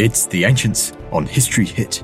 It's 0.00 0.24
The 0.24 0.44
Ancients 0.46 0.94
on 1.12 1.26
History 1.26 1.66
Hit. 1.66 2.02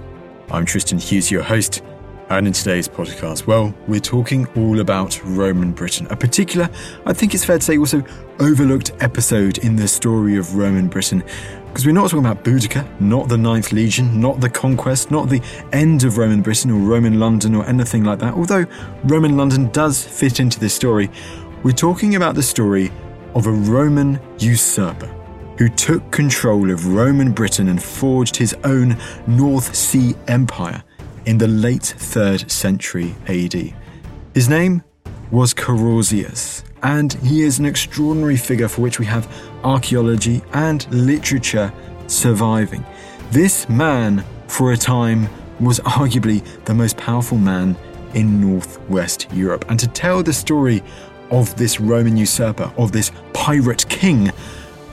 I'm 0.50 0.66
Tristan 0.66 0.98
Hughes, 0.98 1.30
your 1.30 1.42
host, 1.42 1.82
and 2.28 2.46
in 2.46 2.52
today's 2.52 2.86
podcast, 2.86 3.46
well, 3.46 3.74
we're 3.88 4.00
talking 4.00 4.46
all 4.54 4.80
about 4.80 5.18
Roman 5.24 5.72
Britain, 5.72 6.06
a 6.10 6.14
particular, 6.14 6.68
I 7.06 7.14
think 7.14 7.32
it's 7.32 7.46
fair 7.46 7.56
to 7.56 7.64
say, 7.64 7.78
also 7.78 8.04
overlooked 8.38 8.92
episode 9.00 9.56
in 9.56 9.76
the 9.76 9.88
story 9.88 10.36
of 10.36 10.56
Roman 10.56 10.88
Britain. 10.88 11.24
Because 11.68 11.86
we're 11.86 11.92
not 11.92 12.10
talking 12.10 12.18
about 12.18 12.44
Boudica, 12.44 12.86
not 13.00 13.30
the 13.30 13.38
Ninth 13.38 13.72
Legion, 13.72 14.20
not 14.20 14.42
the 14.42 14.50
conquest, 14.50 15.10
not 15.10 15.30
the 15.30 15.40
end 15.72 16.04
of 16.04 16.18
Roman 16.18 16.42
Britain 16.42 16.70
or 16.72 16.80
Roman 16.80 17.18
London 17.18 17.54
or 17.54 17.64
anything 17.64 18.04
like 18.04 18.18
that, 18.18 18.34
although 18.34 18.66
Roman 19.04 19.38
London 19.38 19.70
does 19.70 20.04
fit 20.04 20.38
into 20.38 20.60
this 20.60 20.74
story. 20.74 21.10
We're 21.62 21.72
talking 21.72 22.14
about 22.14 22.34
the 22.34 22.42
story 22.42 22.92
of 23.34 23.46
a 23.46 23.52
Roman 23.52 24.20
usurper 24.38 25.15
who 25.58 25.68
took 25.68 26.10
control 26.10 26.70
of 26.70 26.86
Roman 26.94 27.32
Britain 27.32 27.68
and 27.68 27.82
forged 27.82 28.36
his 28.36 28.54
own 28.64 28.96
North 29.26 29.74
Sea 29.74 30.14
Empire 30.28 30.82
in 31.24 31.38
the 31.38 31.48
late 31.48 31.94
3rd 31.98 32.50
century 32.50 33.14
AD. 33.26 33.74
His 34.34 34.48
name 34.48 34.82
was 35.30 35.54
Carausius, 35.54 36.62
and 36.82 37.12
he 37.14 37.42
is 37.42 37.58
an 37.58 37.66
extraordinary 37.66 38.36
figure 38.36 38.68
for 38.68 38.82
which 38.82 38.98
we 38.98 39.06
have 39.06 39.28
archaeology 39.64 40.42
and 40.52 40.86
literature 40.92 41.72
surviving. 42.06 42.84
This 43.30 43.68
man, 43.68 44.24
for 44.46 44.72
a 44.72 44.76
time, 44.76 45.28
was 45.58 45.80
arguably 45.80 46.44
the 46.64 46.74
most 46.74 46.96
powerful 46.96 47.38
man 47.38 47.76
in 48.14 48.40
northwest 48.40 49.26
Europe. 49.32 49.64
And 49.68 49.80
to 49.80 49.88
tell 49.88 50.22
the 50.22 50.32
story 50.32 50.82
of 51.30 51.56
this 51.56 51.80
Roman 51.80 52.16
usurper, 52.16 52.72
of 52.78 52.92
this 52.92 53.10
pirate 53.32 53.88
king, 53.88 54.30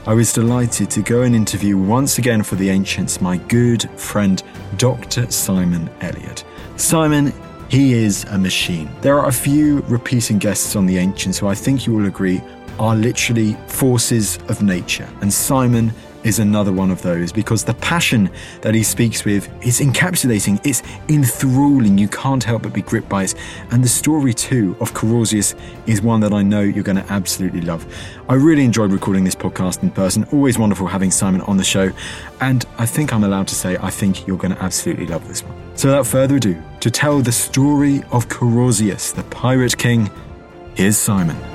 I 0.06 0.12
was 0.12 0.34
delighted 0.34 0.90
to 0.90 1.02
go 1.02 1.22
and 1.22 1.34
interview 1.34 1.78
once 1.78 2.18
again 2.18 2.42
for 2.42 2.56
the 2.56 2.68
Ancients 2.68 3.22
my 3.22 3.38
good 3.38 3.88
friend 3.98 4.42
Dr. 4.76 5.30
Simon 5.30 5.88
Elliott. 6.02 6.44
Simon, 6.76 7.32
he 7.70 7.94
is 7.94 8.24
a 8.24 8.36
machine. 8.36 8.90
There 9.00 9.18
are 9.18 9.28
a 9.28 9.32
few 9.32 9.80
repeating 9.88 10.36
guests 10.36 10.76
on 10.76 10.84
the 10.84 10.98
Ancients 10.98 11.38
who 11.38 11.46
I 11.46 11.54
think 11.54 11.86
you 11.86 11.94
will 11.94 12.04
agree 12.04 12.42
are 12.78 12.94
literally 12.94 13.54
forces 13.66 14.36
of 14.50 14.62
nature, 14.62 15.08
and 15.22 15.32
Simon 15.32 15.90
is 16.24 16.38
another 16.38 16.72
one 16.72 16.90
of 16.90 17.02
those 17.02 17.32
because 17.32 17.64
the 17.64 17.74
passion 17.74 18.30
that 18.62 18.74
he 18.74 18.82
speaks 18.82 19.24
with 19.24 19.48
is 19.64 19.80
encapsulating, 19.80 20.60
it's 20.66 20.82
enthralling. 21.08 21.98
You 21.98 22.08
can't 22.08 22.42
help 22.42 22.62
but 22.62 22.72
be 22.72 22.82
gripped 22.82 23.08
by 23.08 23.24
it. 23.24 23.34
And 23.70 23.84
the 23.84 23.88
story, 23.88 24.34
too, 24.34 24.76
of 24.80 24.92
Carausius 24.94 25.54
is 25.86 26.02
one 26.02 26.20
that 26.20 26.32
I 26.32 26.42
know 26.42 26.62
you're 26.62 26.82
going 26.82 26.96
to 26.96 27.12
absolutely 27.12 27.60
love. 27.60 27.86
I 28.28 28.34
really 28.34 28.64
enjoyed 28.64 28.90
recording 28.90 29.24
this 29.24 29.34
podcast 29.34 29.82
in 29.82 29.90
person. 29.90 30.26
Always 30.32 30.58
wonderful 30.58 30.86
having 30.86 31.10
Simon 31.10 31.42
on 31.42 31.58
the 31.58 31.64
show. 31.64 31.92
And 32.40 32.64
I 32.78 32.86
think 32.86 33.12
I'm 33.12 33.24
allowed 33.24 33.48
to 33.48 33.54
say, 33.54 33.76
I 33.76 33.90
think 33.90 34.26
you're 34.26 34.38
going 34.38 34.54
to 34.54 34.62
absolutely 34.62 35.06
love 35.06 35.28
this 35.28 35.42
one. 35.42 35.54
So 35.76 35.88
without 35.88 36.06
further 36.06 36.36
ado, 36.36 36.60
to 36.80 36.90
tell 36.90 37.20
the 37.20 37.32
story 37.32 38.02
of 38.12 38.28
Carausius, 38.28 39.14
the 39.14 39.24
Pirate 39.24 39.76
King, 39.76 40.10
here's 40.74 40.96
Simon. 40.96 41.53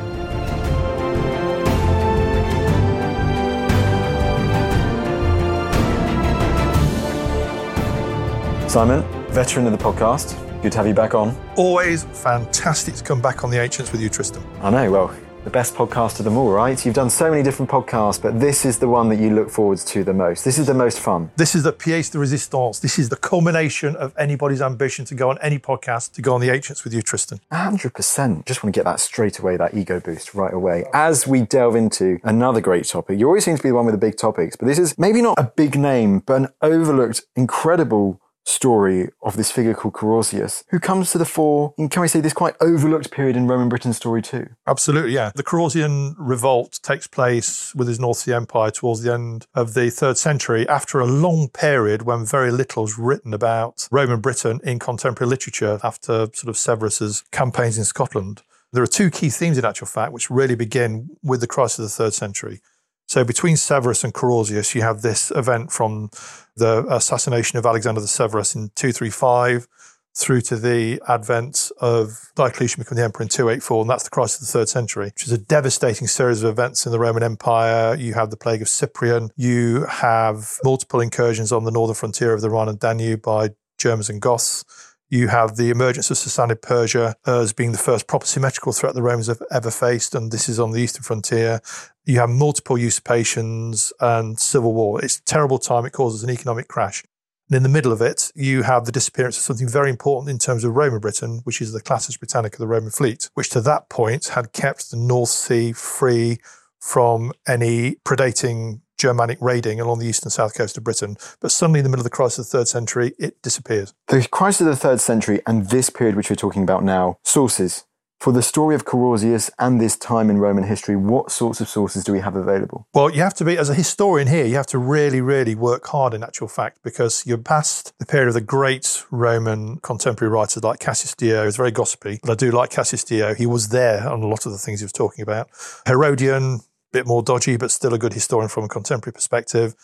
Simon, 8.69 9.01
veteran 9.31 9.65
of 9.65 9.71
the 9.71 9.83
podcast, 9.83 10.37
good 10.61 10.71
to 10.71 10.77
have 10.77 10.85
you 10.85 10.93
back 10.93 11.15
on. 11.15 11.35
Always 11.55 12.03
fantastic 12.03 12.93
to 12.93 13.03
come 13.03 13.19
back 13.19 13.43
on 13.43 13.49
the 13.49 13.59
Ancients 13.59 13.91
with 13.91 13.99
you, 13.99 14.09
Tristan. 14.09 14.43
I 14.61 14.69
know, 14.69 14.91
well, 14.91 15.11
the 15.43 15.49
best 15.49 15.73
podcast 15.73 16.19
of 16.19 16.25
them 16.25 16.37
all, 16.37 16.51
right? 16.51 16.85
You've 16.85 16.93
done 16.93 17.09
so 17.09 17.31
many 17.31 17.41
different 17.41 17.71
podcasts, 17.71 18.21
but 18.21 18.39
this 18.39 18.65
is 18.65 18.77
the 18.77 18.87
one 18.87 19.09
that 19.09 19.15
you 19.15 19.31
look 19.31 19.49
forwards 19.49 19.83
to 19.85 20.03
the 20.03 20.13
most. 20.13 20.45
This 20.45 20.59
is 20.59 20.67
the 20.67 20.75
most 20.75 20.99
fun. 20.99 21.31
This 21.35 21.55
is 21.55 21.63
the 21.63 21.73
pièce 21.73 22.11
de 22.11 22.19
résistance. 22.19 22.79
This 22.79 22.99
is 22.99 23.09
the 23.09 23.15
culmination 23.15 23.95
of 23.95 24.13
anybody's 24.19 24.61
ambition 24.61 25.03
to 25.05 25.15
go 25.15 25.31
on 25.31 25.39
any 25.41 25.57
podcast, 25.57 26.13
to 26.13 26.21
go 26.21 26.35
on 26.35 26.39
the 26.39 26.51
Ancients 26.51 26.83
with 26.83 26.93
you, 26.93 27.01
Tristan. 27.01 27.39
100%. 27.51 28.45
Just 28.45 28.63
want 28.63 28.71
to 28.71 28.77
get 28.77 28.85
that 28.85 28.99
straight 28.99 29.39
away, 29.39 29.57
that 29.57 29.73
ego 29.73 29.99
boost 29.99 30.35
right 30.35 30.53
away. 30.53 30.85
As 30.93 31.25
we 31.25 31.41
delve 31.41 31.75
into 31.75 32.19
another 32.23 32.61
great 32.61 32.85
topic, 32.85 33.17
you 33.17 33.25
always 33.25 33.45
seem 33.45 33.57
to 33.57 33.63
be 33.63 33.69
the 33.69 33.75
one 33.75 33.85
with 33.87 33.95
the 33.95 33.99
big 33.99 34.15
topics, 34.15 34.55
but 34.55 34.67
this 34.67 34.77
is 34.77 34.95
maybe 34.99 35.23
not 35.23 35.39
a 35.39 35.51
big 35.55 35.75
name, 35.75 36.19
but 36.19 36.35
an 36.35 36.47
overlooked, 36.61 37.23
incredible 37.35 38.21
story 38.45 39.09
of 39.21 39.37
this 39.37 39.51
figure 39.51 39.73
called 39.73 39.93
Carausius, 39.93 40.63
who 40.69 40.79
comes 40.79 41.11
to 41.11 41.17
the 41.17 41.25
fore 41.25 41.73
in, 41.77 41.89
can 41.89 42.01
we 42.01 42.07
say, 42.07 42.19
this 42.19 42.33
quite 42.33 42.55
overlooked 42.61 43.11
period 43.11 43.35
in 43.35 43.47
Roman 43.47 43.69
Britain 43.69 43.93
story 43.93 44.21
too? 44.21 44.47
Absolutely, 44.67 45.11
yeah. 45.11 45.31
The 45.35 45.43
Carausian 45.43 46.15
revolt 46.17 46.79
takes 46.81 47.07
place 47.07 47.73
with 47.75 47.87
his 47.87 47.99
North 47.99 48.17
Sea 48.17 48.33
Empire 48.33 48.71
towards 48.71 49.03
the 49.03 49.13
end 49.13 49.47
of 49.53 49.73
the 49.73 49.89
third 49.89 50.17
century 50.17 50.67
after 50.67 50.99
a 50.99 51.05
long 51.05 51.49
period 51.49 52.03
when 52.03 52.25
very 52.25 52.51
little 52.51 52.83
was 52.83 52.97
written 52.97 53.33
about 53.33 53.87
Roman 53.91 54.19
Britain 54.19 54.59
in 54.63 54.79
contemporary 54.79 55.29
literature 55.29 55.79
after 55.83 56.27
sort 56.33 56.49
of 56.49 56.57
Severus's 56.57 57.23
campaigns 57.31 57.77
in 57.77 57.83
Scotland. 57.83 58.41
There 58.71 58.83
are 58.83 58.87
two 58.87 59.09
key 59.09 59.29
themes 59.29 59.57
in 59.57 59.65
actual 59.65 59.87
fact 59.87 60.11
which 60.11 60.29
really 60.29 60.55
begin 60.55 61.09
with 61.23 61.41
the 61.41 61.47
crisis 61.47 61.79
of 61.79 61.85
the 61.85 61.89
third 61.89 62.13
century. 62.13 62.61
So 63.09 63.23
between 63.23 63.57
Severus 63.57 64.03
and 64.03 64.13
Carausius, 64.13 64.75
you 64.75 64.83
have 64.83 65.01
this 65.01 65.31
event 65.31 65.71
from 65.71 66.11
the 66.55 66.85
assassination 66.91 67.57
of 67.57 67.65
Alexander 67.65 67.99
the 67.99 68.07
Severus 68.07 68.53
in 68.53 68.69
235 68.75 69.67
through 70.15 70.41
to 70.41 70.55
the 70.55 71.01
advent 71.07 71.71
of 71.81 72.31
Diocletian 72.35 72.81
becoming 72.81 72.99
the 72.99 73.05
emperor 73.05 73.23
in 73.23 73.29
284, 73.29 73.81
and 73.81 73.89
that's 73.89 74.03
the 74.03 74.11
crisis 74.11 74.41
of 74.41 74.47
the 74.47 74.51
third 74.51 74.69
century, 74.69 75.05
which 75.05 75.25
is 75.25 75.31
a 75.31 75.39
devastating 75.39 76.05
series 76.05 76.43
of 76.43 76.51
events 76.51 76.85
in 76.85 76.91
the 76.91 76.99
Roman 76.99 77.23
Empire. 77.23 77.95
You 77.95 78.13
have 78.13 78.29
the 78.29 78.37
plague 78.37 78.61
of 78.61 78.69
Cyprian, 78.69 79.31
you 79.35 79.85
have 79.85 80.59
multiple 80.63 80.99
incursions 80.99 81.51
on 81.51 81.63
the 81.63 81.71
northern 81.71 81.95
frontier 81.95 82.33
of 82.33 82.41
the 82.41 82.51
Rhine 82.51 82.69
and 82.69 82.79
Danube 82.79 83.23
by 83.23 83.49
Germans 83.79 84.11
and 84.11 84.21
Goths. 84.21 84.63
You 85.11 85.29
have 85.29 85.55
the 85.55 85.71
emergence 85.71 86.11
of 86.11 86.17
Sassanid 86.17 86.61
Persia 86.61 87.15
as 87.25 87.51
being 87.51 87.71
the 87.71 87.79
first 87.79 88.07
proper 88.07 88.27
symmetrical 88.27 88.73
threat 88.73 88.93
the 88.93 89.01
Romans 89.01 89.25
have 89.25 89.41
ever 89.51 89.71
faced, 89.71 90.13
and 90.13 90.31
this 90.31 90.47
is 90.47 90.59
on 90.59 90.71
the 90.71 90.79
eastern 90.79 91.01
frontier. 91.01 91.61
You 92.05 92.19
have 92.19 92.29
multiple 92.29 92.77
usurpations 92.77 93.91
and 93.99 94.39
civil 94.39 94.73
war. 94.73 95.03
It's 95.03 95.17
a 95.17 95.23
terrible 95.23 95.57
time. 95.57 95.85
It 95.85 95.93
causes 95.93 96.23
an 96.23 96.29
economic 96.29 96.67
crash. 96.67 97.03
And 97.49 97.57
in 97.57 97.63
the 97.63 97.69
middle 97.69 97.91
of 97.91 98.01
it, 98.01 98.31
you 98.35 98.61
have 98.61 98.85
the 98.85 98.91
disappearance 98.91 99.35
of 99.37 99.41
something 99.41 99.67
very 99.67 99.89
important 99.89 100.29
in 100.29 100.37
terms 100.37 100.63
of 100.63 100.75
Roman 100.75 100.99
Britain, 100.99 101.41
which 101.43 101.59
is 101.59 101.73
the 101.73 101.81
Classis 101.81 102.17
Britannica, 102.19 102.59
the 102.59 102.67
Roman 102.67 102.91
fleet, 102.91 103.31
which 103.33 103.49
to 103.49 103.61
that 103.61 103.89
point 103.89 104.27
had 104.27 104.53
kept 104.53 104.91
the 104.91 104.97
North 104.97 105.29
Sea 105.29 105.73
free 105.73 106.37
from 106.79 107.33
any 107.47 107.95
predating 108.05 108.81
Germanic 108.99 109.37
raiding 109.41 109.79
along 109.79 109.99
the 109.99 110.05
east 110.05 110.23
and 110.23 110.31
south 110.31 110.55
coast 110.55 110.77
of 110.77 110.83
Britain. 110.83 111.17
But 111.39 111.51
suddenly, 111.51 111.79
in 111.79 111.83
the 111.83 111.89
middle 111.89 112.01
of 112.01 112.03
the 112.03 112.09
crisis 112.11 112.39
of 112.39 112.45
the 112.45 112.57
third 112.59 112.67
century, 112.67 113.13
it 113.17 113.41
disappears. 113.41 113.93
The 114.07 114.27
crisis 114.29 114.61
of 114.61 114.67
the 114.67 114.75
third 114.75 114.99
century 114.99 115.41
and 115.47 115.69
this 115.69 115.89
period 115.89 116.15
which 116.15 116.29
we're 116.29 116.35
talking 116.35 116.63
about 116.63 116.83
now, 116.83 117.17
sources. 117.23 117.85
For 118.19 118.33
the 118.33 118.41
story 118.41 118.75
of 118.75 118.83
Carausius 118.83 119.49
and 119.59 119.79
this 119.79 119.95
time 119.95 120.29
in 120.29 120.39
Roman 120.39 120.65
history, 120.65 120.97
what 120.97 121.31
sorts 121.31 121.61
of 121.61 121.69
sources 121.69 122.03
do 122.03 122.11
we 122.11 122.19
have 122.19 122.35
available? 122.35 122.85
Well, 122.93 123.09
you 123.09 123.21
have 123.21 123.33
to 123.35 123.45
be, 123.45 123.57
as 123.57 123.69
a 123.69 123.73
historian 123.73 124.27
here, 124.27 124.45
you 124.45 124.55
have 124.55 124.67
to 124.67 124.77
really, 124.77 125.21
really 125.21 125.55
work 125.55 125.87
hard 125.87 126.13
in 126.13 126.21
actual 126.21 126.49
fact 126.49 126.79
because 126.83 127.25
you're 127.25 127.37
past 127.37 127.97
the 127.97 128.05
period 128.05 128.27
of 128.27 128.33
the 128.33 128.41
great 128.41 129.05
Roman 129.09 129.77
contemporary 129.77 130.29
writers 130.29 130.61
like 130.61 130.81
Cassius 130.81 131.15
Dio, 131.15 131.45
who's 131.45 131.55
very 131.55 131.71
gossipy, 131.71 132.19
but 132.21 132.31
I 132.31 132.35
do 132.35 132.51
like 132.51 132.71
Cassius 132.71 133.05
Dio. 133.05 133.33
He 133.33 133.45
was 133.45 133.69
there 133.69 134.05
on 134.05 134.21
a 134.21 134.27
lot 134.27 134.45
of 134.45 134.51
the 134.51 134.57
things 134.57 134.81
he 134.81 134.83
was 134.83 134.91
talking 134.91 135.23
about. 135.23 135.49
Herodian, 135.87 136.59
bit 136.91 137.05
more 137.05 137.23
dodgy, 137.23 137.57
but 137.57 137.71
still 137.71 137.93
a 137.93 137.99
good 137.99 138.13
historian 138.13 138.49
from 138.49 138.65
a 138.65 138.67
contemporary 138.67 139.13
perspective. 139.13 139.75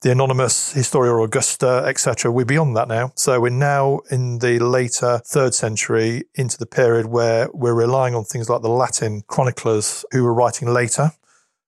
The 0.00 0.12
anonymous 0.12 0.72
Historia 0.72 1.12
Augusta, 1.16 1.82
etc. 1.86 2.30
We're 2.30 2.44
beyond 2.44 2.76
that 2.76 2.86
now. 2.86 3.10
So 3.16 3.40
we're 3.40 3.50
now 3.50 4.00
in 4.10 4.38
the 4.38 4.60
later 4.60 5.20
third 5.26 5.54
century 5.54 6.24
into 6.34 6.56
the 6.56 6.66
period 6.66 7.06
where 7.06 7.48
we're 7.52 7.74
relying 7.74 8.14
on 8.14 8.24
things 8.24 8.48
like 8.48 8.62
the 8.62 8.68
Latin 8.68 9.22
chroniclers 9.26 10.04
who 10.12 10.22
were 10.22 10.34
writing 10.34 10.68
later. 10.68 11.10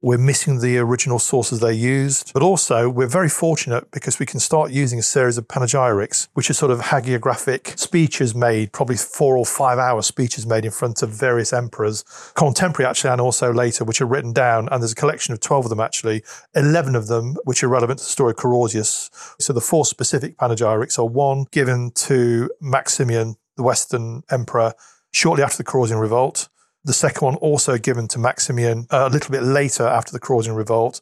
We're 0.03 0.17
missing 0.17 0.61
the 0.61 0.79
original 0.79 1.19
sources 1.19 1.61
they 1.61 1.75
used, 1.75 2.33
but 2.33 2.43
also 2.43 2.89
we're 2.89 3.07
very 3.07 3.29
fortunate 3.29 3.91
because 3.91 4.19
we 4.19 4.25
can 4.25 4.41
start 4.41 4.71
using 4.71 4.99
a 4.99 5.03
series 5.03 5.37
of 5.37 5.47
panegyrics, 5.47 6.29
which 6.33 6.49
are 6.49 6.55
sort 6.55 6.71
of 6.71 6.81
hagiographic 6.81 7.79
speeches 7.79 8.35
made, 8.35 8.73
probably 8.73 8.97
four 8.97 9.37
or 9.37 9.45
five 9.45 9.79
hour 9.79 10.01
speeches 10.01 10.47
made 10.47 10.65
in 10.65 10.71
front 10.71 11.03
of 11.03 11.11
various 11.11 11.53
emperors, 11.53 12.03
contemporary 12.35 12.89
actually, 12.89 13.11
and 13.11 13.21
also 13.21 13.53
later, 13.53 13.85
which 13.85 14.01
are 14.01 14.07
written 14.07 14.33
down. 14.33 14.71
And 14.73 14.83
there's 14.83 14.93
a 14.93 14.97
collection 14.97 15.35
of 15.35 15.41
12 15.41 15.67
of 15.67 15.69
them 15.69 15.81
actually, 15.81 16.23
11 16.55 16.97
of 16.97 17.09
them 17.09 17.37
which 17.45 17.63
are 17.63 17.69
relevant 17.69 17.99
to 17.99 18.05
the 18.07 18.11
story 18.11 18.31
of 18.31 18.37
Carausius. 18.37 19.11
So 19.39 19.53
the 19.53 19.61
four 19.61 19.85
specific 19.85 20.39
panegyrics 20.39 20.99
are 20.99 21.05
one 21.05 21.45
given 21.51 21.91
to 21.97 22.49
Maximian, 22.59 23.37
the 23.59 23.65
Western 23.65 24.23
emperor, 24.31 24.73
shortly 25.11 25.45
after 25.45 25.59
the 25.59 25.65
Carausian 25.65 26.01
revolt. 26.01 26.49
The 26.85 26.93
second 26.93 27.25
one 27.25 27.35
also 27.37 27.77
given 27.77 28.09
to 28.09 28.19
Maximian 28.19 28.87
uh, 28.91 29.09
a 29.11 29.13
little 29.13 29.31
bit 29.31 29.43
later 29.43 29.87
after 29.87 30.13
the 30.13 30.21
Carausian 30.21 30.57
revolt. 30.57 31.01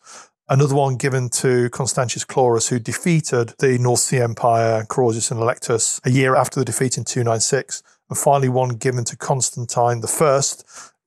Another 0.49 0.75
one 0.75 0.97
given 0.97 1.29
to 1.29 1.69
Constantius 1.71 2.25
Chlorus, 2.25 2.71
who 2.71 2.79
defeated 2.79 3.55
the 3.59 3.79
North 3.79 4.01
Sea 4.01 4.21
Empire, 4.21 4.85
Carausius 4.89 5.31
and 5.31 5.39
Allectus, 5.39 6.01
a 6.05 6.11
year 6.11 6.35
after 6.35 6.59
the 6.59 6.65
defeat 6.65 6.97
in 6.97 7.05
296. 7.05 7.83
And 8.09 8.19
finally, 8.19 8.49
one 8.49 8.71
given 8.71 9.05
to 9.05 9.17
Constantine 9.17 10.03
I, 10.03 10.41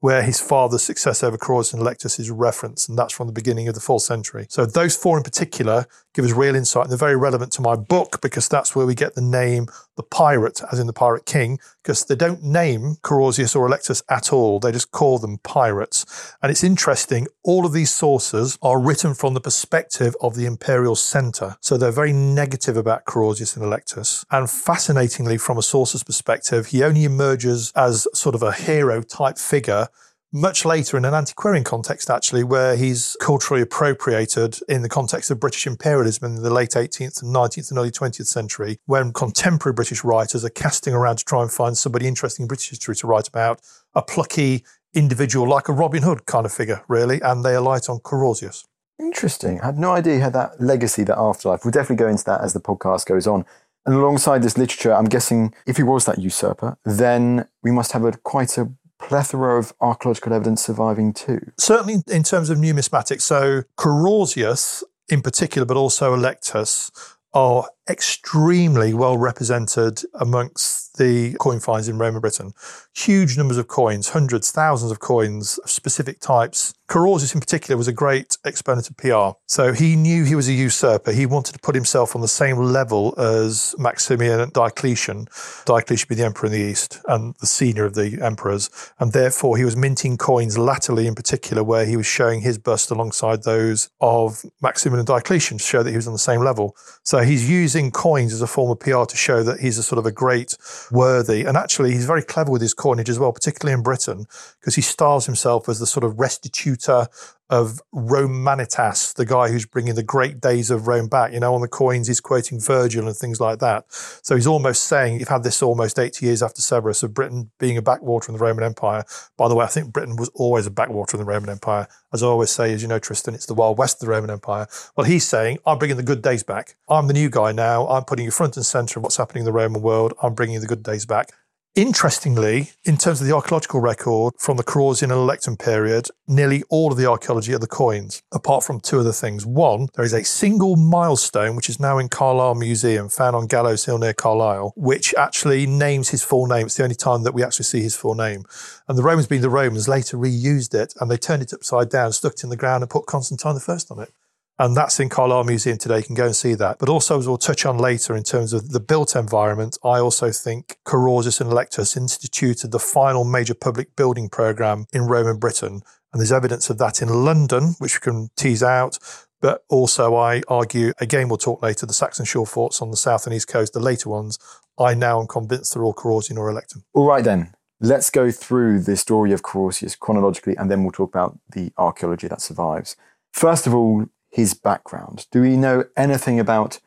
where 0.01 0.23
his 0.23 0.39
father's 0.41 0.81
success 0.83 1.23
over 1.23 1.37
Claudius 1.37 1.73
and 1.73 1.81
Allectus 1.81 2.19
is 2.19 2.29
referenced, 2.29 2.89
and 2.89 2.97
that's 2.97 3.13
from 3.13 3.27
the 3.27 3.33
beginning 3.33 3.67
of 3.67 3.75
the 3.75 3.79
fourth 3.79 4.01
century. 4.01 4.47
So 4.49 4.65
those 4.65 4.95
four 4.95 5.15
in 5.15 5.23
particular 5.23 5.85
give 6.13 6.25
us 6.25 6.31
real 6.31 6.55
insight, 6.55 6.83
and 6.83 6.91
they're 6.91 6.97
very 6.97 7.15
relevant 7.15 7.51
to 7.53 7.61
my 7.61 7.75
book 7.75 8.19
because 8.21 8.47
that's 8.47 8.75
where 8.75 8.85
we 8.85 8.95
get 8.95 9.13
the 9.13 9.21
name 9.21 9.67
the 9.97 10.03
pirate, 10.03 10.61
as 10.71 10.79
in 10.79 10.87
the 10.87 10.93
pirate 10.93 11.25
king, 11.25 11.59
because 11.83 12.05
they 12.05 12.15
don't 12.15 12.43
name 12.43 12.95
Carausius 13.03 13.55
or 13.55 13.67
Allectus 13.67 14.01
at 14.09 14.31
all. 14.31 14.59
They 14.59 14.71
just 14.71 14.91
call 14.91 15.19
them 15.19 15.39
pirates. 15.39 16.33
And 16.41 16.51
it's 16.51 16.63
interesting, 16.63 17.27
all 17.43 17.65
of 17.65 17.73
these 17.73 17.93
sources 17.93 18.57
are 18.61 18.79
written 18.79 19.13
from 19.13 19.33
the 19.33 19.41
perspective 19.41 20.15
of 20.21 20.35
the 20.35 20.45
imperial 20.45 20.95
centre. 20.95 21.57
So 21.61 21.77
they're 21.77 21.91
very 21.91 22.13
negative 22.13 22.77
about 22.77 23.05
Carausius 23.05 23.55
and 23.55 23.65
Allectus. 23.65 24.25
And 24.31 24.49
fascinatingly, 24.49 25.37
from 25.37 25.57
a 25.57 25.63
source's 25.63 26.03
perspective, 26.03 26.67
he 26.67 26.83
only 26.83 27.03
emerges 27.03 27.71
as 27.75 28.07
sort 28.13 28.35
of 28.35 28.43
a 28.43 28.53
hero 28.53 29.01
type 29.01 29.37
figure 29.37 29.87
much 30.33 30.63
later 30.63 30.97
in 30.97 31.05
an 31.05 31.13
antiquarian 31.13 31.63
context, 31.63 32.09
actually, 32.09 32.43
where 32.43 32.75
he's 32.75 33.17
culturally 33.19 33.61
appropriated 33.61 34.59
in 34.69 34.81
the 34.81 34.89
context 34.89 35.29
of 35.29 35.39
British 35.39 35.67
imperialism 35.67 36.25
in 36.25 36.41
the 36.41 36.49
late 36.49 36.71
18th 36.71 37.21
and 37.21 37.35
19th 37.35 37.69
and 37.69 37.77
early 37.77 37.91
20th 37.91 38.27
century, 38.27 38.77
when 38.85 39.11
contemporary 39.11 39.73
British 39.73 40.03
writers 40.03 40.45
are 40.45 40.49
casting 40.49 40.93
around 40.93 41.17
to 41.17 41.25
try 41.25 41.41
and 41.41 41.51
find 41.51 41.77
somebody 41.77 42.07
interesting 42.07 42.43
in 42.43 42.47
British 42.47 42.69
history 42.69 42.95
to 42.95 43.07
write 43.07 43.27
about, 43.27 43.61
a 43.93 44.01
plucky 44.01 44.63
individual 44.93 45.47
like 45.47 45.67
a 45.67 45.73
Robin 45.73 46.03
Hood 46.03 46.25
kind 46.25 46.45
of 46.45 46.53
figure, 46.53 46.81
really, 46.87 47.21
and 47.21 47.43
they 47.43 47.55
alight 47.55 47.89
on 47.89 47.99
Carausius. 47.99 48.65
Interesting. 48.99 49.59
I 49.61 49.67
had 49.67 49.79
no 49.79 49.91
idea 49.91 50.15
he 50.15 50.19
had 50.19 50.33
that 50.33 50.61
legacy, 50.61 51.03
that 51.05 51.17
afterlife. 51.17 51.65
We'll 51.65 51.71
definitely 51.71 52.03
go 52.03 52.07
into 52.07 52.23
that 52.25 52.41
as 52.41 52.53
the 52.53 52.59
podcast 52.61 53.05
goes 53.05 53.27
on. 53.27 53.45
And 53.85 53.95
alongside 53.95 54.43
this 54.43 54.57
literature, 54.57 54.93
I'm 54.93 55.05
guessing 55.05 55.55
if 55.65 55.77
he 55.77 55.83
was 55.83 56.05
that 56.05 56.19
usurper, 56.19 56.77
then 56.85 57.47
we 57.63 57.71
must 57.71 57.93
have 57.93 58.05
a 58.05 58.11
quite 58.11 58.57
a 58.59 58.71
plethora 59.01 59.59
of 59.59 59.73
archaeological 59.81 60.33
evidence 60.33 60.63
surviving 60.63 61.13
too. 61.13 61.51
Certainly 61.57 62.03
in 62.07 62.23
terms 62.23 62.49
of 62.49 62.57
numismatics. 62.57 63.21
So 63.21 63.63
Carausius 63.77 64.83
in 65.11 65.21
particular, 65.21 65.65
but 65.65 65.77
also 65.77 66.15
Allectus, 66.15 66.91
are 67.33 67.69
extremely 67.89 68.93
well 68.93 69.17
represented 69.17 70.01
amongst 70.13 70.97
the 70.97 71.33
coin 71.39 71.59
finds 71.59 71.87
in 71.87 71.97
Roman 71.97 72.21
Britain. 72.21 72.53
Huge 72.95 73.37
numbers 73.37 73.57
of 73.57 73.67
coins, 73.67 74.09
hundreds, 74.09 74.51
thousands 74.51 74.91
of 74.91 74.99
coins 74.99 75.57
of 75.59 75.69
specific 75.69 76.19
types. 76.19 76.73
Carausius 76.87 77.33
in 77.33 77.39
particular 77.39 77.77
was 77.77 77.87
a 77.87 77.93
great 77.93 78.37
exponent 78.43 78.89
of 78.89 78.97
PR. 78.97 79.37
So 79.47 79.71
he 79.71 79.95
knew 79.95 80.25
he 80.25 80.35
was 80.35 80.49
a 80.49 80.53
usurper. 80.53 81.13
He 81.13 81.25
wanted 81.25 81.53
to 81.53 81.59
put 81.59 81.73
himself 81.73 82.15
on 82.15 82.21
the 82.21 82.27
same 82.27 82.57
level 82.57 83.13
as 83.17 83.73
Maximian 83.77 84.41
and 84.41 84.51
Diocletian. 84.51 85.27
Diocletian 85.65 86.07
being 86.09 86.19
the 86.19 86.25
emperor 86.25 86.47
in 86.47 86.51
the 86.51 86.59
east 86.59 86.99
and 87.07 87.33
the 87.39 87.47
senior 87.47 87.85
of 87.85 87.93
the 87.93 88.19
emperors. 88.21 88.69
And 88.99 89.13
therefore 89.13 89.55
he 89.55 89.63
was 89.63 89.77
minting 89.77 90.17
coins 90.17 90.57
latterly 90.57 91.07
in 91.07 91.15
particular 91.15 91.63
where 91.63 91.85
he 91.85 91.95
was 91.95 92.05
showing 92.05 92.41
his 92.41 92.57
bust 92.57 92.91
alongside 92.91 93.43
those 93.43 93.89
of 94.01 94.43
Maximian 94.61 94.99
and 94.99 95.07
Diocletian 95.07 95.59
to 95.59 95.63
show 95.63 95.83
that 95.83 95.91
he 95.91 95.95
was 95.95 96.07
on 96.07 96.13
the 96.13 96.19
same 96.19 96.41
level. 96.41 96.75
So 97.03 97.19
he's 97.19 97.49
using 97.71 97.89
coins 97.89 98.33
as 98.33 98.41
a 98.41 98.47
form 98.47 98.69
of 98.69 98.79
PR 98.79 99.05
to 99.05 99.15
show 99.15 99.43
that 99.43 99.61
he's 99.61 99.77
a 99.77 99.83
sort 99.83 99.97
of 99.97 100.05
a 100.05 100.11
great 100.11 100.57
worthy. 100.91 101.45
And 101.45 101.55
actually, 101.55 101.93
he's 101.93 102.05
very 102.05 102.21
clever 102.21 102.51
with 102.51 102.61
his 102.61 102.73
coinage 102.73 103.09
as 103.09 103.17
well, 103.17 103.31
particularly 103.31 103.73
in 103.73 103.81
Britain, 103.81 104.27
because 104.59 104.75
he 104.75 104.81
styles 104.81 105.25
himself 105.25 105.69
as 105.69 105.79
the 105.79 105.85
sort 105.85 106.03
of 106.03 106.15
restitutor 106.15 107.07
of 107.51 107.81
Romanitas, 107.93 109.13
the 109.13 109.25
guy 109.25 109.49
who's 109.49 109.65
bringing 109.65 109.95
the 109.95 110.03
great 110.03 110.39
days 110.39 110.71
of 110.71 110.87
Rome 110.87 111.09
back. 111.09 111.33
You 111.33 111.41
know, 111.41 111.53
on 111.53 111.59
the 111.59 111.67
coins, 111.67 112.07
he's 112.07 112.21
quoting 112.21 112.61
Virgil 112.61 113.07
and 113.07 113.15
things 113.15 113.41
like 113.41 113.59
that. 113.59 113.85
So 113.89 114.35
he's 114.35 114.47
almost 114.47 114.85
saying, 114.85 115.19
you've 115.19 115.27
had 115.27 115.43
this 115.43 115.61
almost 115.61 115.99
80 115.99 116.25
years 116.25 116.41
after 116.41 116.61
Severus 116.61 117.03
of 117.03 117.13
Britain 117.13 117.51
being 117.59 117.77
a 117.77 117.81
backwater 117.81 118.31
in 118.31 118.37
the 118.37 118.43
Roman 118.43 118.63
Empire. 118.63 119.03
By 119.35 119.49
the 119.49 119.55
way, 119.55 119.65
I 119.65 119.67
think 119.67 119.91
Britain 119.91 120.15
was 120.15 120.29
always 120.33 120.65
a 120.65 120.71
backwater 120.71 121.17
in 121.17 121.19
the 121.19 121.29
Roman 121.29 121.49
Empire. 121.49 121.87
As 122.13 122.23
I 122.23 122.27
always 122.27 122.51
say, 122.51 122.73
as 122.73 122.81
you 122.81 122.87
know, 122.87 122.99
Tristan, 122.99 123.35
it's 123.35 123.45
the 123.45 123.53
Wild 123.53 123.77
West 123.77 123.97
of 124.01 124.07
the 124.07 124.13
Roman 124.13 124.29
Empire. 124.29 124.67
Well, 124.95 125.05
he's 125.05 125.27
saying, 125.27 125.59
I'm 125.65 125.77
bringing 125.77 125.97
the 125.97 126.03
good 126.03 126.21
days 126.21 126.43
back. 126.43 126.77
I'm 126.89 127.07
the 127.07 127.13
new 127.13 127.29
guy 127.29 127.51
now. 127.51 127.85
I'm 127.89 128.05
putting 128.05 128.23
you 128.23 128.31
front 128.31 128.55
and 128.55 128.65
center 128.65 128.99
of 128.99 129.03
what's 129.03 129.17
happening 129.17 129.41
in 129.41 129.45
the 129.45 129.51
Roman 129.51 129.81
world. 129.81 130.13
I'm 130.23 130.35
bringing 130.35 130.61
the 130.61 130.67
good 130.67 130.83
days 130.83 131.05
back. 131.05 131.31
Interestingly, 131.75 132.71
in 132.83 132.97
terms 132.97 133.21
of 133.21 133.27
the 133.27 133.33
archaeological 133.33 133.79
record 133.79 134.33
from 134.37 134.57
the 134.57 134.63
Carausian 134.63 135.03
and 135.03 135.13
Allectan 135.13 135.57
period, 135.57 136.09
nearly 136.27 136.63
all 136.69 136.91
of 136.91 136.97
the 136.97 137.05
archaeology 137.05 137.53
are 137.53 137.59
the 137.59 137.65
coins, 137.65 138.21
apart 138.33 138.65
from 138.65 138.81
two 138.81 138.99
other 138.99 139.13
things. 139.13 139.45
One, 139.45 139.87
there 139.95 140.03
is 140.03 140.11
a 140.11 140.25
single 140.25 140.75
milestone, 140.75 141.55
which 141.55 141.69
is 141.69 141.79
now 141.79 141.97
in 141.97 142.09
Carlisle 142.09 142.55
Museum, 142.55 143.07
found 143.07 143.37
on 143.37 143.47
Gallows 143.47 143.85
Hill 143.85 143.99
near 143.99 144.13
Carlisle, 144.13 144.73
which 144.75 145.15
actually 145.17 145.65
names 145.65 146.09
his 146.09 146.21
full 146.21 146.45
name. 146.45 146.65
It's 146.65 146.75
the 146.75 146.83
only 146.83 146.93
time 146.93 147.23
that 147.23 147.33
we 147.33 147.41
actually 147.41 147.63
see 147.63 147.81
his 147.81 147.95
full 147.95 148.15
name. 148.15 148.43
And 148.89 148.97
the 148.97 149.03
Romans, 149.03 149.27
being 149.27 149.41
the 149.41 149.49
Romans, 149.49 149.87
later 149.87 150.17
reused 150.17 150.73
it 150.73 150.93
and 150.99 151.09
they 151.09 151.15
turned 151.15 151.41
it 151.41 151.53
upside 151.53 151.89
down, 151.89 152.11
stuck 152.11 152.33
it 152.33 152.43
in 152.43 152.49
the 152.49 152.57
ground, 152.57 152.83
and 152.83 152.89
put 152.89 153.05
Constantine 153.05 153.57
I 153.57 153.77
on 153.89 153.99
it. 154.01 154.11
And 154.61 154.77
that's 154.77 154.99
in 154.99 155.09
Carlisle 155.09 155.45
Museum 155.45 155.79
today. 155.79 155.97
You 155.97 156.03
can 156.03 156.13
go 156.13 156.27
and 156.27 156.35
see 156.35 156.53
that. 156.53 156.77
But 156.77 156.87
also, 156.87 157.17
as 157.17 157.27
we'll 157.27 157.39
touch 157.39 157.65
on 157.65 157.79
later 157.79 158.15
in 158.15 158.21
terms 158.21 158.53
of 158.53 158.69
the 158.69 158.79
built 158.79 159.15
environment, 159.15 159.75
I 159.83 159.97
also 159.97 160.29
think 160.29 160.77
Carausius 160.85 161.41
and 161.41 161.49
Allectus 161.49 161.97
instituted 161.97 162.71
the 162.71 162.77
final 162.77 163.23
major 163.23 163.55
public 163.55 163.95
building 163.95 164.29
program 164.29 164.85
in 164.93 165.07
Roman 165.07 165.39
Britain. 165.39 165.81
And 166.13 166.19
there's 166.19 166.31
evidence 166.31 166.69
of 166.69 166.77
that 166.77 167.01
in 167.01 167.09
London, 167.25 167.73
which 167.79 167.95
we 167.95 168.01
can 168.01 168.29
tease 168.37 168.61
out. 168.61 168.99
But 169.41 169.63
also, 169.67 170.15
I 170.15 170.43
argue, 170.47 170.93
again, 171.01 171.27
we'll 171.27 171.39
talk 171.39 171.63
later, 171.63 171.87
the 171.87 171.93
Saxon 171.93 172.25
shore 172.25 172.45
forts 172.45 172.83
on 172.83 172.91
the 172.91 172.97
south 172.97 173.25
and 173.25 173.33
east 173.33 173.47
coast, 173.47 173.73
the 173.73 173.79
later 173.79 174.09
ones, 174.09 174.37
I 174.77 174.93
now 174.93 175.19
am 175.19 175.25
convinced 175.25 175.73
they're 175.73 175.83
all 175.83 175.95
Carausian 175.95 176.37
or 176.37 176.53
Electum. 176.53 176.83
All 176.93 177.07
right, 177.07 177.23
then. 177.23 177.55
Let's 177.79 178.11
go 178.11 178.29
through 178.29 178.81
the 178.81 178.95
story 178.95 179.31
of 179.31 179.41
Carausius 179.41 179.97
chronologically, 179.97 180.55
and 180.55 180.69
then 180.69 180.83
we'll 180.83 180.91
talk 180.91 181.09
about 181.09 181.39
the 181.51 181.71
archaeology 181.79 182.27
that 182.27 182.41
survives. 182.41 182.95
First 183.33 183.65
of 183.65 183.73
all, 183.73 184.05
his 184.31 184.53
background? 184.53 185.27
Do 185.31 185.41
we 185.41 185.57
know 185.57 185.85
anything 185.95 186.39
about 186.39 186.79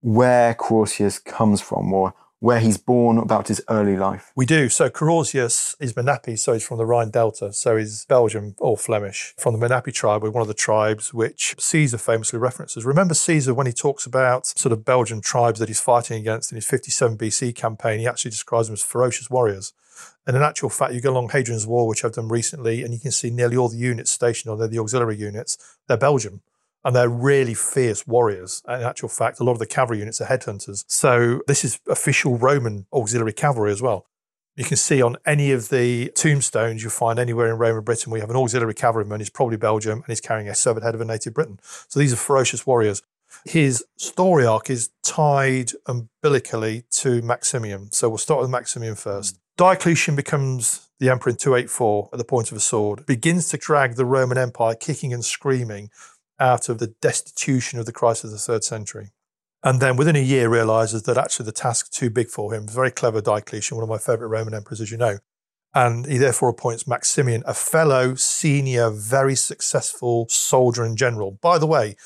where 0.00 0.54
Carausius 0.54 1.24
comes 1.24 1.60
from 1.60 1.92
or 1.92 2.12
where 2.40 2.60
he's 2.60 2.78
born, 2.78 3.18
about 3.18 3.48
his 3.48 3.62
early 3.68 3.96
life? 3.96 4.32
We 4.36 4.46
do. 4.46 4.68
So 4.68 4.88
Carausius 4.88 5.74
is 5.80 5.94
Menapi, 5.94 6.38
so 6.38 6.52
he's 6.52 6.64
from 6.64 6.78
the 6.78 6.86
Rhine 6.86 7.10
Delta. 7.10 7.52
So 7.52 7.76
he's 7.76 8.04
Belgian 8.04 8.54
or 8.58 8.76
Flemish, 8.76 9.34
from 9.38 9.58
the 9.58 9.66
Menapi 9.66 9.92
tribe, 9.92 10.22
one 10.22 10.42
of 10.42 10.48
the 10.48 10.54
tribes 10.54 11.12
which 11.12 11.56
Caesar 11.58 11.98
famously 11.98 12.38
references. 12.38 12.84
Remember 12.84 13.14
Caesar 13.14 13.54
when 13.54 13.66
he 13.66 13.72
talks 13.72 14.06
about 14.06 14.46
sort 14.46 14.72
of 14.72 14.84
Belgian 14.84 15.20
tribes 15.20 15.58
that 15.58 15.68
he's 15.68 15.80
fighting 15.80 16.20
against 16.20 16.52
in 16.52 16.56
his 16.56 16.66
57 16.66 17.16
BC 17.18 17.54
campaign, 17.54 17.98
he 17.98 18.06
actually 18.06 18.30
describes 18.30 18.68
them 18.68 18.74
as 18.74 18.82
ferocious 18.82 19.30
warriors. 19.30 19.72
And 20.26 20.36
in 20.36 20.42
actual 20.42 20.68
fact, 20.68 20.94
you 20.94 21.00
go 21.00 21.10
along 21.10 21.30
Hadrian's 21.30 21.66
Wall, 21.66 21.88
which 21.88 22.04
I've 22.04 22.12
done 22.12 22.28
recently, 22.28 22.84
and 22.84 22.94
you 22.94 23.00
can 23.00 23.10
see 23.10 23.30
nearly 23.30 23.56
all 23.56 23.68
the 23.68 23.76
units 23.76 24.12
stationed 24.12 24.52
on 24.52 24.58
there, 24.58 24.68
the 24.68 24.78
auxiliary 24.78 25.16
units, 25.16 25.58
they're 25.88 25.96
Belgium 25.96 26.42
and 26.84 26.94
they're 26.94 27.08
really 27.08 27.54
fierce 27.54 28.06
warriors. 28.06 28.62
In 28.68 28.82
actual 28.82 29.08
fact, 29.08 29.40
a 29.40 29.44
lot 29.44 29.52
of 29.52 29.58
the 29.58 29.66
cavalry 29.66 29.98
units 29.98 30.20
are 30.20 30.26
headhunters. 30.26 30.84
So 30.86 31.42
this 31.46 31.64
is 31.64 31.80
official 31.88 32.38
Roman 32.38 32.86
auxiliary 32.92 33.32
cavalry 33.32 33.72
as 33.72 33.82
well. 33.82 34.06
You 34.56 34.64
can 34.64 34.76
see 34.76 35.00
on 35.00 35.16
any 35.24 35.52
of 35.52 35.68
the 35.68 36.10
tombstones 36.16 36.82
you 36.82 36.90
find 36.90 37.18
anywhere 37.18 37.48
in 37.48 37.58
Roman 37.58 37.84
Britain, 37.84 38.10
we 38.10 38.18
have 38.18 38.30
an 38.30 38.36
auxiliary 38.36 38.74
cavalryman. 38.74 39.20
He's 39.20 39.30
probably 39.30 39.56
Belgium 39.56 39.98
and 39.98 40.06
he's 40.08 40.20
carrying 40.20 40.48
a 40.48 40.54
severed 40.54 40.82
head 40.82 40.96
of 40.96 41.00
a 41.00 41.04
native 41.04 41.34
Briton. 41.34 41.60
So 41.88 42.00
these 42.00 42.12
are 42.12 42.16
ferocious 42.16 42.66
warriors. 42.66 43.02
His 43.44 43.84
story 43.96 44.46
arc 44.46 44.68
is 44.68 44.90
tied 45.04 45.70
umbilically 45.86 46.84
to 46.92 47.22
Maximian. 47.22 47.92
So 47.92 48.08
we'll 48.08 48.18
start 48.18 48.40
with 48.40 48.50
Maximian 48.50 48.96
first. 48.96 49.38
Diocletian 49.56 50.16
becomes 50.16 50.88
the 50.98 51.10
emperor 51.10 51.30
in 51.30 51.36
284 51.36 52.10
at 52.12 52.18
the 52.18 52.24
point 52.24 52.50
of 52.50 52.56
a 52.56 52.60
sword, 52.60 53.06
begins 53.06 53.48
to 53.50 53.56
drag 53.56 53.94
the 53.94 54.04
Roman 54.04 54.38
Empire 54.38 54.74
kicking 54.74 55.12
and 55.12 55.24
screaming 55.24 55.90
out 56.40 56.68
of 56.68 56.78
the 56.78 56.94
destitution 57.00 57.78
of 57.78 57.86
the 57.86 57.92
Christ 57.92 58.24
of 58.24 58.30
the 58.30 58.38
third 58.38 58.64
century. 58.64 59.10
And 59.62 59.80
then 59.80 59.96
within 59.96 60.16
a 60.16 60.20
year 60.20 60.48
realizes 60.48 61.02
that 61.04 61.18
actually 61.18 61.46
the 61.46 61.52
task's 61.52 61.88
too 61.88 62.10
big 62.10 62.28
for 62.28 62.54
him. 62.54 62.68
Very 62.68 62.90
clever 62.90 63.20
Diocletian, 63.20 63.76
one 63.76 63.82
of 63.82 63.88
my 63.88 63.98
favorite 63.98 64.28
Roman 64.28 64.54
emperors, 64.54 64.80
as 64.80 64.90
you 64.90 64.96
know. 64.96 65.18
And 65.74 66.06
he 66.06 66.16
therefore 66.16 66.48
appoints 66.48 66.86
Maximian, 66.86 67.42
a 67.44 67.54
fellow, 67.54 68.14
senior, 68.14 68.90
very 68.90 69.34
successful 69.34 70.26
soldier 70.28 70.84
and 70.84 70.96
general. 70.96 71.38
By 71.42 71.58
the 71.58 71.66
way, 71.66 71.96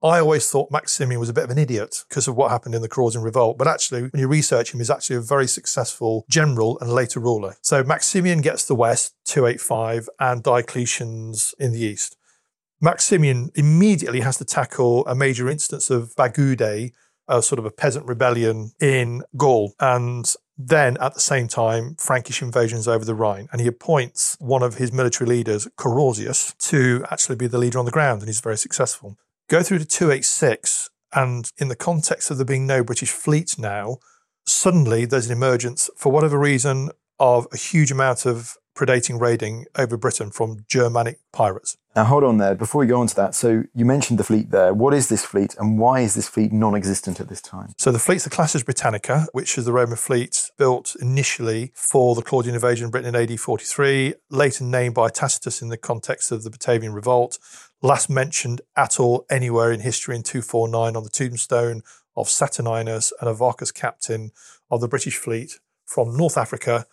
I 0.00 0.20
always 0.20 0.48
thought 0.48 0.70
Maximian 0.70 1.18
was 1.18 1.28
a 1.28 1.32
bit 1.32 1.42
of 1.42 1.50
an 1.50 1.58
idiot 1.58 2.04
because 2.08 2.28
of 2.28 2.36
what 2.36 2.52
happened 2.52 2.76
in 2.76 2.82
the 2.82 2.88
Carausian 2.88 3.24
Revolt. 3.24 3.58
But 3.58 3.66
actually, 3.66 4.02
when 4.02 4.20
you 4.20 4.28
research 4.28 4.72
him, 4.72 4.78
he's 4.78 4.90
actually 4.90 5.16
a 5.16 5.20
very 5.20 5.48
successful 5.48 6.24
general 6.28 6.78
and 6.80 6.92
later 6.92 7.18
ruler. 7.18 7.56
So 7.62 7.82
Maximian 7.82 8.40
gets 8.40 8.64
the 8.64 8.76
west, 8.76 9.14
285, 9.24 10.08
and 10.20 10.42
Diocletian's 10.42 11.54
in 11.58 11.72
the 11.72 11.80
east. 11.80 12.17
Maximian 12.80 13.50
immediately 13.54 14.20
has 14.20 14.38
to 14.38 14.44
tackle 14.44 15.06
a 15.06 15.14
major 15.14 15.48
instance 15.48 15.90
of 15.90 16.14
Bagaudae, 16.16 16.92
a 17.26 17.42
sort 17.42 17.58
of 17.58 17.64
a 17.64 17.70
peasant 17.70 18.06
rebellion 18.06 18.72
in 18.80 19.22
Gaul. 19.36 19.74
And 19.80 20.32
then 20.56 20.96
at 20.98 21.14
the 21.14 21.20
same 21.20 21.48
time, 21.48 21.96
Frankish 21.98 22.42
invasions 22.42 22.88
over 22.88 23.04
the 23.04 23.14
Rhine. 23.14 23.48
And 23.52 23.60
he 23.60 23.66
appoints 23.66 24.36
one 24.40 24.62
of 24.62 24.76
his 24.76 24.92
military 24.92 25.28
leaders, 25.28 25.68
Carausius, 25.76 26.56
to 26.70 27.04
actually 27.10 27.36
be 27.36 27.46
the 27.46 27.58
leader 27.58 27.78
on 27.78 27.84
the 27.84 27.90
ground. 27.90 28.22
And 28.22 28.28
he's 28.28 28.40
very 28.40 28.56
successful. 28.56 29.16
Go 29.48 29.62
through 29.62 29.78
to 29.78 29.84
286, 29.84 30.90
and 31.14 31.50
in 31.58 31.68
the 31.68 31.76
context 31.76 32.30
of 32.30 32.36
there 32.36 32.44
being 32.44 32.66
no 32.66 32.84
British 32.84 33.10
fleet 33.10 33.58
now, 33.58 33.98
suddenly 34.46 35.04
there's 35.04 35.26
an 35.26 35.32
emergence, 35.32 35.88
for 35.96 36.12
whatever 36.12 36.38
reason, 36.38 36.90
of 37.18 37.46
a 37.52 37.56
huge 37.56 37.90
amount 37.90 38.26
of 38.26 38.56
predating 38.78 39.20
raiding 39.20 39.66
over 39.76 39.96
Britain 39.96 40.30
from 40.30 40.64
Germanic 40.68 41.18
pirates. 41.32 41.76
Now, 41.96 42.04
hold 42.04 42.22
on 42.22 42.38
there. 42.38 42.54
Before 42.54 42.78
we 42.78 42.86
go 42.86 43.00
on 43.00 43.08
to 43.08 43.16
that, 43.16 43.34
so 43.34 43.64
you 43.74 43.84
mentioned 43.84 44.20
the 44.20 44.24
fleet 44.24 44.52
there. 44.52 44.72
What 44.72 44.94
is 44.94 45.08
this 45.08 45.24
fleet 45.24 45.56
and 45.58 45.80
why 45.80 46.00
is 46.00 46.14
this 46.14 46.28
fleet 46.28 46.52
non 46.52 46.76
existent 46.76 47.18
at 47.18 47.28
this 47.28 47.40
time? 47.40 47.74
So, 47.76 47.90
the 47.90 47.98
fleet's 47.98 48.22
the 48.22 48.30
Classis 48.30 48.64
Britannica, 48.64 49.26
which 49.32 49.58
is 49.58 49.64
the 49.64 49.72
Roman 49.72 49.96
fleet 49.96 50.52
built 50.58 50.94
initially 51.00 51.72
for 51.74 52.14
the 52.14 52.22
Claudian 52.22 52.54
invasion 52.54 52.84
of 52.86 52.92
Britain 52.92 53.12
in 53.16 53.20
AD 53.20 53.40
43, 53.40 54.14
later 54.30 54.62
named 54.62 54.94
by 54.94 55.08
Tacitus 55.08 55.60
in 55.60 55.70
the 55.70 55.76
context 55.76 56.30
of 56.30 56.44
the 56.44 56.50
Batavian 56.50 56.94
Revolt, 56.94 57.40
last 57.82 58.08
mentioned 58.08 58.60
at 58.76 59.00
all 59.00 59.26
anywhere 59.28 59.72
in 59.72 59.80
history 59.80 60.14
in 60.14 60.22
249 60.22 60.94
on 60.94 61.02
the 61.02 61.10
tombstone 61.10 61.82
of 62.16 62.28
Saturninus, 62.28 63.12
a 63.20 63.24
navarchus 63.24 63.74
captain 63.74 64.30
of 64.70 64.80
the 64.80 64.88
British 64.88 65.16
fleet 65.16 65.58
from 65.84 66.16
North 66.16 66.36
Africa 66.36 66.86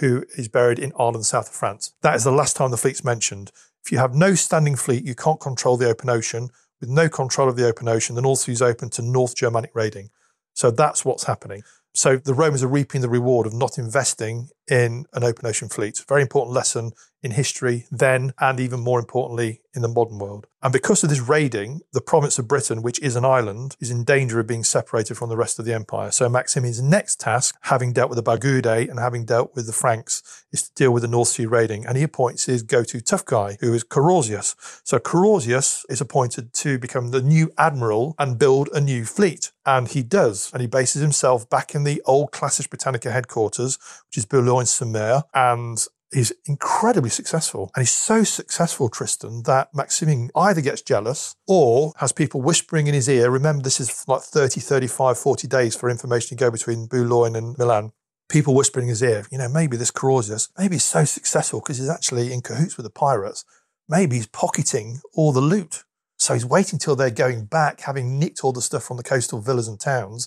who 0.00 0.24
is 0.36 0.48
buried 0.48 0.78
in 0.78 0.92
Arles, 0.92 1.28
south 1.28 1.48
of 1.48 1.54
France. 1.54 1.92
That 2.02 2.16
is 2.16 2.24
the 2.24 2.32
last 2.32 2.56
time 2.56 2.70
the 2.70 2.76
fleet's 2.76 3.04
mentioned. 3.04 3.52
If 3.84 3.92
you 3.92 3.98
have 3.98 4.14
no 4.14 4.34
standing 4.34 4.76
fleet, 4.76 5.04
you 5.04 5.14
can't 5.14 5.40
control 5.40 5.76
the 5.76 5.88
open 5.88 6.10
ocean. 6.10 6.50
With 6.80 6.90
no 6.90 7.08
control 7.08 7.48
of 7.48 7.56
the 7.56 7.66
open 7.66 7.88
ocean, 7.88 8.16
the 8.16 8.22
North 8.22 8.40
Sea 8.40 8.52
is 8.52 8.62
open 8.62 8.90
to 8.90 9.02
North 9.02 9.36
Germanic 9.36 9.70
raiding. 9.74 10.10
So 10.54 10.70
that's 10.70 11.04
what's 11.04 11.24
happening. 11.24 11.62
So 11.94 12.16
the 12.16 12.34
Romans 12.34 12.62
are 12.62 12.68
reaping 12.68 13.00
the 13.00 13.08
reward 13.08 13.46
of 13.46 13.54
not 13.54 13.78
investing 13.78 14.48
in 14.68 15.06
an 15.12 15.24
open 15.24 15.46
ocean 15.46 15.68
fleet. 15.68 16.04
Very 16.08 16.22
important 16.22 16.54
lesson 16.54 16.92
in 17.22 17.32
history 17.32 17.86
then, 17.90 18.32
and 18.38 18.60
even 18.60 18.78
more 18.78 19.00
importantly, 19.00 19.60
in 19.74 19.82
the 19.82 19.88
modern 19.88 20.18
world. 20.18 20.46
And 20.62 20.72
because 20.72 21.02
of 21.02 21.10
this 21.10 21.20
raiding, 21.20 21.80
the 21.92 22.00
province 22.00 22.38
of 22.38 22.48
Britain, 22.48 22.82
which 22.82 23.00
is 23.00 23.16
an 23.16 23.24
island, 23.24 23.76
is 23.80 23.90
in 23.90 24.04
danger 24.04 24.38
of 24.38 24.46
being 24.46 24.64
separated 24.64 25.16
from 25.16 25.28
the 25.28 25.36
rest 25.36 25.58
of 25.58 25.64
the 25.64 25.74
empire. 25.74 26.10
So 26.10 26.28
Maximian's 26.28 26.80
next 26.80 27.20
task, 27.20 27.56
having 27.62 27.92
dealt 27.92 28.10
with 28.10 28.16
the 28.16 28.22
Bagaudae 28.22 28.88
and 28.88 28.98
having 28.98 29.24
dealt 29.24 29.54
with 29.54 29.66
the 29.66 29.72
Franks, 29.72 30.44
is 30.52 30.68
to 30.68 30.74
deal 30.74 30.92
with 30.92 31.02
the 31.02 31.08
North 31.08 31.28
Sea 31.28 31.46
raiding. 31.46 31.84
And 31.84 31.96
he 31.96 32.02
appoints 32.02 32.46
his 32.46 32.62
go-to 32.62 33.00
tough 33.00 33.24
guy, 33.24 33.58
who 33.60 33.74
is 33.74 33.84
Carausius. 33.84 34.54
So 34.84 34.98
Carausius 34.98 35.84
is 35.88 36.00
appointed 36.00 36.52
to 36.54 36.78
become 36.78 37.10
the 37.10 37.22
new 37.22 37.52
admiral 37.58 38.14
and 38.18 38.38
build 38.38 38.68
a 38.72 38.80
new 38.80 39.04
fleet. 39.04 39.52
And 39.64 39.88
he 39.88 40.02
does. 40.02 40.50
And 40.52 40.60
he 40.60 40.68
bases 40.68 41.02
himself 41.02 41.50
back 41.50 41.74
in 41.74 41.84
the 41.84 42.00
old 42.06 42.30
Classis 42.30 42.68
Britannica 42.68 43.10
headquarters, 43.10 43.78
which 44.06 44.18
is 44.18 44.26
Boulogne-sur-Mer. 44.56 45.22
And 45.34 45.84
he's 46.12 46.32
incredibly 46.46 47.10
successful. 47.10 47.70
And 47.74 47.82
he's 47.82 47.90
so 47.90 48.24
successful, 48.24 48.88
Tristan, 48.88 49.42
that 49.44 49.68
Maximian 49.74 50.30
either 50.34 50.60
gets 50.60 50.82
jealous 50.82 51.34
or 51.46 51.92
has 51.98 52.12
people 52.12 52.40
whispering 52.42 52.86
in 52.86 52.94
his 52.94 53.08
ear. 53.08 53.30
Remember, 53.30 53.62
this 53.62 53.80
is 53.80 54.04
like 54.08 54.22
30, 54.22 54.60
35, 54.60 55.18
40 55.18 55.48
days 55.48 55.76
for 55.76 55.90
information 55.90 56.36
to 56.36 56.44
go 56.44 56.50
between 56.50 56.86
Boulogne 56.86 57.36
and 57.36 57.56
Milan. 57.58 57.92
People 58.28 58.54
whispering 58.54 58.86
in 58.86 58.90
his 58.90 59.02
ear, 59.04 59.24
you 59.30 59.38
know, 59.38 59.48
maybe 59.48 59.76
this 59.76 59.92
Carausius, 59.92 60.48
maybe 60.58 60.74
he's 60.74 60.84
so 60.84 61.04
successful 61.04 61.60
because 61.60 61.78
he's 61.78 61.88
actually 61.88 62.32
in 62.32 62.40
cahoots 62.40 62.76
with 62.76 62.82
the 62.82 62.90
pirates. 62.90 63.44
Maybe 63.88 64.16
he's 64.16 64.26
pocketing 64.26 65.00
all 65.14 65.30
the 65.30 65.40
loot. 65.40 65.84
So 66.18 66.34
he's 66.34 66.44
waiting 66.44 66.80
till 66.80 66.96
they're 66.96 67.10
going 67.10 67.44
back, 67.44 67.82
having 67.82 68.18
nicked 68.18 68.42
all 68.42 68.52
the 68.52 68.62
stuff 68.62 68.82
from 68.82 68.96
the 68.96 69.04
coastal 69.04 69.40
villas 69.40 69.68
and 69.68 69.78
towns. 69.78 70.26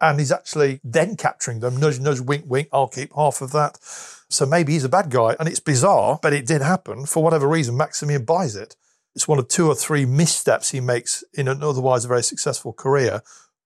And 0.00 0.18
he's 0.18 0.32
actually 0.32 0.80
then 0.82 1.16
capturing 1.16 1.60
them. 1.60 1.76
Nudge, 1.76 2.00
nudge, 2.00 2.20
wink, 2.20 2.44
wink. 2.46 2.68
I'll 2.72 2.88
keep 2.88 3.12
half 3.14 3.42
of 3.42 3.52
that. 3.52 3.78
So 4.30 4.46
maybe 4.46 4.72
he's 4.72 4.84
a 4.84 4.88
bad 4.88 5.10
guy. 5.10 5.36
And 5.38 5.48
it's 5.48 5.60
bizarre, 5.60 6.18
but 6.22 6.32
it 6.32 6.46
did 6.46 6.62
happen. 6.62 7.06
For 7.06 7.22
whatever 7.22 7.46
reason, 7.46 7.76
Maximian 7.76 8.24
buys 8.24 8.56
it. 8.56 8.76
It's 9.14 9.28
one 9.28 9.38
of 9.38 9.48
two 9.48 9.68
or 9.68 9.74
three 9.74 10.04
missteps 10.04 10.70
he 10.70 10.80
makes 10.80 11.24
in 11.34 11.48
an 11.48 11.62
otherwise 11.62 12.04
very 12.04 12.22
successful 12.22 12.72
career 12.72 13.22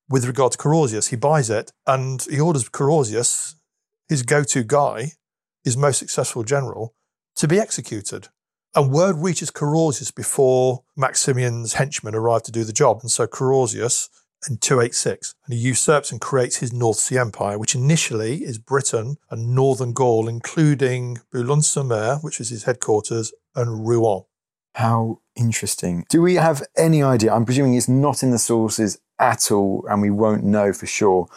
with 0.09 0.26
regard 0.26 0.53
to 0.53 0.59
Carausius. 0.59 1.11
He 1.11 1.17
buys 1.17 1.50
it 1.50 1.73
and 1.87 2.23
he 2.31 2.41
orders 2.41 2.69
Carausius, 2.69 3.55
his 4.09 4.23
go 4.23 4.43
to 4.45 4.64
guy, 4.64 5.12
his 5.62 5.76
most 5.76 5.99
successful 5.99 6.45
general, 6.45 6.95
to 7.37 7.47
be 7.47 7.59
executed. 7.59 8.29
And 8.75 8.91
word 8.91 9.17
reaches 9.17 9.50
Carausius 9.50 10.14
before 10.14 10.83
Maximian's 10.97 11.75
henchmen 11.75 12.14
arrive 12.14 12.43
to 12.45 12.53
do 12.53 12.64
the 12.64 12.73
job. 12.73 13.00
And 13.03 13.11
so 13.11 13.26
Carausius 13.26 14.09
in 14.48 14.58
286, 14.58 15.34
and 15.46 15.54
he 15.54 15.60
usurps 15.60 16.10
and 16.10 16.20
creates 16.20 16.56
his 16.56 16.72
North 16.72 16.98
Sea 16.98 17.18
Empire, 17.18 17.58
which 17.58 17.74
initially 17.74 18.44
is 18.44 18.58
Britain 18.58 19.16
and 19.30 19.54
northern 19.54 19.92
Gaul, 19.92 20.28
including 20.28 21.18
Boulogne-sur-Mer, 21.32 22.16
which 22.20 22.40
is 22.40 22.50
his 22.50 22.64
headquarters, 22.64 23.32
and 23.54 23.86
Rouen. 23.86 24.24
How 24.74 25.20
interesting. 25.36 26.04
Do 26.08 26.20
we 26.20 26.34
have 26.34 26.62
any 26.76 27.02
idea? 27.02 27.32
I'm 27.32 27.44
presuming 27.44 27.74
it's 27.74 27.88
not 27.88 28.22
in 28.22 28.30
the 28.30 28.38
sources 28.38 28.98
at 29.18 29.50
all, 29.50 29.86
and 29.88 30.02
we 30.02 30.10
won't 30.10 30.44
know 30.44 30.72
for 30.72 30.86
sure 30.86 31.28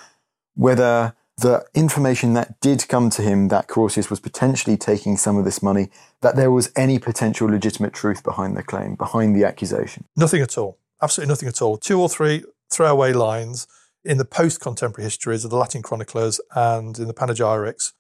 whether 0.56 1.16
the 1.38 1.64
information 1.76 2.34
that 2.34 2.60
did 2.62 2.88
come 2.88 3.12
to 3.12 3.22
him 3.22 3.50
that 3.50 3.68
Carausius 3.68 4.10
was 4.10 4.20
potentially 4.20 4.76
taking 4.76 5.18
some 5.18 5.38
of 5.38 5.46
this 5.46 5.62
money, 5.62 5.90
that 6.22 6.36
there 6.36 6.50
was 6.50 6.72
any 6.76 6.98
potential 6.98 7.48
legitimate 7.48 7.94
truth 7.94 8.24
behind 8.24 8.58
the 8.58 8.64
claim, 8.64 8.96
behind 8.96 9.36
the 9.36 9.46
accusation? 9.46 10.06
Nothing 10.16 10.42
at 10.42 10.58
all. 10.58 10.80
Absolutely 11.00 11.32
nothing 11.32 11.48
at 11.48 11.62
all. 11.62 11.78
Two 11.78 12.02
or 12.02 12.10
three 12.10 12.44
throwaway 12.70 13.14
lines 13.14 13.68
in 14.04 14.18
the 14.18 14.26
post 14.26 14.62
contemporary 14.62 15.06
histories 15.06 15.44
of 15.44 15.52
the 15.52 15.58
Latin 15.58 15.82
chroniclers 15.82 16.40
and 16.56 16.98
in 16.98 17.08
the 17.08 17.14
panegyrics, 17.14 17.94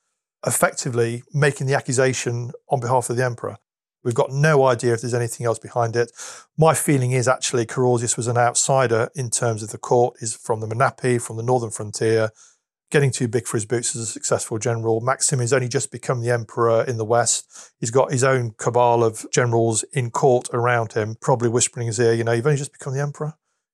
effectively 0.45 1.23
making 1.33 1.67
the 1.67 1.73
accusation 1.73 2.51
on 2.69 2.79
behalf 2.79 3.09
of 3.09 3.17
the 3.17 3.25
emperor. 3.25 3.57
We've 4.03 4.15
got 4.15 4.31
no 4.31 4.65
idea 4.65 4.93
if 4.93 5.01
there's 5.01 5.13
anything 5.13 5.45
else 5.45 5.59
behind 5.59 5.97
it. 5.97 6.11
My 6.57 6.73
feeling 6.73 7.11
is 7.11 7.27
actually 7.27 7.65
Carausius 7.65 8.15
was 8.15 8.27
an 8.27 8.37
outsider 8.37 9.09
in 9.15 9.29
terms 9.29 9.61
of 9.63 9.71
the 9.71 9.77
court, 9.77 10.15
is 10.21 10.33
from 10.33 10.61
the 10.61 10.67
Menapi, 10.67 11.21
from 11.21 11.35
the 11.35 11.43
northern 11.43 11.71
frontier, 11.71 12.29
getting 12.89 13.11
too 13.11 13.27
big 13.27 13.45
for 13.45 13.57
his 13.57 13.65
boots 13.65 13.95
as 13.97 14.03
a 14.03 14.05
successful 14.05 14.59
general. 14.59 15.01
Maximian 15.01 15.43
has 15.43 15.51
only 15.51 15.67
just 15.67 15.91
become 15.91 16.21
the 16.21 16.29
emperor 16.29 16.85
in 16.85 16.95
the 16.95 17.03
West. 17.03 17.73
He's 17.81 17.91
got 17.91 18.13
his 18.13 18.23
own 18.23 18.51
cabal 18.57 19.03
of 19.03 19.25
generals 19.33 19.83
in 19.91 20.09
court 20.09 20.47
around 20.53 20.93
him, 20.93 21.17
probably 21.19 21.49
whispering 21.49 21.87
in 21.87 21.89
his 21.89 21.99
ear, 21.99 22.13
you 22.13 22.23
know, 22.23 22.31
you've 22.31 22.47
only 22.47 22.57
just 22.57 22.71
become 22.71 22.93
the 22.93 23.01
emperor 23.01 23.33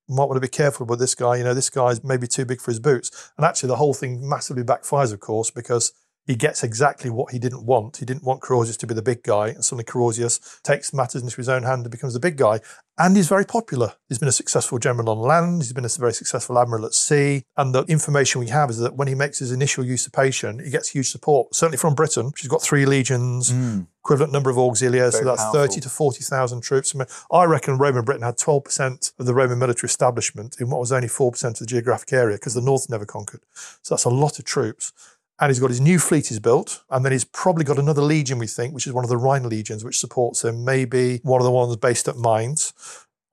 might 0.09 0.25
want 0.25 0.35
to 0.35 0.41
be 0.41 0.47
careful 0.47 0.85
with 0.85 0.99
this 0.99 1.15
guy. 1.15 1.37
You 1.37 1.43
know, 1.43 1.53
this 1.53 1.69
guy's 1.69 2.03
maybe 2.03 2.27
too 2.27 2.45
big 2.45 2.61
for 2.61 2.71
his 2.71 2.79
boots. 2.79 3.31
And 3.37 3.45
actually, 3.45 3.67
the 3.67 3.77
whole 3.77 3.93
thing 3.93 4.27
massively 4.27 4.63
backfires, 4.63 5.13
of 5.13 5.19
course, 5.19 5.51
because 5.51 5.93
he 6.25 6.35
gets 6.35 6.63
exactly 6.63 7.09
what 7.09 7.31
he 7.31 7.39
didn't 7.39 7.65
want. 7.65 7.97
He 7.97 8.05
didn't 8.05 8.23
want 8.23 8.41
Carausius 8.41 8.77
to 8.79 8.87
be 8.87 8.93
the 8.93 9.01
big 9.01 9.23
guy, 9.23 9.49
and 9.49 9.63
suddenly 9.63 9.83
Carausius 9.83 10.61
takes 10.61 10.93
matters 10.93 11.21
into 11.21 11.35
his 11.35 11.49
own 11.49 11.63
hand 11.63 11.81
and 11.83 11.91
becomes 11.91 12.13
the 12.13 12.19
big 12.19 12.37
guy. 12.37 12.59
And 12.97 13.15
he's 13.17 13.27
very 13.27 13.43
popular. 13.43 13.93
He's 14.07 14.19
been 14.19 14.29
a 14.29 14.33
successful 14.33 14.77
general 14.77 15.09
on 15.09 15.17
land. 15.17 15.63
He's 15.63 15.73
been 15.73 15.83
a 15.83 15.89
very 15.89 16.13
successful 16.13 16.59
admiral 16.59 16.85
at 16.85 16.93
sea. 16.93 17.43
And 17.57 17.73
the 17.73 17.83
information 17.85 18.39
we 18.39 18.49
have 18.49 18.69
is 18.69 18.77
that 18.77 18.95
when 18.95 19.07
he 19.07 19.15
makes 19.15 19.39
his 19.39 19.51
initial 19.51 19.83
usurpation, 19.83 20.59
he 20.59 20.69
gets 20.69 20.89
huge 20.89 21.09
support, 21.09 21.55
certainly 21.55 21.79
from 21.79 21.95
Britain. 21.95 22.31
She's 22.35 22.49
got 22.49 22.61
three 22.61 22.85
legions, 22.85 23.51
mm. 23.51 23.87
equivalent 23.99 24.31
number 24.31 24.51
of 24.51 24.59
auxiliaries, 24.59 25.17
so 25.17 25.25
that's 25.25 25.41
powerful. 25.41 25.61
30 25.61 25.81
to 25.81 25.89
40,000 25.89 26.61
troops. 26.61 26.95
I, 26.95 26.99
mean, 26.99 27.07
I 27.31 27.45
reckon 27.45 27.79
Roman 27.79 28.05
Britain 28.05 28.23
had 28.23 28.37
12% 28.37 29.13
of 29.17 29.25
the 29.25 29.33
Roman 29.33 29.57
military 29.57 29.87
establishment 29.87 30.57
in 30.59 30.69
what 30.69 30.79
was 30.79 30.91
only 30.91 31.07
4% 31.07 31.43
of 31.43 31.57
the 31.57 31.65
geographic 31.65 32.13
area 32.13 32.37
because 32.37 32.53
the 32.53 32.61
North 32.61 32.89
never 32.91 33.05
conquered. 33.05 33.41
So 33.81 33.95
that's 33.95 34.05
a 34.05 34.09
lot 34.09 34.37
of 34.37 34.45
troops 34.45 34.93
and 35.43 35.49
he's 35.49 35.59
got 35.59 35.69
his 35.69 35.81
new 35.81 35.99
fleet 35.99 36.31
is 36.31 36.39
built, 36.39 36.85
and 36.89 37.03
then 37.03 37.11
he's 37.11 37.25
probably 37.25 37.65
got 37.65 37.77
another 37.77 38.01
legion, 38.01 38.37
we 38.39 38.47
think, 38.47 38.73
which 38.73 38.87
is 38.87 38.93
one 38.93 39.03
of 39.03 39.09
the 39.09 39.17
Rhine 39.17 39.49
legions, 39.49 39.83
which 39.83 39.99
supports 39.99 40.45
him, 40.45 40.63
maybe 40.63 41.19
one 41.23 41.41
of 41.41 41.43
the 41.43 41.51
ones 41.51 41.75
based 41.75 42.07
at 42.07 42.15
Mainz. 42.15 42.71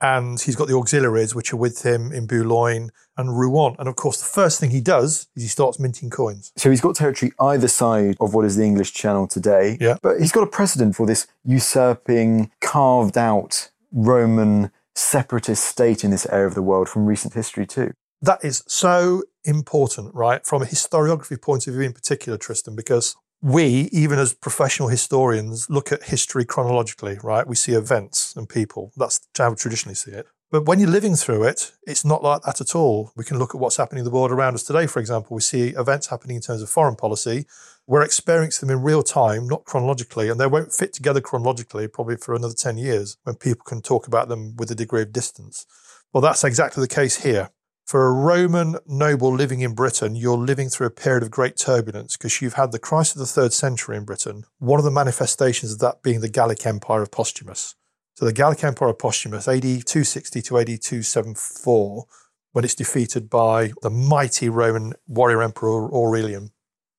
And 0.01 0.41
he's 0.41 0.57
got 0.57 0.67
the 0.67 0.77
auxiliaries, 0.77 1.37
which 1.37 1.53
are 1.53 1.57
with 1.57 1.87
him 1.87 2.11
in 2.11 2.27
Boulogne 2.27 2.91
and 3.17 3.39
Rouen. 3.39 3.77
And 3.79 3.87
of 3.87 3.95
course, 3.95 4.19
the 4.19 4.27
first 4.27 4.59
thing 4.59 4.71
he 4.71 4.81
does 4.81 5.29
is 5.37 5.45
he 5.45 5.49
starts 5.49 5.79
minting 5.79 6.11
coins. 6.11 6.51
So 6.57 6.69
he's 6.69 6.81
got 6.81 6.97
territory 6.97 7.31
either 7.39 7.69
side 7.69 8.17
of 8.19 8.35
what 8.35 8.45
is 8.45 8.57
the 8.57 8.65
English 8.65 8.93
Channel 8.93 9.29
today. 9.29 9.79
Yeah. 9.81 9.99
But 10.03 10.19
he's 10.19 10.33
got 10.33 10.43
a 10.43 10.49
precedent 10.49 10.97
for 10.97 11.07
this 11.07 11.29
usurping, 11.45 12.51
carved 12.61 13.17
out 13.17 13.71
Roman 13.93 14.73
separatist 14.97 15.65
state 15.65 16.03
in 16.03 16.11
this 16.11 16.27
area 16.27 16.49
of 16.49 16.57
the 16.57 16.63
world 16.63 16.89
from 16.89 17.07
recent 17.07 17.35
history, 17.35 17.67
too. 17.67 17.93
That 18.21 18.45
is 18.45 18.65
so 18.67 19.23
important, 19.45 20.15
right? 20.15 20.45
From 20.47 20.63
a 20.63 20.67
historiography 20.67 21.41
point 21.41 21.67
of 21.67 21.75
view 21.75 21.83
in 21.83 21.93
particular, 21.93 22.39
Tristan, 22.39 22.77
because 22.77 23.17
we, 23.43 23.89
even 23.93 24.19
as 24.19 24.35
professional 24.35 24.89
historians, 24.89 25.71
look 25.71 25.93
at 25.93 26.05
history 26.05 26.45
chronologically, 26.45 27.19
right? 27.23 27.47
We 27.47 27.57
see 27.57 27.73
events 27.73 28.35
and 28.37 28.49
people. 28.49 28.93
That's 28.97 29.21
how 29.37 29.51
we 29.51 29.57
traditionally 29.57 29.95
see 29.95 30.11
it. 30.11 30.27
But 30.51 30.67
when 30.67 30.81
you're 30.81 30.91
living 30.91 31.15
through 31.15 31.45
it, 31.45 31.73
it's 31.87 32.05
not 32.05 32.25
like 32.25 32.43
that 32.43 32.61
at 32.61 32.75
all. 32.75 33.13
We 33.17 33.25
can 33.25 33.39
look 33.39 33.55
at 33.55 33.61
what's 33.61 33.77
happening 33.77 34.01
in 34.01 34.05
the 34.05 34.11
world 34.11 34.33
around 34.33 34.55
us 34.55 34.65
today, 34.65 34.87
for 34.89 34.99
example. 34.99 35.37
We 35.37 35.43
see 35.43 35.69
events 35.69 36.09
happening 36.09 36.37
in 36.37 36.43
terms 36.43 36.61
of 36.61 36.69
foreign 36.69 36.97
policy. 36.97 37.47
We're 37.87 38.03
experiencing 38.03 38.69
them 38.69 38.79
in 38.79 38.85
real 38.85 39.05
time, 39.05 39.47
not 39.47 39.65
chronologically, 39.65 40.29
and 40.29 40.41
they 40.41 40.49
won't 40.49 40.73
fit 40.73 40.93
together 40.93 41.21
chronologically 41.21 41.87
probably 41.87 42.17
for 42.17 42.35
another 42.35 42.55
10 42.55 42.79
years 42.79 43.17
when 43.23 43.37
people 43.37 43.65
can 43.65 43.81
talk 43.81 44.09
about 44.09 44.29
them 44.29 44.57
with 44.57 44.73
a 44.73 44.75
degree 44.75 45.03
of 45.03 45.13
distance. 45.13 45.67
Well, 46.13 46.21
that's 46.21 46.43
exactly 46.43 46.81
the 46.81 46.95
case 46.95 47.23
here. 47.23 47.51
For 47.91 48.07
a 48.07 48.13
Roman 48.13 48.77
noble 48.87 49.35
living 49.35 49.63
in 49.63 49.75
Britain, 49.75 50.15
you're 50.15 50.37
living 50.37 50.69
through 50.69 50.87
a 50.87 50.91
period 50.91 51.25
of 51.25 51.33
great 51.33 51.57
turbulence 51.57 52.17
because 52.17 52.41
you've 52.41 52.55
had 52.55 52.71
the 52.71 52.79
crisis 52.79 53.17
of 53.17 53.19
the 53.19 53.27
third 53.27 53.53
century 53.53 53.97
in 53.97 54.05
Britain. 54.05 54.45
One 54.61 54.79
of 54.79 54.85
the 54.85 54.93
manifestations 54.93 55.73
of 55.73 55.81
that 55.81 56.01
being 56.01 56.21
the 56.21 56.29
Gallic 56.29 56.65
Empire 56.65 57.03
of 57.03 57.11
Postumus. 57.11 57.75
So 58.15 58.25
the 58.25 58.33
Gallic 58.33 58.63
Empire 58.63 58.91
of 58.91 58.99
Postumus, 58.99 59.49
AD 59.49 59.63
260 59.63 60.41
to 60.41 60.59
AD 60.59 60.67
274, 60.69 62.05
when 62.53 62.65
it's 62.65 62.77
defeated 62.77 63.29
by 63.29 63.73
the 63.83 63.91
mighty 63.91 64.49
Roman 64.49 64.93
warrior 65.09 65.43
emperor 65.43 65.93
Aurelian. 65.93 66.53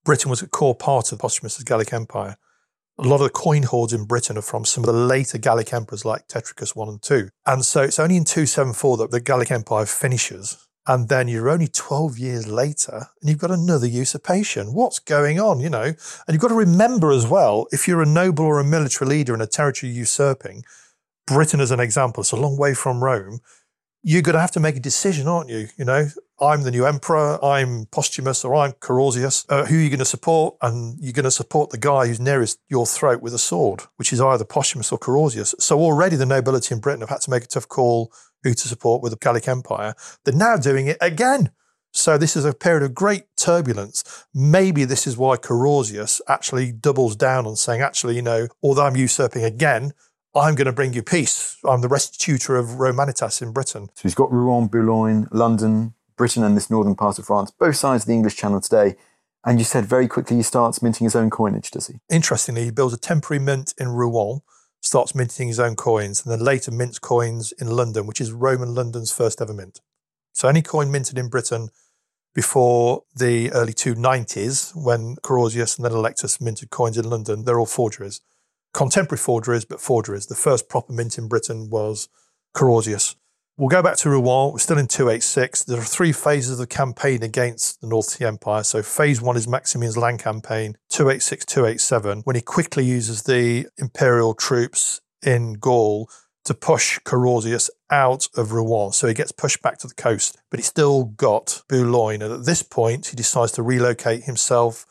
Britain 0.03 0.29
was 0.29 0.41
a 0.41 0.47
core 0.49 0.75
part 0.75 1.13
of 1.13 1.19
Postumus's 1.19 1.63
Gallic 1.63 1.93
Empire. 1.93 2.35
A 2.99 3.07
lot 3.07 3.21
of 3.21 3.21
the 3.21 3.29
coin 3.29 3.63
hoards 3.63 3.93
in 3.93 4.03
Britain 4.03 4.37
are 4.37 4.41
from 4.41 4.65
some 4.65 4.83
of 4.83 4.87
the 4.87 5.01
later 5.01 5.37
Gallic 5.37 5.71
emperors 5.71 6.03
like 6.03 6.27
Tetricus 6.27 6.73
I 6.75 6.81
and 6.81 6.99
II. 7.09 7.29
And 7.45 7.63
so 7.63 7.83
it's 7.83 7.97
only 7.97 8.17
in 8.17 8.25
274 8.25 8.97
that 8.97 9.11
the 9.11 9.21
Gallic 9.21 9.51
Empire 9.51 9.85
finishes 9.85 10.67
and 10.87 11.09
then 11.09 11.27
you're 11.27 11.49
only 11.49 11.67
12 11.67 12.17
years 12.17 12.47
later 12.47 13.07
and 13.21 13.29
you've 13.29 13.39
got 13.39 13.51
another 13.51 13.87
usurpation. 13.87 14.73
What's 14.73 14.99
going 14.99 15.39
on, 15.39 15.59
you 15.59 15.69
know? 15.69 15.83
And 15.83 15.97
you've 16.29 16.41
got 16.41 16.47
to 16.47 16.55
remember 16.55 17.11
as 17.11 17.27
well, 17.27 17.67
if 17.71 17.87
you're 17.87 18.01
a 18.01 18.05
noble 18.05 18.45
or 18.45 18.59
a 18.59 18.63
military 18.63 19.09
leader 19.09 19.33
in 19.33 19.41
a 19.41 19.47
territory 19.47 19.91
usurping, 19.91 20.63
Britain 21.27 21.59
as 21.59 21.71
an 21.71 21.79
example, 21.79 22.21
it's 22.21 22.31
a 22.31 22.35
long 22.35 22.57
way 22.57 22.73
from 22.73 23.03
Rome, 23.03 23.41
you're 24.03 24.23
going 24.23 24.33
to 24.33 24.41
have 24.41 24.51
to 24.51 24.59
make 24.59 24.75
a 24.75 24.79
decision, 24.79 25.27
aren't 25.27 25.49
you? 25.49 25.67
You 25.77 25.85
know, 25.85 26.07
I'm 26.39 26.63
the 26.63 26.71
new 26.71 26.87
emperor, 26.87 27.43
I'm 27.45 27.85
Postumus, 27.85 28.43
or 28.43 28.55
I'm 28.55 28.71
Carausius. 28.73 29.45
Uh, 29.47 29.65
who 29.65 29.77
are 29.77 29.79
you 29.79 29.89
going 29.89 29.99
to 29.99 30.05
support? 30.05 30.55
And 30.61 30.97
you're 30.99 31.13
going 31.13 31.25
to 31.25 31.31
support 31.31 31.69
the 31.69 31.77
guy 31.77 32.07
who's 32.07 32.19
nearest 32.19 32.59
your 32.67 32.87
throat 32.87 33.21
with 33.21 33.35
a 33.35 33.37
sword, 33.37 33.83
which 33.97 34.11
is 34.11 34.19
either 34.19 34.43
Postumus 34.43 34.91
or 34.91 34.97
Carausius. 34.97 35.53
So 35.59 35.79
already 35.79 36.15
the 36.15 36.25
nobility 36.25 36.73
in 36.73 36.81
Britain 36.81 37.01
have 37.01 37.09
had 37.09 37.21
to 37.21 37.29
make 37.29 37.43
a 37.43 37.47
tough 37.47 37.67
call 37.67 38.11
who 38.43 38.53
to 38.53 38.67
support 38.67 39.01
with 39.01 39.11
the 39.11 39.17
Gallic 39.17 39.47
Empire. 39.47 39.93
They're 40.23 40.33
now 40.33 40.57
doing 40.57 40.87
it 40.87 40.97
again. 41.01 41.51
So 41.93 42.17
this 42.17 42.37
is 42.37 42.45
a 42.45 42.53
period 42.53 42.83
of 42.83 42.93
great 42.93 43.23
turbulence. 43.35 44.25
Maybe 44.33 44.85
this 44.85 45.05
is 45.05 45.17
why 45.17 45.35
Carausius 45.35 46.21
actually 46.27 46.71
doubles 46.71 47.17
down 47.17 47.45
on 47.45 47.57
saying, 47.57 47.81
actually, 47.81 48.15
you 48.15 48.21
know, 48.21 48.47
although 48.63 48.85
I'm 48.85 48.95
usurping 48.95 49.43
again, 49.43 49.91
I'm 50.33 50.55
going 50.55 50.67
to 50.67 50.71
bring 50.71 50.93
you 50.93 51.03
peace. 51.03 51.57
I'm 51.65 51.81
the 51.81 51.89
restitutor 51.89 52.57
of 52.57 52.79
Romanitas 52.79 53.41
in 53.41 53.51
Britain. 53.51 53.89
So 53.95 54.03
he's 54.03 54.15
got 54.15 54.31
Rouen, 54.31 54.67
Boulogne, 54.67 55.27
London, 55.31 55.93
Britain, 56.15 56.43
and 56.43 56.55
this 56.55 56.69
northern 56.69 56.95
part 56.95 57.19
of 57.19 57.25
France, 57.25 57.51
both 57.51 57.75
sides 57.75 58.03
of 58.03 58.07
the 58.07 58.13
English 58.13 58.37
Channel 58.37 58.61
today. 58.61 58.95
And 59.43 59.59
you 59.59 59.65
said 59.65 59.85
very 59.85 60.07
quickly 60.07 60.37
he 60.37 60.43
starts 60.43 60.81
minting 60.81 61.03
his 61.03 61.15
own 61.15 61.29
coinage, 61.29 61.71
does 61.71 61.87
he? 61.87 61.95
Interestingly, 62.09 62.63
he 62.63 62.71
builds 62.71 62.93
a 62.93 62.97
temporary 62.97 63.43
mint 63.43 63.73
in 63.77 63.89
Rouen 63.89 64.41
starts 64.81 65.15
minting 65.15 65.47
his 65.47 65.59
own 65.59 65.75
coins 65.75 66.23
and 66.23 66.31
then 66.31 66.43
later 66.43 66.71
mints 66.71 66.99
coins 66.99 67.53
in 67.53 67.67
London, 67.67 68.07
which 68.07 68.19
is 68.19 68.31
Roman 68.31 68.75
London's 68.75 69.13
first 69.13 69.41
ever 69.41 69.53
mint. 69.53 69.79
So 70.33 70.47
any 70.47 70.61
coin 70.61 70.91
minted 70.91 71.17
in 71.17 71.29
Britain 71.29 71.69
before 72.33 73.03
the 73.15 73.51
early 73.51 73.73
290s, 73.73 74.73
when 74.75 75.17
Carausius 75.17 75.77
and 75.77 75.85
then 75.85 75.91
Allectus 75.91 76.41
minted 76.41 76.69
coins 76.69 76.97
in 76.97 77.09
London, 77.09 77.43
they're 77.43 77.59
all 77.59 77.65
forgeries. 77.65 78.21
Contemporary 78.73 79.19
forgeries, 79.19 79.65
but 79.65 79.81
forgeries. 79.81 80.27
The 80.27 80.35
first 80.35 80.69
proper 80.69 80.93
mint 80.93 81.17
in 81.17 81.27
Britain 81.27 81.69
was 81.69 82.07
Carausius. 82.55 83.15
We'll 83.57 83.69
go 83.69 83.83
back 83.83 83.97
to 83.97 84.09
Rouen. 84.09 84.53
We're 84.53 84.59
still 84.59 84.77
in 84.77 84.87
286. 84.87 85.65
There 85.65 85.79
are 85.79 85.83
three 85.83 86.13
phases 86.13 86.53
of 86.53 86.57
the 86.57 86.67
campaign 86.67 87.21
against 87.21 87.81
the 87.81 87.87
North 87.87 88.05
Sea 88.05 88.25
Empire. 88.25 88.63
So, 88.63 88.81
phase 88.81 89.21
one 89.21 89.35
is 89.35 89.45
Maximian's 89.45 89.97
land 89.97 90.19
campaign, 90.19 90.77
286 90.89 91.45
287, 91.45 92.21
when 92.21 92.35
he 92.35 92.41
quickly 92.41 92.85
uses 92.85 93.23
the 93.23 93.67
imperial 93.77 94.33
troops 94.33 95.01
in 95.21 95.53
Gaul 95.53 96.09
to 96.45 96.53
push 96.53 96.97
Carausius 96.99 97.69
out 97.91 98.29
of 98.35 98.53
Rouen. 98.53 98.93
So, 98.93 99.07
he 99.07 99.13
gets 99.13 99.33
pushed 99.33 99.61
back 99.61 99.77
to 99.79 99.87
the 99.87 99.95
coast, 99.95 100.37
but 100.49 100.59
he's 100.59 100.67
still 100.67 101.03
got 101.03 101.61
Boulogne. 101.67 102.21
And 102.21 102.33
at 102.33 102.45
this 102.45 102.63
point, 102.63 103.07
he 103.07 103.17
decides 103.17 103.51
to 103.53 103.63
relocate 103.63 104.23
himself 104.23 104.85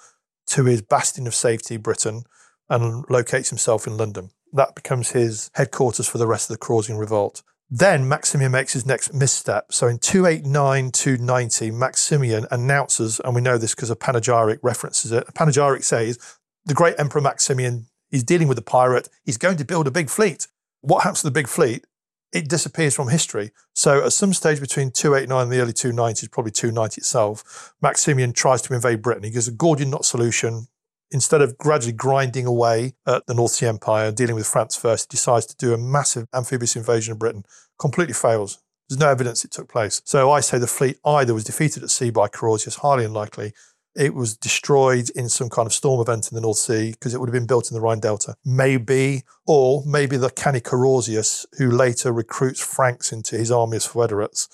to 0.48 0.64
his 0.66 0.82
bastion 0.82 1.26
of 1.26 1.34
safety, 1.34 1.78
Britain, 1.78 2.24
and 2.68 3.04
locates 3.08 3.48
himself 3.48 3.86
in 3.86 3.96
London. 3.96 4.30
That 4.52 4.74
becomes 4.74 5.12
his 5.12 5.50
headquarters 5.54 6.08
for 6.08 6.18
the 6.18 6.26
rest 6.26 6.50
of 6.50 6.58
the 6.58 6.64
Carausian 6.64 6.98
revolt. 6.98 7.42
Then 7.70 8.08
Maximian 8.08 8.50
makes 8.50 8.72
his 8.72 8.84
next 8.84 9.14
misstep. 9.14 9.72
So 9.72 9.86
in 9.86 9.98
289 9.98 10.90
290, 10.90 11.70
Maximian 11.70 12.46
announces, 12.50 13.20
and 13.20 13.34
we 13.34 13.40
know 13.40 13.58
this 13.58 13.74
because 13.74 13.90
a 13.90 13.96
panegyric 13.96 14.58
references 14.62 15.12
it. 15.12 15.24
A 15.28 15.32
panegyric 15.32 15.84
says, 15.84 16.18
the 16.64 16.74
great 16.74 16.96
Emperor 16.98 17.20
Maximian 17.20 17.86
is 18.10 18.24
dealing 18.24 18.48
with 18.48 18.58
a 18.58 18.62
pirate. 18.62 19.08
He's 19.24 19.38
going 19.38 19.56
to 19.56 19.64
build 19.64 19.86
a 19.86 19.92
big 19.92 20.10
fleet. 20.10 20.48
What 20.80 21.04
happens 21.04 21.20
to 21.20 21.28
the 21.28 21.30
big 21.30 21.46
fleet? 21.46 21.84
It 22.32 22.48
disappears 22.48 22.94
from 22.94 23.08
history. 23.08 23.52
So 23.72 24.04
at 24.04 24.12
some 24.12 24.32
stage 24.32 24.60
between 24.60 24.90
289 24.90 25.42
and 25.42 25.52
the 25.52 25.60
early 25.60 25.72
290s, 25.72 26.30
probably 26.30 26.52
290 26.52 27.00
itself, 27.00 27.74
Maximian 27.80 28.32
tries 28.32 28.62
to 28.62 28.74
invade 28.74 29.02
Britain. 29.02 29.22
He 29.22 29.30
gives 29.30 29.48
a 29.48 29.52
Gordian 29.52 29.90
knot 29.90 30.04
solution 30.04 30.66
instead 31.10 31.42
of 31.42 31.58
gradually 31.58 31.92
grinding 31.92 32.46
away 32.46 32.94
at 33.06 33.26
the 33.26 33.34
North 33.34 33.52
Sea 33.52 33.66
Empire, 33.66 34.08
and 34.08 34.16
dealing 34.16 34.34
with 34.34 34.46
France 34.46 34.76
first, 34.76 35.10
he 35.10 35.16
decides 35.16 35.46
to 35.46 35.56
do 35.56 35.72
a 35.74 35.78
massive 35.78 36.26
amphibious 36.34 36.76
invasion 36.76 37.12
of 37.12 37.18
Britain. 37.18 37.44
Completely 37.78 38.14
fails. 38.14 38.58
There's 38.88 38.98
no 38.98 39.08
evidence 39.08 39.44
it 39.44 39.52
took 39.52 39.68
place. 39.68 40.02
So 40.04 40.30
I 40.30 40.40
say 40.40 40.58
the 40.58 40.66
fleet 40.66 40.98
either 41.04 41.32
was 41.32 41.44
defeated 41.44 41.82
at 41.82 41.90
sea 41.90 42.10
by 42.10 42.28
Carausius, 42.28 42.78
highly 42.80 43.04
unlikely. 43.04 43.52
It 43.96 44.14
was 44.14 44.36
destroyed 44.36 45.10
in 45.10 45.28
some 45.28 45.48
kind 45.48 45.66
of 45.66 45.72
storm 45.72 46.00
event 46.00 46.30
in 46.30 46.34
the 46.34 46.40
North 46.40 46.58
Sea 46.58 46.92
because 46.92 47.12
it 47.14 47.18
would 47.18 47.28
have 47.28 47.34
been 47.34 47.46
built 47.46 47.70
in 47.70 47.74
the 47.74 47.80
Rhine 47.80 48.00
Delta. 48.00 48.36
Maybe, 48.44 49.22
or 49.46 49.82
maybe 49.86 50.16
the 50.16 50.30
canny 50.30 50.60
Carausius, 50.60 51.46
who 51.58 51.70
later 51.70 52.12
recruits 52.12 52.60
Franks 52.60 53.12
into 53.12 53.36
his 53.36 53.50
army 53.50 53.76
as 53.76 53.86
federates, 53.86 54.48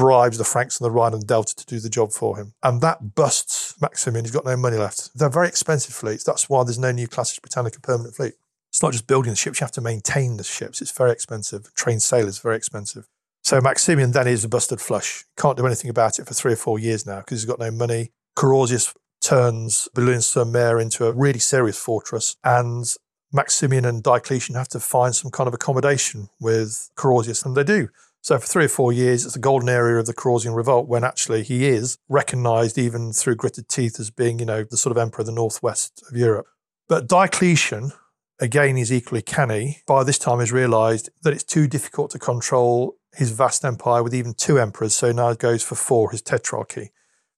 bribes 0.00 0.38
the 0.38 0.44
Franks 0.44 0.80
and 0.80 0.86
the 0.86 0.90
Rhine 0.90 1.12
and 1.12 1.26
Delta 1.26 1.54
to 1.54 1.66
do 1.66 1.78
the 1.78 1.90
job 1.90 2.10
for 2.10 2.38
him. 2.38 2.54
And 2.62 2.80
that 2.80 3.14
busts 3.14 3.78
Maximian. 3.82 4.24
He's 4.24 4.32
got 4.32 4.46
no 4.46 4.56
money 4.56 4.78
left. 4.78 5.10
They're 5.14 5.28
very 5.28 5.46
expensive 5.46 5.94
fleets. 5.94 6.24
That's 6.24 6.48
why 6.48 6.64
there's 6.64 6.78
no 6.78 6.90
new 6.90 7.06
Classis 7.06 7.38
Britannica 7.38 7.82
permanent 7.82 8.14
fleet. 8.14 8.32
It's 8.70 8.82
not 8.82 8.92
just 8.92 9.06
building 9.06 9.32
the 9.32 9.36
ships, 9.36 9.60
you 9.60 9.64
have 9.64 9.72
to 9.72 9.82
maintain 9.82 10.38
the 10.38 10.44
ships. 10.44 10.80
It's 10.80 10.90
very 10.90 11.12
expensive. 11.12 11.74
Trained 11.74 12.00
sailors, 12.00 12.38
very 12.38 12.56
expensive. 12.56 13.08
So 13.42 13.60
Maximian 13.60 14.12
then 14.12 14.26
is 14.26 14.42
a 14.42 14.48
busted 14.48 14.80
flush. 14.80 15.26
Can't 15.36 15.58
do 15.58 15.66
anything 15.66 15.90
about 15.90 16.18
it 16.18 16.26
for 16.26 16.32
three 16.32 16.54
or 16.54 16.56
four 16.56 16.78
years 16.78 17.04
now 17.04 17.18
because 17.18 17.42
he's 17.42 17.50
got 17.50 17.58
no 17.58 17.70
money. 17.70 18.12
Carausius 18.38 18.94
turns 19.20 19.86
Boulogne-sur-Mer 19.94 20.80
into 20.80 21.04
a 21.04 21.12
really 21.12 21.40
serious 21.40 21.78
fortress 21.78 22.36
and 22.42 22.96
Maximian 23.32 23.84
and 23.84 24.02
Diocletian 24.02 24.54
have 24.54 24.68
to 24.68 24.80
find 24.80 25.14
some 25.14 25.30
kind 25.30 25.46
of 25.46 25.54
accommodation 25.54 26.30
with 26.40 26.90
Carausius, 26.96 27.44
and 27.44 27.54
they 27.54 27.64
do. 27.64 27.88
So 28.22 28.38
for 28.38 28.46
three 28.46 28.64
or 28.66 28.68
four 28.68 28.92
years, 28.92 29.24
it's 29.24 29.34
the 29.34 29.40
golden 29.40 29.68
area 29.68 29.98
of 29.98 30.06
the 30.06 30.14
Carausian 30.14 30.54
revolt 30.54 30.88
when 30.88 31.04
actually 31.04 31.42
he 31.42 31.66
is 31.66 31.96
recognized 32.08 32.76
even 32.76 33.12
through 33.12 33.36
gritted 33.36 33.68
teeth 33.68 33.98
as 33.98 34.10
being, 34.10 34.38
you 34.38 34.44
know, 34.44 34.64
the 34.64 34.76
sort 34.76 34.90
of 34.90 34.98
emperor 34.98 35.22
of 35.22 35.26
the 35.26 35.32
northwest 35.32 36.02
of 36.10 36.16
Europe. 36.16 36.46
But 36.88 37.08
Diocletian, 37.08 37.92
again, 38.38 38.76
is 38.76 38.92
equally 38.92 39.22
canny. 39.22 39.78
By 39.86 40.04
this 40.04 40.18
time, 40.18 40.40
has 40.40 40.52
realized 40.52 41.08
that 41.22 41.32
it's 41.32 41.44
too 41.44 41.66
difficult 41.66 42.10
to 42.10 42.18
control 42.18 42.96
his 43.14 43.30
vast 43.30 43.64
empire 43.64 44.02
with 44.02 44.14
even 44.14 44.34
two 44.34 44.58
emperors. 44.58 44.94
So 44.94 45.12
now 45.12 45.30
it 45.30 45.38
goes 45.38 45.62
for 45.62 45.74
four, 45.74 46.10
his 46.10 46.22
tetrarchy. 46.22 46.90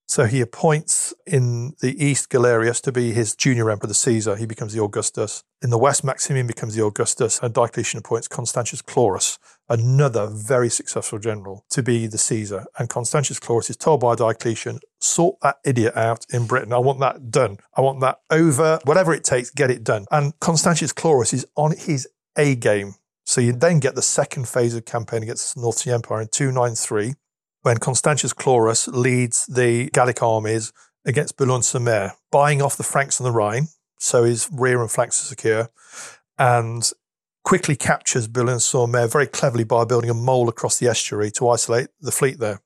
So 0.06 0.24
he 0.24 0.40
appoints 0.40 1.14
in 1.26 1.74
the 1.80 2.04
east 2.04 2.28
Galerius 2.28 2.82
to 2.82 2.92
be 2.92 3.12
his 3.12 3.34
junior 3.34 3.70
emperor, 3.70 3.88
the 3.88 3.94
Caesar. 3.94 4.36
He 4.36 4.44
becomes 4.44 4.74
the 4.74 4.82
Augustus. 4.82 5.42
In 5.62 5.70
the 5.70 5.78
west, 5.78 6.04
Maximian 6.04 6.46
becomes 6.46 6.74
the 6.74 6.84
Augustus, 6.84 7.38
and 7.42 7.54
Diocletian 7.54 7.98
appoints 7.98 8.28
Constantius 8.28 8.82
Chlorus, 8.82 9.38
another 9.68 10.28
very 10.30 10.68
successful 10.68 11.18
general, 11.18 11.64
to 11.70 11.82
be 11.82 12.06
the 12.06 12.18
Caesar. 12.18 12.66
And 12.78 12.90
Constantius 12.90 13.40
Chlorus 13.40 13.70
is 13.70 13.76
told 13.76 14.00
by 14.00 14.14
Diocletian, 14.14 14.80
sort 15.00 15.36
that 15.40 15.56
idiot 15.64 15.96
out 15.96 16.26
in 16.30 16.46
Britain. 16.46 16.72
I 16.72 16.78
want 16.78 17.00
that 17.00 17.30
done. 17.30 17.58
I 17.76 17.80
want 17.80 18.00
that 18.00 18.18
over, 18.28 18.80
whatever 18.84 19.14
it 19.14 19.24
takes, 19.24 19.50
get 19.50 19.70
it 19.70 19.82
done. 19.82 20.06
And 20.10 20.38
Constantius 20.40 20.92
Chlorus 20.92 21.32
is 21.32 21.46
on 21.56 21.74
his 21.76 22.06
A 22.36 22.54
game. 22.54 22.96
So 23.24 23.40
you 23.40 23.52
then 23.52 23.78
get 23.78 23.94
the 23.94 24.02
second 24.02 24.48
phase 24.48 24.74
of 24.74 24.84
campaign 24.84 25.22
against 25.22 25.54
the 25.54 25.60
North 25.60 25.78
Sea 25.78 25.92
Empire 25.92 26.20
in 26.20 26.28
293 26.28 27.14
when 27.62 27.79
Constantius 27.79 28.33
Chlorus 28.33 28.88
leads 28.92 29.46
the 29.46 29.88
Gallic 29.90 30.22
armies 30.22 30.72
against 31.05 31.37
Boulogne-sur-Mer, 31.37 32.12
buying 32.31 32.62
off 32.62 32.77
the 32.77 32.83
Franks 32.83 33.20
on 33.20 33.25
the 33.25 33.33
Rhine, 33.33 33.68
so 33.98 34.25
his 34.25 34.48
rear 34.53 34.81
and 34.81 34.90
flanks 34.90 35.22
are 35.22 35.27
secure, 35.27 35.70
and 36.38 36.90
quickly 37.44 37.75
captures 37.75 38.29
Boulogne-sur-Mer 38.29 39.07
very 39.07 39.27
cleverly 39.27 39.64
by 39.64 39.85
building 39.85 40.11
a 40.11 40.14
mole 40.14 40.48
across 40.48 40.79
the 40.79 40.88
estuary 40.88 41.31
to 41.33 41.48
isolate 41.48 41.88
the 42.01 42.12
fleet 42.12 42.38
there. 42.38 42.61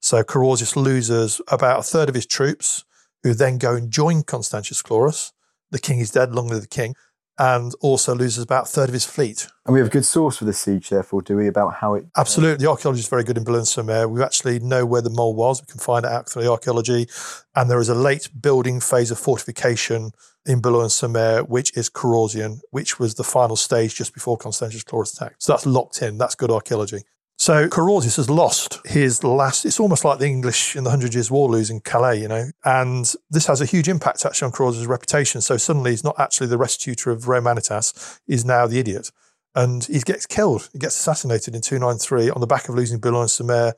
So 0.00 0.22
Carausius 0.22 0.76
loses 0.76 1.40
about 1.48 1.80
a 1.80 1.82
third 1.82 2.08
of 2.08 2.14
his 2.14 2.26
troops, 2.26 2.84
who 3.22 3.34
then 3.34 3.58
go 3.58 3.74
and 3.74 3.90
join 3.90 4.22
Constantius 4.22 4.82
Chlorus 4.82 5.32
the 5.70 5.78
king 5.78 6.00
is 6.00 6.10
dead, 6.10 6.34
long 6.34 6.48
live 6.48 6.62
the 6.62 6.68
king, 6.68 6.94
and 7.38 7.72
also 7.80 8.14
loses 8.14 8.44
about 8.44 8.64
a 8.64 8.66
third 8.66 8.90
of 8.90 8.92
his 8.92 9.06
fleet. 9.06 9.48
And 9.64 9.72
we 9.72 9.80
have 9.80 9.88
a 9.88 9.90
good 9.90 10.04
source 10.04 10.36
for 10.36 10.44
the 10.44 10.52
siege, 10.52 10.90
therefore, 10.90 11.22
do 11.22 11.36
we, 11.36 11.46
about 11.46 11.74
how 11.74 11.94
it. 11.94 12.04
Absolutely. 12.16 12.64
The 12.64 12.70
archaeology 12.70 13.00
is 13.00 13.08
very 13.08 13.24
good 13.24 13.38
in 13.38 13.44
Boulogne-sur-Mer. 13.44 14.08
We 14.08 14.22
actually 14.22 14.58
know 14.58 14.84
where 14.84 15.00
the 15.00 15.10
mole 15.10 15.34
was. 15.34 15.62
We 15.62 15.70
can 15.70 15.80
find 15.80 16.04
it 16.04 16.12
out 16.12 16.28
through 16.28 16.42
the 16.42 16.50
archaeology. 16.50 17.08
And 17.54 17.70
there 17.70 17.80
is 17.80 17.88
a 17.88 17.94
late 17.94 18.28
building 18.38 18.80
phase 18.80 19.10
of 19.10 19.18
fortification 19.18 20.12
in 20.44 20.60
Boulogne-sur-Mer, 20.60 21.44
which 21.44 21.76
is 21.76 21.88
Carausian, 21.88 22.60
which 22.70 22.98
was 22.98 23.14
the 23.14 23.24
final 23.24 23.56
stage 23.56 23.94
just 23.94 24.12
before 24.12 24.36
Constantius 24.36 24.84
Chlorus 24.84 25.14
attack. 25.14 25.36
So 25.38 25.52
that's 25.52 25.66
locked 25.66 26.02
in. 26.02 26.18
That's 26.18 26.34
good 26.34 26.50
archaeology. 26.50 27.04
So 27.40 27.70
Carausius 27.70 28.18
has 28.18 28.28
lost 28.28 28.80
his 28.84 29.24
last, 29.24 29.64
it's 29.64 29.80
almost 29.80 30.04
like 30.04 30.18
the 30.18 30.26
English 30.26 30.76
in 30.76 30.84
the 30.84 30.90
Hundred 30.90 31.14
Years' 31.14 31.30
War 31.30 31.48
losing 31.48 31.80
Calais, 31.80 32.20
you 32.20 32.28
know, 32.28 32.50
and 32.66 33.14
this 33.30 33.46
has 33.46 33.62
a 33.62 33.64
huge 33.64 33.88
impact 33.88 34.26
actually 34.26 34.44
on 34.44 34.52
Carausius' 34.52 34.86
reputation. 34.86 35.40
So 35.40 35.56
suddenly 35.56 35.92
he's 35.92 36.04
not 36.04 36.20
actually 36.20 36.48
the 36.48 36.58
restitutor 36.58 37.10
of 37.10 37.22
Romanitas, 37.22 38.20
he's 38.26 38.44
now 38.44 38.66
the 38.66 38.78
idiot. 38.78 39.10
And 39.54 39.82
he 39.84 40.00
gets 40.00 40.26
killed, 40.26 40.68
he 40.74 40.78
gets 40.78 40.98
assassinated 40.98 41.54
in 41.54 41.62
293 41.62 42.28
on 42.28 42.42
the 42.42 42.46
back 42.46 42.68
of 42.68 42.74
losing 42.74 43.00
Boulogne-sur-Mer 43.00 43.72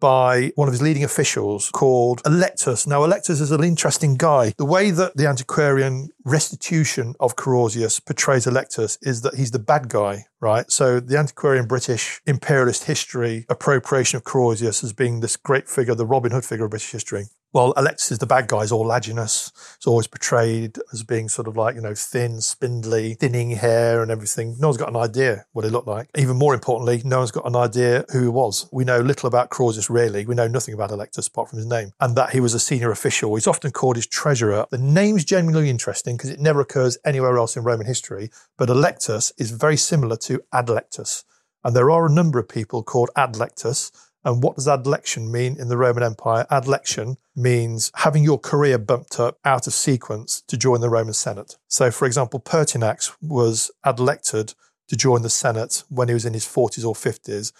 by 0.00 0.52
one 0.54 0.68
of 0.68 0.72
his 0.72 0.82
leading 0.82 1.04
officials 1.04 1.70
called 1.70 2.22
Allectus. 2.24 2.86
Now, 2.86 3.00
Allectus 3.00 3.40
is 3.40 3.50
an 3.50 3.64
interesting 3.64 4.16
guy. 4.16 4.52
The 4.56 4.64
way 4.64 4.90
that 4.90 5.16
the 5.16 5.26
antiquarian 5.26 6.10
restitution 6.24 7.14
of 7.20 7.36
Carausius 7.36 8.04
portrays 8.04 8.46
Allectus 8.46 8.98
is 9.02 9.22
that 9.22 9.34
he's 9.36 9.50
the 9.50 9.58
bad 9.58 9.88
guy, 9.88 10.26
right? 10.40 10.70
So 10.70 11.00
the 11.00 11.18
antiquarian 11.18 11.66
British 11.66 12.20
imperialist 12.26 12.84
history 12.84 13.46
appropriation 13.48 14.16
of 14.16 14.24
Carausius 14.24 14.84
as 14.84 14.92
being 14.92 15.20
this 15.20 15.36
great 15.36 15.68
figure, 15.68 15.94
the 15.94 16.06
Robin 16.06 16.32
Hood 16.32 16.44
figure 16.44 16.64
of 16.64 16.70
British 16.70 16.92
history. 16.92 17.26
Well, 17.54 17.72
Allectus 17.74 18.10
is 18.10 18.18
the 18.18 18.26
bad 18.26 18.48
guy, 18.48 18.62
is 18.62 18.72
all 18.72 18.84
laginous. 18.84 19.52
It's 19.76 19.86
always 19.86 20.08
portrayed 20.08 20.76
as 20.92 21.04
being 21.04 21.28
sort 21.28 21.46
of 21.46 21.56
like, 21.56 21.76
you 21.76 21.80
know, 21.80 21.94
thin, 21.94 22.40
spindly, 22.40 23.14
thinning 23.14 23.52
hair 23.52 24.02
and 24.02 24.10
everything. 24.10 24.56
No 24.58 24.66
one's 24.66 24.76
got 24.76 24.88
an 24.88 24.96
idea 24.96 25.46
what 25.52 25.64
he 25.64 25.70
looked 25.70 25.86
like. 25.86 26.10
Even 26.16 26.36
more 26.36 26.52
importantly, 26.52 27.00
no 27.04 27.18
one's 27.18 27.30
got 27.30 27.46
an 27.46 27.54
idea 27.54 28.06
who 28.10 28.22
he 28.22 28.28
was. 28.28 28.68
We 28.72 28.82
know 28.82 28.98
little 28.98 29.28
about 29.28 29.50
Claudius, 29.50 29.88
really. 29.88 30.26
We 30.26 30.34
know 30.34 30.48
nothing 30.48 30.74
about 30.74 30.90
Allectus 30.90 31.28
apart 31.28 31.48
from 31.48 31.58
his 31.58 31.66
name 31.66 31.92
and 32.00 32.16
that 32.16 32.30
he 32.30 32.40
was 32.40 32.54
a 32.54 32.58
senior 32.58 32.90
official. 32.90 33.32
He's 33.36 33.46
often 33.46 33.70
called 33.70 33.94
his 33.94 34.08
treasurer. 34.08 34.66
The 34.70 34.78
name's 34.78 35.24
genuinely 35.24 35.70
interesting 35.70 36.16
because 36.16 36.30
it 36.30 36.40
never 36.40 36.60
occurs 36.60 36.98
anywhere 37.04 37.38
else 37.38 37.56
in 37.56 37.62
Roman 37.62 37.86
history, 37.86 38.30
but 38.58 38.68
Allectus 38.68 39.30
is 39.38 39.52
very 39.52 39.76
similar 39.76 40.16
to 40.16 40.42
Adlectus. 40.52 41.22
And 41.62 41.76
there 41.76 41.92
are 41.92 42.06
a 42.06 42.12
number 42.12 42.40
of 42.40 42.48
people 42.48 42.82
called 42.82 43.10
Adlectus 43.16 43.92
and 44.24 44.42
what 44.42 44.56
does 44.56 44.66
adlection 44.66 45.30
mean 45.30 45.56
in 45.58 45.68
the 45.68 45.76
Roman 45.76 46.02
Empire? 46.02 46.46
Adlection 46.50 47.18
means 47.36 47.92
having 47.96 48.24
your 48.24 48.38
career 48.38 48.78
bumped 48.78 49.20
up 49.20 49.38
out 49.44 49.66
of 49.66 49.74
sequence 49.74 50.42
to 50.48 50.56
join 50.56 50.80
the 50.80 50.88
Roman 50.88 51.12
Senate. 51.12 51.56
So, 51.68 51.90
for 51.90 52.06
example, 52.06 52.40
Pertinax 52.40 53.14
was 53.20 53.70
adlected 53.84 54.54
to 54.88 54.96
join 54.96 55.22
the 55.22 55.30
Senate 55.30 55.84
when 55.88 56.08
he 56.08 56.14
was 56.14 56.24
in 56.24 56.32
his 56.32 56.46
40s 56.46 56.86
or 56.86 56.94
50s, 56.94 57.52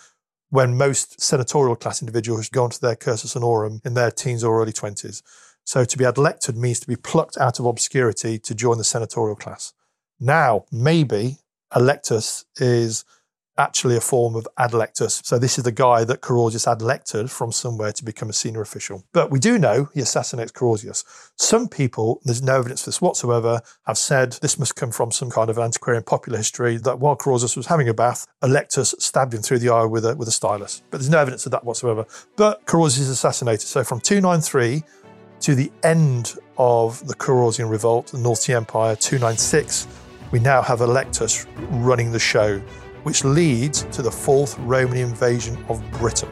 when 0.49 0.77
most 0.77 1.21
senatorial 1.21 1.77
class 1.77 2.01
individuals 2.01 2.49
go 2.49 2.69
to 2.69 2.81
their 2.81 2.97
cursus 2.97 3.35
honorum 3.35 3.85
in 3.85 3.95
their 3.95 4.11
teens 4.11 4.43
or 4.43 4.61
early 4.61 4.73
20s. 4.73 5.23
So, 5.65 5.85
to 5.85 5.99
be 5.99 6.05
adlected 6.05 6.57
means 6.57 6.81
to 6.81 6.87
be 6.87 6.97
plucked 6.97 7.37
out 7.37 7.59
of 7.59 7.67
obscurity 7.67 8.39
to 8.39 8.55
join 8.55 8.79
the 8.79 8.85
senatorial 8.85 9.37
class. 9.37 9.75
Now, 10.19 10.65
maybe 10.73 11.39
Allectus 11.75 12.45
is 12.57 13.05
actually 13.57 13.97
a 13.97 14.01
form 14.01 14.35
of 14.35 14.47
adlectus. 14.59 15.25
So 15.25 15.39
this 15.39 15.59
is 15.59 15.65
the 15.65 15.73
guy 15.73 16.05
that 16.05 16.21
Carausius 16.21 16.71
adlected 16.71 17.31
from 17.31 17.53
somewhere 17.53 17.93
to 17.93 18.05
become 18.05 18.29
a 18.29 18.33
senior 18.33 18.61
official. 18.61 19.05
But 19.13 19.31
we 19.31 19.39
do 19.39 19.59
know 19.59 19.89
he 19.95 20.01
assassinates 20.01 20.53
Carausius. 20.53 21.05
Some 21.37 21.69
people, 21.69 22.21
there's 22.25 22.43
no 22.43 22.59
evidence 22.59 22.83
for 22.83 22.89
this 22.89 23.01
whatsoever, 23.01 23.61
have 23.87 23.99
said 23.99 24.33
this 24.43 24.59
must 24.59 24.77
come 24.77 24.91
from 24.91 25.13
some 25.13 25.31
kind 25.31 25.51
of 25.51 25.59
antiquarian 25.59 26.03
popular 26.03 26.39
history 26.39 26.77
that 26.79 26.99
while 26.99 27.17
Carausius 27.17 27.57
was 27.57 27.67
having 27.67 27.89
a 27.89 27.95
bath, 27.95 28.27
Allectus 28.43 28.95
stabbed 29.01 29.35
him 29.35 29.43
through 29.43 29.61
the 29.61 29.71
eye 29.71 29.85
with 29.85 30.05
a, 30.05 30.17
with 30.17 30.29
a 30.29 30.33
stylus. 30.33 30.83
But 30.91 30.99
there's 30.99 31.11
no 31.11 31.19
evidence 31.19 31.47
of 31.47 31.53
that 31.53 31.65
whatsoever. 31.65 32.07
But 32.37 32.65
Carausius 32.67 33.01
is 33.01 33.11
assassinated. 33.11 33.69
So 33.69 33.85
from 33.85 34.01
293 34.01 34.83
to 35.41 35.55
the 35.55 35.71
end 35.83 36.35
of 36.59 37.07
the 37.07 37.15
Carausian 37.15 37.71
revolt, 37.71 38.09
the 38.09 38.19
North 38.19 38.39
Sea 38.39 38.55
Empire, 38.55 38.97
296, 38.97 39.87
we 40.31 40.41
now 40.41 40.63
have 40.63 40.81
Allectus 40.81 41.47
running 41.85 42.11
the 42.11 42.19
show 42.19 42.61
which 43.05 43.25
leads 43.25 43.85
to 43.85 44.03
the 44.03 44.11
fourth 44.11 44.59
Roman 44.59 44.99
invasion 44.99 45.57
of 45.69 45.83
Britain. 45.93 46.29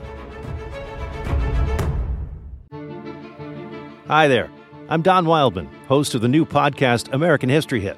Hi 4.08 4.28
there. 4.28 4.50
I'm 4.88 5.00
Don 5.00 5.24
Wildman, 5.24 5.70
host 5.86 6.14
of 6.14 6.20
the 6.20 6.28
new 6.28 6.44
podcast 6.44 7.12
American 7.14 7.48
History 7.48 7.80
Hit. 7.80 7.96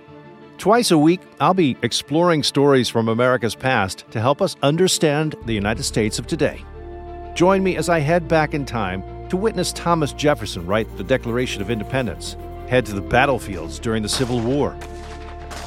Twice 0.58 0.92
a 0.92 0.98
week, 0.98 1.20
I'll 1.40 1.54
be 1.54 1.76
exploring 1.82 2.44
stories 2.44 2.88
from 2.88 3.08
America's 3.08 3.56
past 3.56 4.04
to 4.12 4.20
help 4.20 4.40
us 4.40 4.54
understand 4.62 5.34
the 5.46 5.52
United 5.52 5.82
States 5.82 6.20
of 6.20 6.28
today. 6.28 6.64
Join 7.34 7.64
me 7.64 7.76
as 7.76 7.88
I 7.88 7.98
head 7.98 8.28
back 8.28 8.54
in 8.54 8.64
time 8.64 9.02
to 9.28 9.36
witness 9.36 9.72
Thomas 9.72 10.12
Jefferson 10.12 10.64
write 10.66 10.96
the 10.96 11.02
Declaration 11.02 11.60
of 11.60 11.70
Independence, 11.70 12.36
head 12.68 12.86
to 12.86 12.92
the 12.92 13.00
battlefields 13.00 13.80
during 13.80 14.02
the 14.02 14.08
Civil 14.08 14.38
War, 14.38 14.76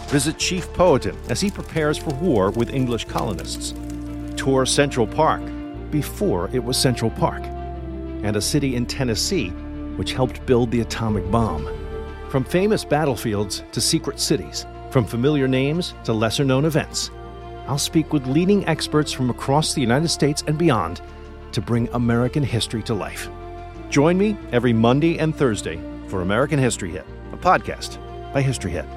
Visit 0.07 0.37
Chief 0.37 0.71
Powhatan 0.73 1.17
as 1.29 1.41
he 1.41 1.51
prepares 1.51 1.97
for 1.97 2.11
war 2.15 2.51
with 2.51 2.73
English 2.73 3.05
colonists. 3.05 3.73
Tour 4.37 4.65
Central 4.65 5.05
Park 5.05 5.41
before 5.91 6.49
it 6.53 6.63
was 6.63 6.77
Central 6.77 7.11
Park, 7.11 7.43
and 7.43 8.35
a 8.35 8.41
city 8.41 8.75
in 8.75 8.85
Tennessee 8.85 9.49
which 9.95 10.13
helped 10.13 10.45
build 10.45 10.71
the 10.71 10.81
atomic 10.81 11.29
bomb. 11.31 11.67
From 12.29 12.43
famous 12.43 12.83
battlefields 12.83 13.63
to 13.71 13.81
secret 13.81 14.19
cities, 14.19 14.65
from 14.91 15.05
familiar 15.05 15.47
names 15.47 15.93
to 16.03 16.13
lesser 16.13 16.43
known 16.43 16.65
events, 16.65 17.09
I'll 17.67 17.77
speak 17.77 18.13
with 18.13 18.27
leading 18.27 18.65
experts 18.67 19.11
from 19.11 19.29
across 19.29 19.73
the 19.73 19.81
United 19.81 20.09
States 20.09 20.43
and 20.47 20.57
beyond 20.57 21.01
to 21.51 21.61
bring 21.61 21.89
American 21.93 22.43
history 22.43 22.83
to 22.83 22.93
life. 22.93 23.29
Join 23.89 24.17
me 24.17 24.37
every 24.51 24.73
Monday 24.73 25.17
and 25.17 25.35
Thursday 25.35 25.79
for 26.07 26.21
American 26.21 26.59
History 26.59 26.91
Hit, 26.91 27.05
a 27.33 27.37
podcast 27.37 27.97
by 28.33 28.41
History 28.41 28.71
Hit. 28.71 28.96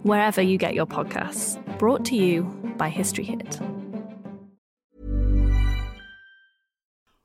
wherever 0.03 0.41
you 0.41 0.57
get 0.57 0.73
your 0.73 0.85
podcasts. 0.85 1.57
Brought 1.77 2.05
to 2.05 2.15
you 2.15 2.43
by 2.77 2.89
History 2.89 3.23
Hit. 3.23 3.59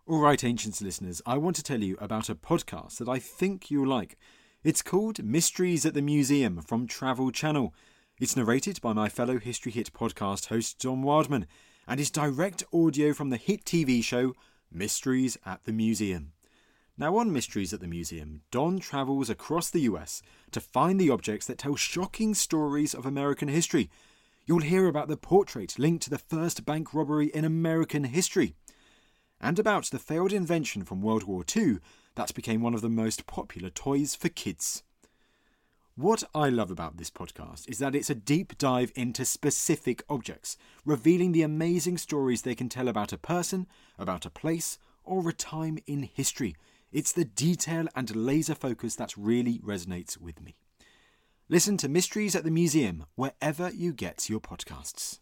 All 0.09 0.21
right, 0.21 0.45
Ancients 0.45 0.81
listeners, 0.81 1.21
I 1.27 1.37
want 1.37 1.57
to 1.57 1.65
tell 1.65 1.83
you 1.83 1.97
about 2.01 2.29
a 2.29 2.37
podcast 2.37 2.99
that 2.99 3.09
I 3.09 3.19
think 3.19 3.73
you'll 3.73 3.89
like. 3.89 4.17
It's 4.63 4.81
called 4.81 5.25
Mysteries 5.25 5.85
at 5.85 5.95
the 5.95 6.03
Museum 6.03 6.63
from 6.63 6.87
Travel 6.87 7.33
Channel. 7.33 7.75
It's 8.21 8.37
narrated 8.37 8.81
by 8.81 8.93
my 8.93 9.09
fellow 9.09 9.39
History 9.39 9.73
Hit 9.73 9.93
podcast 9.93 10.47
host, 10.47 10.79
Don 10.79 11.03
Wildman, 11.03 11.47
and 11.89 11.99
is 11.99 12.13
direct 12.13 12.63
audio 12.73 13.13
from 13.13 13.31
the 13.31 13.37
hit 13.37 13.65
TV 13.65 14.03
show 14.03 14.33
Mysteries 14.71 15.37
at 15.45 15.65
the 15.65 15.73
Museum. 15.73 16.33
Now, 16.99 17.19
on 17.19 17.31
Mysteries 17.31 17.75
at 17.75 17.81
the 17.81 17.87
Museum, 17.87 18.41
Don 18.51 18.79
travels 18.79 19.29
across 19.29 19.69
the 19.69 19.81
US 19.81 20.23
to 20.51 20.61
find 20.61 20.99
the 20.99 21.11
objects 21.11 21.47
that 21.47 21.59
tell 21.59 21.77
shocking 21.77 22.35
stories 22.35 22.95
of 22.95 23.05
American 23.05 23.49
history. 23.49 23.91
You'll 24.47 24.61
hear 24.61 24.87
about 24.87 25.09
the 25.09 25.19
portrait 25.19 25.79
linked 25.79 26.05
to 26.05 26.11
the 26.11 26.19
first 26.19 26.65
bank 26.65 26.95
robbery 26.95 27.27
in 27.27 27.45
American 27.45 28.05
history. 28.05 28.55
and 29.41 29.59
about 29.59 29.85
the 29.91 29.99
failed 29.99 30.33
invention 30.33 30.83
from 30.85 31.03
World 31.03 31.25
War 31.25 31.45
II 31.55 31.79
that 32.15 32.35
became 32.35 32.63
one 32.63 32.73
of 32.73 32.81
the 32.81 32.89
most 32.89 33.27
popular 33.27 33.69
toys 33.69 34.15
for 34.15 34.31
kids. 34.31 34.83
What 35.95 36.25
I 36.35 36.49
love 36.49 36.71
about 36.71 36.97
this 36.97 37.11
podcast 37.11 37.69
is 37.69 37.79
that 37.79 37.95
it's 37.95 38.11
a 38.11 38.15
deep 38.15 38.57
dive 38.59 38.93
into 38.95 39.25
specific 39.25 40.03
objects, 40.09 40.57
revealing 40.85 41.33
the 41.33 41.43
amazing 41.43 41.99
stories 41.99 42.43
they 42.43 42.55
can 42.55 42.69
tell 42.69 42.89
about 42.89 43.13
a 43.13 43.19
person, 43.19 43.67
about 43.99 44.27
a 44.27 44.31
place, 44.31 44.79
or 45.05 45.29
a 45.29 45.33
time 45.33 45.79
in 45.87 46.03
history. 46.03 46.57
It's 46.97 47.13
the 47.13 47.27
detail 47.27 47.89
and 47.95 48.17
laser 48.17 48.55
focus 48.55 48.97
that 48.97 49.13
really 49.19 49.59
resonates 49.59 50.19
with 50.19 50.41
me. 50.41 50.57
Listen 51.47 51.77
to 51.77 51.91
Mysteries 51.91 52.35
at 52.35 52.43
the 52.43 52.51
Museum 52.51 53.05
wherever 53.17 53.69
you 53.69 53.93
get 53.93 54.31
your 54.31 54.41
podcasts. 54.41 55.19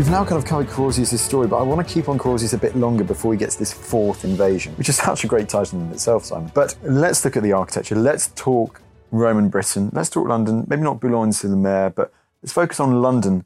We've 0.00 0.08
now 0.08 0.24
kind 0.24 0.38
of 0.38 0.46
covered 0.46 0.66
Carausius' 0.68 1.18
story, 1.18 1.46
but 1.46 1.58
I 1.58 1.62
want 1.62 1.86
to 1.86 1.94
keep 1.94 2.08
on 2.08 2.18
Carausius 2.18 2.54
a 2.54 2.56
bit 2.56 2.74
longer 2.74 3.04
before 3.04 3.34
he 3.34 3.38
gets 3.38 3.54
this 3.56 3.70
fourth 3.70 4.24
invasion, 4.24 4.72
which 4.76 4.88
is 4.88 4.96
such 4.96 5.24
a 5.24 5.26
great 5.26 5.46
title 5.46 5.78
in 5.78 5.92
itself, 5.92 6.24
Simon. 6.24 6.50
But 6.54 6.74
let's 6.82 7.22
look 7.22 7.36
at 7.36 7.42
the 7.42 7.52
architecture. 7.52 7.94
Let's 7.96 8.28
talk 8.28 8.80
Roman 9.10 9.50
Britain. 9.50 9.90
Let's 9.92 10.08
talk 10.08 10.26
London. 10.26 10.64
Maybe 10.68 10.80
not 10.80 11.02
Boulogne-sur-Mer, 11.02 11.90
but 11.90 12.14
let's 12.42 12.50
focus 12.50 12.80
on 12.80 13.02
London. 13.02 13.44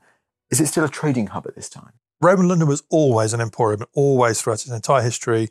Is 0.49 0.61
it 0.61 0.67
still 0.67 0.85
a 0.85 0.89
trading 0.89 1.27
hub 1.27 1.45
at 1.49 1.57
this 1.57 1.69
time? 1.69 1.95
Roman 2.21 2.47
London 2.47 2.69
was 2.69 2.85
always 2.89 3.33
an 3.33 3.41
emporium, 3.41 3.83
always 3.93 4.41
throughout 4.41 4.63
its 4.63 4.71
entire 4.71 5.03
history, 5.03 5.49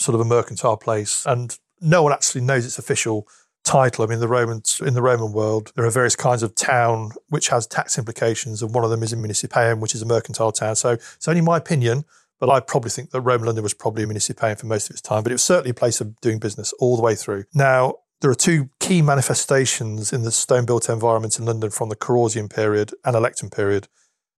sort 0.00 0.16
of 0.16 0.20
a 0.20 0.24
mercantile 0.24 0.76
place. 0.76 1.24
And 1.26 1.56
no 1.80 2.02
one 2.02 2.12
actually 2.12 2.40
knows 2.40 2.66
its 2.66 2.76
official 2.76 3.28
title. 3.64 4.04
I 4.04 4.08
mean, 4.08 4.20
the 4.20 4.28
Romans 4.28 4.80
in 4.84 4.94
the 4.94 5.02
Roman 5.02 5.32
world, 5.32 5.72
there 5.76 5.84
are 5.84 5.90
various 5.90 6.16
kinds 6.16 6.42
of 6.42 6.54
town 6.54 7.12
which 7.28 7.48
has 7.48 7.66
tax 7.66 7.98
implications, 7.98 8.62
and 8.62 8.74
one 8.74 8.84
of 8.84 8.90
them 8.90 9.02
is 9.02 9.12
a 9.12 9.16
municipium, 9.16 9.80
which 9.80 9.94
is 9.94 10.02
a 10.02 10.06
mercantile 10.06 10.52
town. 10.52 10.76
So 10.76 10.90
it's 10.90 11.28
only 11.28 11.40
my 11.40 11.56
opinion, 11.56 12.04
but 12.38 12.50
I 12.50 12.60
probably 12.60 12.90
think 12.90 13.10
that 13.10 13.20
Roman 13.20 13.46
London 13.46 13.62
was 13.62 13.74
probably 13.74 14.04
a 14.04 14.06
municipium 14.06 14.58
for 14.58 14.66
most 14.66 14.88
of 14.88 14.94
its 14.94 15.02
time, 15.02 15.22
but 15.22 15.32
it 15.32 15.34
was 15.34 15.42
certainly 15.42 15.70
a 15.70 15.74
place 15.74 16.00
of 16.00 16.18
doing 16.20 16.38
business 16.38 16.72
all 16.78 16.96
the 16.96 17.02
way 17.02 17.14
through. 17.14 17.44
Now, 17.54 17.96
there 18.20 18.30
are 18.30 18.34
two 18.34 18.68
key 18.80 19.02
manifestations 19.02 20.12
in 20.12 20.22
the 20.22 20.30
stone 20.30 20.66
built 20.66 20.88
environment 20.88 21.38
in 21.38 21.46
London 21.46 21.70
from 21.70 21.88
the 21.88 21.96
Carausian 21.96 22.54
period 22.54 22.92
and 23.04 23.16
Allectan 23.16 23.54
period. 23.54 23.88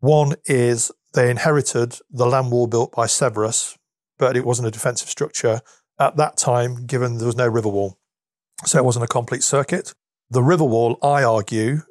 One 0.00 0.34
is 0.44 0.92
they 1.14 1.30
inherited 1.30 1.98
the 2.10 2.26
land 2.26 2.52
wall 2.52 2.66
built 2.66 2.92
by 2.92 3.06
Severus, 3.06 3.76
but 4.18 4.36
it 4.36 4.44
wasn't 4.44 4.68
a 4.68 4.70
defensive 4.70 5.08
structure 5.08 5.60
at 5.98 6.16
that 6.16 6.36
time, 6.36 6.86
given 6.86 7.18
there 7.18 7.26
was 7.26 7.36
no 7.36 7.48
river 7.48 7.68
wall. 7.68 7.98
So 8.64 8.78
it 8.78 8.84
wasn't 8.84 9.04
a 9.04 9.08
complete 9.08 9.42
circuit. 9.42 9.92
The 10.30 10.42
river 10.42 10.64
wall, 10.64 10.98
I 11.02 11.24
argue, 11.24 11.82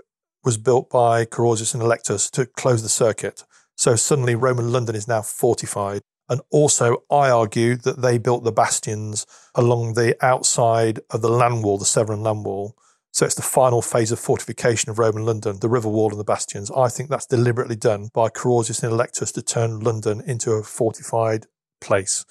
was 0.44 0.58
built 0.58 0.90
by 0.90 1.26
Carausius 1.26 1.74
and 1.74 1.84
Allectus 1.84 2.30
to 2.32 2.46
close 2.46 2.82
the 2.82 2.90
circuit. 2.90 3.44
So 3.76 3.96
suddenly 3.96 4.36
Roman 4.36 4.72
London 4.72 4.96
is 4.96 5.08
now 5.08 5.22
fortified. 5.22 6.02
And 6.30 6.42
also, 6.50 7.04
I 7.12 7.30
argue 7.30 7.76
that 7.76 8.02
they 8.02 8.18
built 8.18 8.46
the 8.46 8.54
bastions 8.54 9.26
along 9.54 9.96
the 9.96 10.16
outside 10.26 11.02
of 11.10 11.22
the 11.22 11.30
land 11.30 11.64
wall, 11.64 11.78
the 11.78 11.86
Severan 11.86 12.24
land 12.24 12.46
wall. 12.46 12.76
So 13.12 13.26
it's 13.26 13.36
the 13.36 13.42
final 13.42 13.82
phase 13.82 14.14
of 14.14 14.20
fortification 14.20 14.90
of 14.90 14.98
Roman 14.98 15.26
London, 15.26 15.60
the 15.60 15.68
river 15.68 15.90
wall 15.90 16.10
and 16.10 16.20
the 16.20 16.24
bastions. 16.24 16.72
I 16.72 16.88
think 16.88 17.10
that's 17.10 17.26
deliberately 17.26 17.76
done 17.76 18.10
by 18.14 18.30
Carausius 18.30 18.82
and 18.82 18.94
Allectus 18.94 19.34
to 19.34 19.42
turn 19.42 19.82
London 19.82 20.22
into 20.26 20.54
a 20.54 20.64
fortified 20.64 21.48
place. 21.82 22.26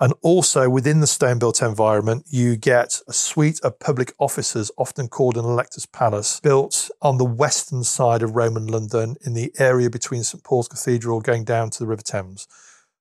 And 0.00 0.14
also 0.22 0.68
within 0.68 1.00
the 1.00 1.06
stone 1.06 1.38
built 1.38 1.62
environment, 1.62 2.26
you 2.28 2.56
get 2.56 3.00
a 3.06 3.12
suite 3.12 3.60
of 3.62 3.78
public 3.78 4.12
offices, 4.18 4.70
often 4.76 5.08
called 5.08 5.36
an 5.36 5.44
elector's 5.44 5.86
palace, 5.86 6.40
built 6.40 6.90
on 7.00 7.18
the 7.18 7.24
western 7.24 7.84
side 7.84 8.22
of 8.22 8.34
Roman 8.34 8.66
London 8.66 9.16
in 9.24 9.34
the 9.34 9.52
area 9.58 9.88
between 9.88 10.24
St 10.24 10.42
Paul's 10.42 10.66
Cathedral 10.66 11.20
going 11.20 11.44
down 11.44 11.70
to 11.70 11.78
the 11.78 11.86
River 11.86 12.02
Thames. 12.02 12.48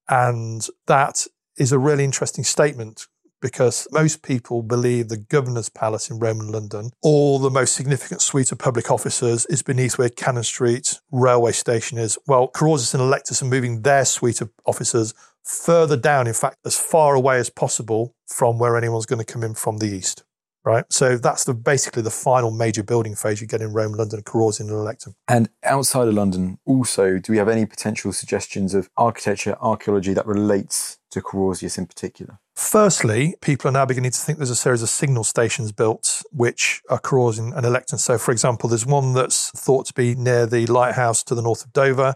And 0.08 0.68
that 0.86 1.26
is 1.58 1.72
a 1.72 1.80
really 1.80 2.04
interesting 2.04 2.44
statement 2.44 3.08
because 3.42 3.88
most 3.92 4.22
people 4.22 4.62
believe 4.62 5.10
the 5.10 5.18
governor's 5.18 5.70
palace 5.70 6.10
in 6.10 6.20
Roman 6.20 6.52
London, 6.52 6.92
or 7.02 7.40
the 7.40 7.50
most 7.50 7.74
significant 7.74 8.22
suite 8.22 8.52
of 8.52 8.60
public 8.60 8.92
officers, 8.92 9.46
is 9.48 9.64
beneath 9.64 9.98
where 9.98 10.10
Cannon 10.10 10.44
Street 10.44 11.00
railway 11.12 11.52
station 11.52 11.98
is. 11.98 12.18
Well, 12.28 12.50
Carausius 12.50 12.94
and 12.94 13.02
Allectus 13.02 13.42
are 13.42 13.46
moving 13.46 13.82
their 13.82 14.06
suite 14.06 14.42
of 14.42 14.52
officers 14.66 15.14
further 15.44 15.98
down, 15.98 16.28
in 16.28 16.34
fact, 16.34 16.58
as 16.66 16.78
far 16.78 17.16
away 17.16 17.38
as 17.38 17.50
possible 17.50 18.16
from 18.28 18.60
where 18.60 18.78
anyone's 18.78 19.06
going 19.06 19.24
to 19.24 19.26
come 19.26 19.44
in 19.44 19.54
from 19.54 19.78
the 19.78 19.88
east. 19.88 20.24
Right. 20.64 20.86
So 20.90 21.18
that's 21.18 21.44
the 21.44 21.56
basically 21.56 22.04
the 22.04 22.12
final 22.12 22.52
major 22.52 22.84
building 22.84 23.16
phase 23.16 23.42
you 23.42 23.48
get 23.48 23.62
in 23.62 23.74
Rome, 23.74 23.94
London, 23.94 24.22
Carausian, 24.22 24.62
and 24.62 24.70
Electum. 24.70 25.16
And 25.28 25.50
outside 25.64 26.08
of 26.08 26.14
London, 26.14 26.60
also, 26.68 27.18
do 27.18 27.32
we 27.32 27.40
have 27.40 27.50
any 27.50 27.66
potential 27.66 28.14
suggestions 28.14 28.76
of 28.76 28.88
architecture, 28.96 29.58
archaeology 29.60 30.14
that 30.14 30.28
relates 30.28 31.00
to 31.12 31.22
Carausius 31.22 31.80
in 31.80 31.88
particular? 31.88 32.40
Firstly, 32.56 33.36
people 33.42 33.70
are 33.70 33.72
now 33.72 33.88
beginning 33.88 34.12
to 34.12 34.20
think 34.20 34.38
there's 34.38 34.52
a 34.52 34.56
series 34.56 34.84
of 34.84 34.90
signal 34.90 35.24
stations 35.24 35.72
built 35.72 36.22
which 36.32 36.84
are 36.92 37.00
Carausian 37.00 37.58
and 37.58 37.66
Allectan. 37.66 37.98
So, 37.98 38.20
for 38.20 38.32
example, 38.32 38.70
there's 38.70 38.86
one 38.86 39.14
that's 39.14 39.50
thought 39.52 39.88
to 39.88 39.94
be 39.94 40.14
near 40.14 40.46
the 40.46 40.68
lighthouse 40.68 41.24
to 41.24 41.34
the 41.34 41.42
north 41.42 41.66
of 41.66 41.74
Dover. 41.74 42.14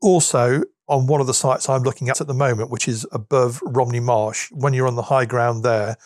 Also, 0.00 0.62
on 0.92 1.06
one 1.06 1.22
of 1.22 1.26
the 1.26 1.34
sites 1.34 1.70
I'm 1.70 1.82
looking 1.82 2.10
at 2.10 2.20
at 2.20 2.26
the 2.26 2.34
moment, 2.34 2.70
which 2.70 2.86
is 2.86 3.06
above 3.12 3.62
Romney 3.62 3.98
Marsh, 3.98 4.50
when 4.52 4.74
you're 4.74 4.86
on 4.86 4.94
the 4.94 5.02
high 5.02 5.24
ground 5.24 5.64
there, 5.64 5.96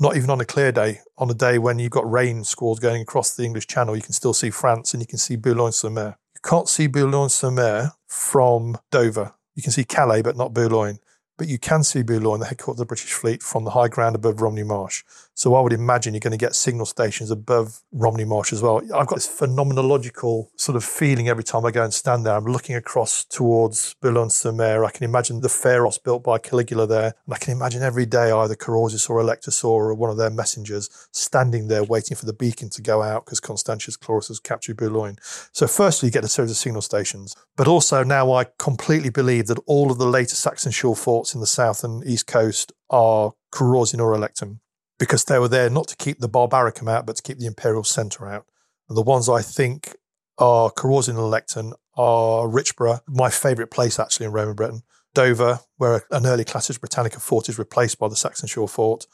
not 0.00 0.16
even 0.16 0.28
on 0.28 0.40
a 0.40 0.44
clear 0.44 0.72
day, 0.72 0.98
on 1.16 1.30
a 1.30 1.34
day 1.34 1.56
when 1.56 1.78
you've 1.78 1.92
got 1.92 2.10
rain 2.10 2.42
squalls 2.42 2.80
going 2.80 3.00
across 3.00 3.36
the 3.36 3.44
English 3.44 3.68
Channel, 3.68 3.94
you 3.94 4.02
can 4.02 4.12
still 4.12 4.34
see 4.34 4.50
France 4.50 4.92
and 4.92 5.00
you 5.00 5.06
can 5.06 5.18
see 5.18 5.36
Boulogne-sur-Mer. 5.36 6.16
You 6.34 6.40
can't 6.42 6.68
see 6.68 6.88
Boulogne-sur-Mer 6.88 7.92
from 8.08 8.76
Dover. 8.90 9.34
You 9.54 9.62
can 9.62 9.70
see 9.70 9.84
Calais, 9.84 10.22
but 10.22 10.36
not 10.36 10.52
Boulogne 10.52 10.98
but 11.36 11.48
you 11.48 11.58
can 11.58 11.82
see 11.82 12.02
Boulogne, 12.02 12.40
the 12.40 12.46
headquarters 12.46 12.80
of 12.80 12.86
the 12.86 12.88
British 12.88 13.12
fleet, 13.12 13.42
from 13.42 13.64
the 13.64 13.70
high 13.70 13.88
ground 13.88 14.14
above 14.14 14.40
Romney 14.40 14.62
Marsh. 14.62 15.02
So 15.36 15.56
I 15.56 15.60
would 15.60 15.72
imagine 15.72 16.14
you're 16.14 16.20
going 16.20 16.30
to 16.30 16.36
get 16.36 16.54
signal 16.54 16.86
stations 16.86 17.30
above 17.30 17.82
Romney 17.92 18.24
Marsh 18.24 18.52
as 18.52 18.62
well. 18.62 18.78
I've 18.94 19.08
got 19.08 19.16
this 19.16 19.28
phenomenological 19.28 20.46
sort 20.56 20.76
of 20.76 20.84
feeling 20.84 21.28
every 21.28 21.42
time 21.42 21.66
I 21.66 21.72
go 21.72 21.82
and 21.82 21.92
stand 21.92 22.24
there. 22.24 22.36
I'm 22.36 22.44
looking 22.44 22.76
across 22.76 23.24
towards 23.24 23.94
Boulogne-sur-Mer. 24.00 24.84
I 24.84 24.90
can 24.92 25.02
imagine 25.02 25.40
the 25.40 25.48
Pharos 25.48 25.98
built 25.98 26.22
by 26.22 26.38
Caligula 26.38 26.86
there. 26.86 27.14
And 27.26 27.34
I 27.34 27.38
can 27.38 27.52
imagine 27.52 27.82
every 27.82 28.06
day 28.06 28.30
either 28.30 28.54
Carausius 28.54 29.10
or 29.10 29.20
Allectus 29.20 29.64
or 29.64 29.92
one 29.94 30.10
of 30.10 30.16
their 30.16 30.30
messengers 30.30 30.88
standing 31.10 31.66
there 31.66 31.82
waiting 31.82 32.16
for 32.16 32.26
the 32.26 32.32
beacon 32.32 32.70
to 32.70 32.82
go 32.82 33.02
out 33.02 33.24
because 33.24 33.40
Constantius 33.40 33.96
Chlorus 33.96 34.28
has 34.28 34.38
captured 34.38 34.76
Boulogne. 34.76 35.16
So 35.50 35.66
firstly, 35.66 36.08
you 36.08 36.12
get 36.12 36.24
a 36.24 36.28
series 36.28 36.52
of 36.52 36.56
signal 36.56 36.82
stations. 36.82 37.34
But 37.56 37.66
also 37.66 38.04
now 38.04 38.32
I 38.32 38.46
completely 38.58 39.10
believe 39.10 39.48
that 39.48 39.58
all 39.66 39.90
of 39.90 39.98
the 39.98 40.06
later 40.06 40.36
Saxon 40.36 40.70
shore 40.70 40.96
forts 40.96 41.34
in 41.34 41.40
the 41.40 41.46
south 41.46 41.82
and 41.82 42.06
east 42.06 42.28
coast 42.28 42.72
are 42.88 43.32
Carausian 43.52 43.98
or 43.98 44.14
Electum 44.16 44.60
because 44.98 45.24
they 45.24 45.38
were 45.38 45.48
there 45.48 45.70
not 45.70 45.88
to 45.88 45.96
keep 45.96 46.20
the 46.20 46.28
Barbaricum 46.28 46.88
out, 46.88 47.06
but 47.06 47.16
to 47.16 47.22
keep 47.22 47.38
the 47.38 47.46
imperial 47.46 47.84
centre 47.84 48.28
out. 48.28 48.46
And 48.88 48.96
the 48.96 49.02
ones 49.02 49.28
I 49.28 49.42
think 49.42 49.96
are 50.38 50.70
Carausian 50.70 51.10
and 51.10 51.18
Allectan 51.18 51.72
are 51.96 52.46
Richborough, 52.46 53.00
my 53.08 53.30
favourite 53.30 53.70
place 53.70 53.98
actually 53.98 54.26
in 54.26 54.32
Roman 54.32 54.54
Britain, 54.54 54.82
Dover, 55.14 55.60
where 55.76 56.04
an 56.10 56.26
early 56.26 56.44
Classis 56.44 56.78
Britannica 56.78 57.20
fort 57.20 57.48
is 57.48 57.58
replaced 57.58 57.98
by 57.98 58.08
the 58.08 58.16
Saxon 58.16 58.48
Shore 58.48 58.68
fort, 58.68 59.06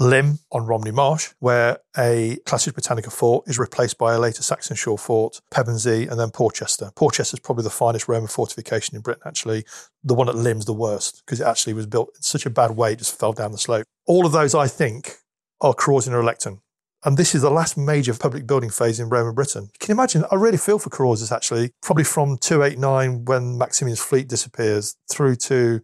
Lympne 0.00 0.38
on 0.50 0.66
Romney 0.66 0.90
Marsh, 0.90 1.30
where 1.38 1.78
a 1.96 2.38
Classis 2.46 2.72
Britannica 2.72 3.10
fort 3.10 3.48
is 3.48 3.58
replaced 3.58 3.96
by 3.96 4.14
a 4.14 4.18
later 4.18 4.42
Saxon 4.42 4.76
Shore 4.76 4.98
fort, 4.98 5.40
Pevensey, 5.52 6.08
and 6.08 6.18
then 6.18 6.30
Portchester. 6.30 6.90
Portchester 6.96 7.36
is 7.36 7.40
probably 7.40 7.64
the 7.64 7.70
finest 7.70 8.08
Roman 8.08 8.28
fortification 8.28 8.96
in 8.96 9.02
Britain, 9.02 9.22
actually. 9.24 9.64
The 10.02 10.14
one 10.14 10.28
at 10.28 10.34
Lympne's 10.34 10.64
the 10.64 10.72
worst 10.72 11.22
because 11.24 11.40
it 11.40 11.46
actually 11.46 11.74
was 11.74 11.86
built 11.86 12.10
in 12.16 12.22
such 12.22 12.44
a 12.44 12.50
bad 12.50 12.72
way, 12.72 12.92
it 12.92 12.98
just 12.98 13.18
fell 13.18 13.32
down 13.32 13.52
the 13.52 13.58
slope. 13.58 13.86
All 14.06 14.26
of 14.26 14.32
those, 14.32 14.54
I 14.54 14.66
think, 14.66 15.16
are 15.60 15.74
Carausian 15.74 16.12
or 16.12 16.22
Allectan. 16.22 16.60
And 17.04 17.18
this 17.18 17.34
is 17.34 17.42
the 17.42 17.50
last 17.50 17.76
major 17.76 18.14
public 18.14 18.46
building 18.46 18.70
phase 18.70 18.98
in 18.98 19.10
Roman 19.10 19.34
Britain. 19.34 19.64
You 19.64 19.78
can 19.78 19.92
imagine, 19.92 20.24
I 20.32 20.36
really 20.36 20.56
feel 20.56 20.78
for 20.78 20.88
Carausius 20.88 21.30
actually, 21.30 21.70
probably 21.82 22.04
from 22.04 22.38
289 22.38 23.26
when 23.26 23.58
Maximian's 23.58 24.00
fleet 24.00 24.26
disappears 24.26 24.96
through 25.10 25.36
to 25.36 25.82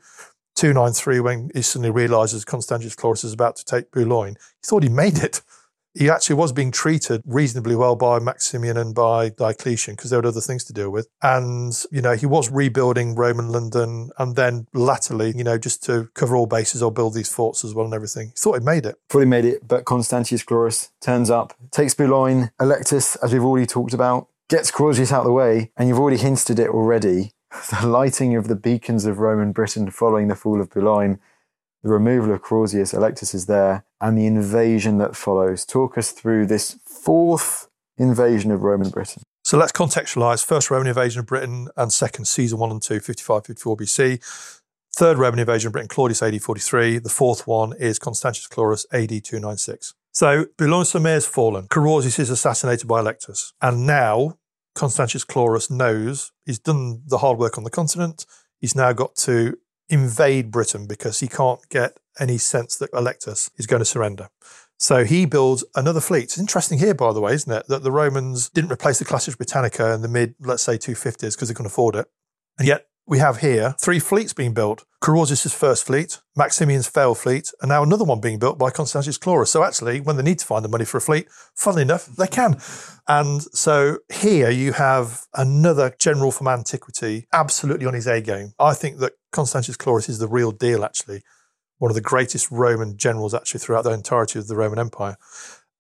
293 0.61 1.21
when 1.21 1.51
he 1.55 1.63
suddenly 1.63 1.91
realizes 1.91 2.45
Constantius 2.45 2.95
Chlorus 2.95 3.25
is 3.25 3.33
about 3.33 3.57
to 3.57 3.65
take 3.65 3.91
Boulogne. 3.91 4.37
He 4.63 4.67
thought 4.67 4.83
he 4.83 4.91
made 4.91 5.19
it 5.19 5.41
he 5.95 6.09
actually 6.09 6.37
was 6.37 6.53
being 6.53 6.71
treated 6.71 7.23
reasonably 7.27 7.75
well 7.75 7.97
by 7.97 8.19
Maximian 8.19 8.77
and 8.77 8.95
by 8.95 9.31
Diocletian 9.31 9.95
because 9.97 10.11
there 10.11 10.21
were 10.21 10.29
other 10.29 10.41
things 10.41 10.65
to 10.65 10.73
deal 10.73 10.91
with. 10.91 11.09
And, 11.23 11.73
you 11.91 12.01
know, 12.01 12.15
he 12.15 12.27
was 12.27 12.51
rebuilding 12.51 13.17
Roman 13.17 13.49
London 13.49 14.11
and 14.19 14.37
then 14.37 14.67
latterly, 14.73 15.33
you 15.37 15.43
know, 15.43 15.59
just 15.59 15.83
to 15.85 16.09
cover 16.15 16.37
all 16.37 16.47
bases 16.47 16.83
or 16.83 16.93
build 16.93 17.15
these 17.15 17.33
forts 17.33 17.65
as 17.65 17.75
well 17.75 17.87
and 17.87 17.95
everything. 17.95 18.29
He 18.29 18.33
thought 18.37 18.61
he 18.61 18.65
made 18.65 18.87
it. 18.87 18.97
Fully 19.09 19.27
made 19.27 19.45
it, 19.45 19.67
but 19.67 19.85
Constantius 19.85 20.45
Chlorus 20.45 20.91
turns 21.01 21.29
up, 21.29 21.55
takes 21.73 21.95
Boulogne, 21.95 22.53
Allectus, 22.61 23.17
as 23.23 23.33
we've 23.33 23.45
already 23.45 23.67
talked 23.67 23.93
about, 23.93 24.29
gets 24.49 24.71
Carausius 24.71 25.13
out 25.13 25.21
of 25.21 25.27
the 25.27 25.33
way, 25.33 25.73
and 25.77 25.89
you've 25.89 25.99
already 25.99 26.19
hinted 26.19 26.59
it 26.59 26.69
already. 26.69 27.33
the 27.81 27.87
lighting 27.87 28.37
of 28.37 28.49
the 28.49 28.57
beacons 28.57 29.05
of 29.07 29.19
Roman 29.19 29.53
Britain 29.53 29.91
following 29.91 30.29
the 30.29 30.37
fall 30.37 30.61
of 30.61 30.71
Boulogne, 30.71 31.19
the 31.83 31.91
removal 31.91 32.33
of 32.33 32.43
Carausius 32.43 32.95
Allectus 32.95 33.35
is 33.35 33.47
there, 33.47 33.85
and 34.01 34.17
the 34.17 34.27
invasion 34.27 34.99
that 34.99 35.17
follows. 35.17 35.65
Talk 35.65 35.97
us 35.97 36.13
through 36.13 36.47
this 36.47 36.79
fourth 36.85 37.69
invasion 37.97 38.51
of 38.51 38.63
Roman 38.63 38.91
Britain. 38.91 39.23
So 39.45 39.57
let's 39.59 39.73
contextualize 39.73 40.45
first 40.45 40.71
Roman 40.71 40.87
invasion 40.87 41.21
of 41.21 41.27
Britain 41.27 41.69
and 41.77 41.93
second 41.93 42.27
Caesar 42.27 42.57
1 42.57 42.71
and 42.71 42.83
2, 42.83 43.01
55, 43.01 43.47
54 43.47 43.77
BC. 43.77 44.61
Third 44.97 45.19
Roman 45.19 45.41
invasion 45.41 45.69
of 45.69 45.73
Britain, 45.73 45.89
Claudius 45.89 46.23
AD 46.23 46.43
43. 46.43 46.99
The 46.99 47.09
fourth 47.09 47.47
one 47.47 47.73
is 47.79 47.99
Constantius 47.99 48.49
Chlorus 48.49 48.85
AD 48.93 49.25
296. 49.25 49.95
So 50.13 50.47
Boulogne-sur-Mer 50.59 51.15
has 51.15 51.27
fallen. 51.27 51.69
Carausius 51.69 52.19
is 52.19 52.29
assassinated 52.31 52.89
by 52.89 53.01
Allectus. 53.01 53.53
And 53.63 53.87
now 53.87 54.37
Constantius 54.75 55.25
Chlorus 55.25 55.71
knows 55.71 56.33
he's 56.47 56.59
done 56.59 57.03
the 57.07 57.19
hard 57.19 57.39
work 57.39 57.59
on 57.59 57.65
the 57.65 57.71
continent. 57.71 58.27
He's 58.59 58.75
now 58.75 58.93
got 58.93 59.17
to 59.17 59.57
invade 59.89 60.51
Britain 60.51 60.87
because 60.87 61.21
he 61.21 61.29
can't 61.29 61.61
get 61.69 61.99
any 62.19 62.39
sense 62.39 62.77
that 62.77 62.93
Allectus 62.93 63.51
is 63.57 63.67
going 63.67 63.81
to 63.81 63.87
surrender. 63.87 64.29
So 64.79 65.05
he 65.05 65.27
builds 65.27 65.65
another 65.75 66.01
fleet. 66.01 66.25
It's 66.25 66.39
interesting 66.39 66.79
here, 66.79 66.95
by 66.95 67.13
the 67.13 67.21
way, 67.21 67.35
isn't 67.35 67.53
it, 67.53 67.67
that 67.69 67.83
the 67.83 67.93
Romans 67.93 68.49
didn't 68.49 68.73
replace 68.73 68.99
the 68.99 69.05
Classis 69.05 69.37
Britannica 69.37 69.93
in 69.93 70.01
the 70.01 70.09
mid, 70.09 70.35
let's 70.41 70.63
say, 70.63 70.79
250s 70.79 71.35
because 71.35 71.49
they 71.49 71.55
couldn't 71.55 71.67
afford 71.67 71.97
it. 71.97 72.07
And 72.59 72.67
yet 72.67 72.87
we 73.11 73.19
have 73.19 73.39
here 73.39 73.75
three 73.81 73.99
fleets 73.99 74.33
being 74.33 74.55
built. 74.55 74.85
Carausius' 75.03 75.53
first 75.53 75.85
fleet, 75.85 76.21
Maximian's 76.39 76.87
failed 76.87 77.19
fleet, 77.19 77.51
and 77.61 77.69
now 77.69 77.83
another 77.83 78.05
one 78.05 78.21
being 78.21 78.39
built 78.39 78.57
by 78.57 78.71
Constantius 78.71 79.19
Chlorus. 79.19 79.49
So 79.49 79.65
actually, 79.65 80.01
when 80.01 80.17
they 80.17 80.23
need 80.23 80.39
to 80.39 80.47
find 80.47 80.65
the 80.65 80.69
money 80.69 80.85
for 80.85 80.99
a 80.99 81.01
fleet, 81.01 81.27
funnily 81.57 81.83
enough, 81.83 82.07
they 82.07 82.29
can. 82.29 82.61
And 83.09 83.43
so 83.53 83.99
here 84.13 84.49
you 84.49 84.73
have 84.73 85.23
another 85.35 85.93
general 85.99 86.31
from 86.31 86.47
antiquity, 86.47 87.27
absolutely 87.33 87.87
on 87.87 87.95
his 87.95 88.07
A 88.07 88.21
game. 88.21 88.53
I 88.61 88.75
think 88.75 88.99
that 88.99 89.15
Constantius 89.33 89.77
Chlorus 89.77 90.09
is 90.09 90.21
the 90.21 90.29
real 90.29 90.53
deal, 90.53 90.85
actually. 90.85 91.23
One 91.79 91.91
of 91.91 91.97
the 91.97 92.01
greatest 92.03 92.51
Roman 92.53 92.97
generals, 92.97 93.35
actually, 93.35 93.61
throughout 93.61 93.83
the 93.83 93.91
entirety 93.91 94.39
of 94.39 94.47
the 94.47 94.57
Roman 94.57 94.79
Empire. 94.79 95.17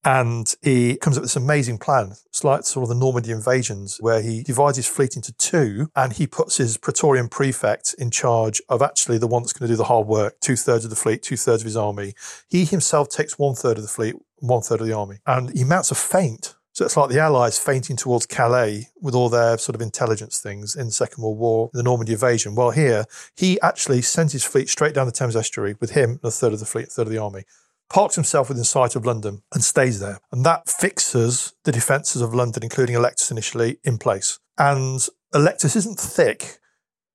And 0.04 0.54
he 0.62 0.96
comes 0.96 1.16
up 1.16 1.22
with 1.22 1.30
this 1.30 1.36
amazing 1.36 1.78
plan. 1.78 2.12
It's 2.26 2.42
like 2.42 2.64
sort 2.64 2.84
of 2.84 2.88
the 2.88 2.94
Normandy 2.94 3.32
invasions, 3.32 3.98
where 4.00 4.22
he 4.22 4.42
divides 4.42 4.76
his 4.76 4.86
fleet 4.86 5.16
into 5.16 5.32
two 5.32 5.90
and 5.94 6.12
he 6.12 6.26
puts 6.26 6.56
his 6.56 6.76
Praetorian 6.78 7.28
prefect 7.28 7.94
in 7.98 8.10
charge 8.10 8.62
of 8.68 8.80
actually 8.80 9.18
the 9.18 9.26
one 9.26 9.42
that's 9.42 9.52
going 9.52 9.68
to 9.68 9.72
do 9.72 9.76
the 9.76 9.84
hard 9.84 10.06
work, 10.06 10.40
two 10.40 10.56
thirds 10.56 10.84
of 10.84 10.90
the 10.90 10.96
fleet, 10.96 11.22
two 11.22 11.36
thirds 11.36 11.62
of 11.62 11.66
his 11.66 11.76
army. 11.76 12.14
He 12.48 12.64
himself 12.64 13.08
takes 13.08 13.38
one 13.38 13.54
third 13.54 13.76
of 13.76 13.82
the 13.82 13.88
fleet, 13.88 14.14
one 14.38 14.62
third 14.62 14.80
of 14.80 14.86
the 14.86 14.94
army. 14.94 15.18
And 15.26 15.50
he 15.56 15.64
mounts 15.64 15.90
a 15.90 15.94
feint. 15.94 16.54
So 16.72 16.84
it's 16.84 16.96
like 16.96 17.10
the 17.10 17.18
Allies 17.18 17.58
feinting 17.58 17.96
towards 17.96 18.26
Calais 18.26 18.88
with 19.02 19.14
all 19.14 19.28
their 19.28 19.58
sort 19.58 19.74
of 19.74 19.82
intelligence 19.82 20.38
things 20.38 20.76
in 20.76 20.86
the 20.86 20.92
Second 20.92 21.22
World 21.22 21.38
War, 21.38 21.70
the 21.74 21.82
Normandy 21.82 22.12
invasion. 22.12 22.54
Well, 22.54 22.70
here, 22.70 23.04
he 23.36 23.60
actually 23.60 24.02
sends 24.02 24.32
his 24.32 24.44
fleet 24.44 24.68
straight 24.68 24.94
down 24.94 25.06
the 25.06 25.12
Thames 25.12 25.36
estuary 25.36 25.76
with 25.80 25.90
him, 25.90 26.20
a 26.22 26.30
third 26.30 26.52
of 26.54 26.60
the 26.60 26.66
fleet, 26.66 26.86
a 26.86 26.90
third 26.90 27.08
of 27.08 27.12
the 27.12 27.18
army 27.18 27.44
parks 27.90 28.14
himself 28.14 28.48
within 28.48 28.64
sight 28.64 28.96
of 28.96 29.04
London 29.04 29.42
and 29.52 29.62
stays 29.62 30.00
there. 30.00 30.20
And 30.32 30.46
that 30.46 30.68
fixes 30.68 31.54
the 31.64 31.72
defences 31.72 32.22
of 32.22 32.32
London, 32.32 32.62
including 32.62 32.96
Allectus 32.96 33.30
initially, 33.30 33.78
in 33.84 33.98
place. 33.98 34.38
And 34.56 35.06
Allectus 35.34 35.76
isn't 35.76 35.98
thick. 35.98 36.58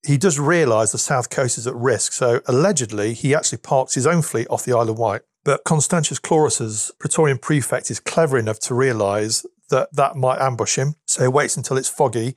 He 0.05 0.17
does 0.17 0.39
realise 0.39 0.91
the 0.91 0.97
south 0.97 1.29
coast 1.29 1.57
is 1.57 1.65
at 1.65 1.75
risk. 1.75 2.11
So 2.11 2.41
allegedly, 2.45 3.13
he 3.13 3.33
actually 3.33 3.59
parks 3.59 3.95
his 3.95 4.05
own 4.05 4.21
fleet 4.21 4.47
off 4.49 4.65
the 4.65 4.73
Isle 4.73 4.89
of 4.89 4.99
Wight. 4.99 5.21
But 5.43 5.63
Constantius 5.63 6.19
Chlorus's 6.19 6.91
Praetorian 6.99 7.38
prefect 7.38 7.89
is 7.89 7.99
clever 7.99 8.38
enough 8.38 8.59
to 8.61 8.75
realise 8.75 9.45
that 9.69 9.89
that 9.95 10.15
might 10.15 10.39
ambush 10.39 10.75
him. 10.75 10.95
So 11.05 11.23
he 11.23 11.27
waits 11.27 11.57
until 11.57 11.77
it's 11.77 11.89
foggy 11.89 12.35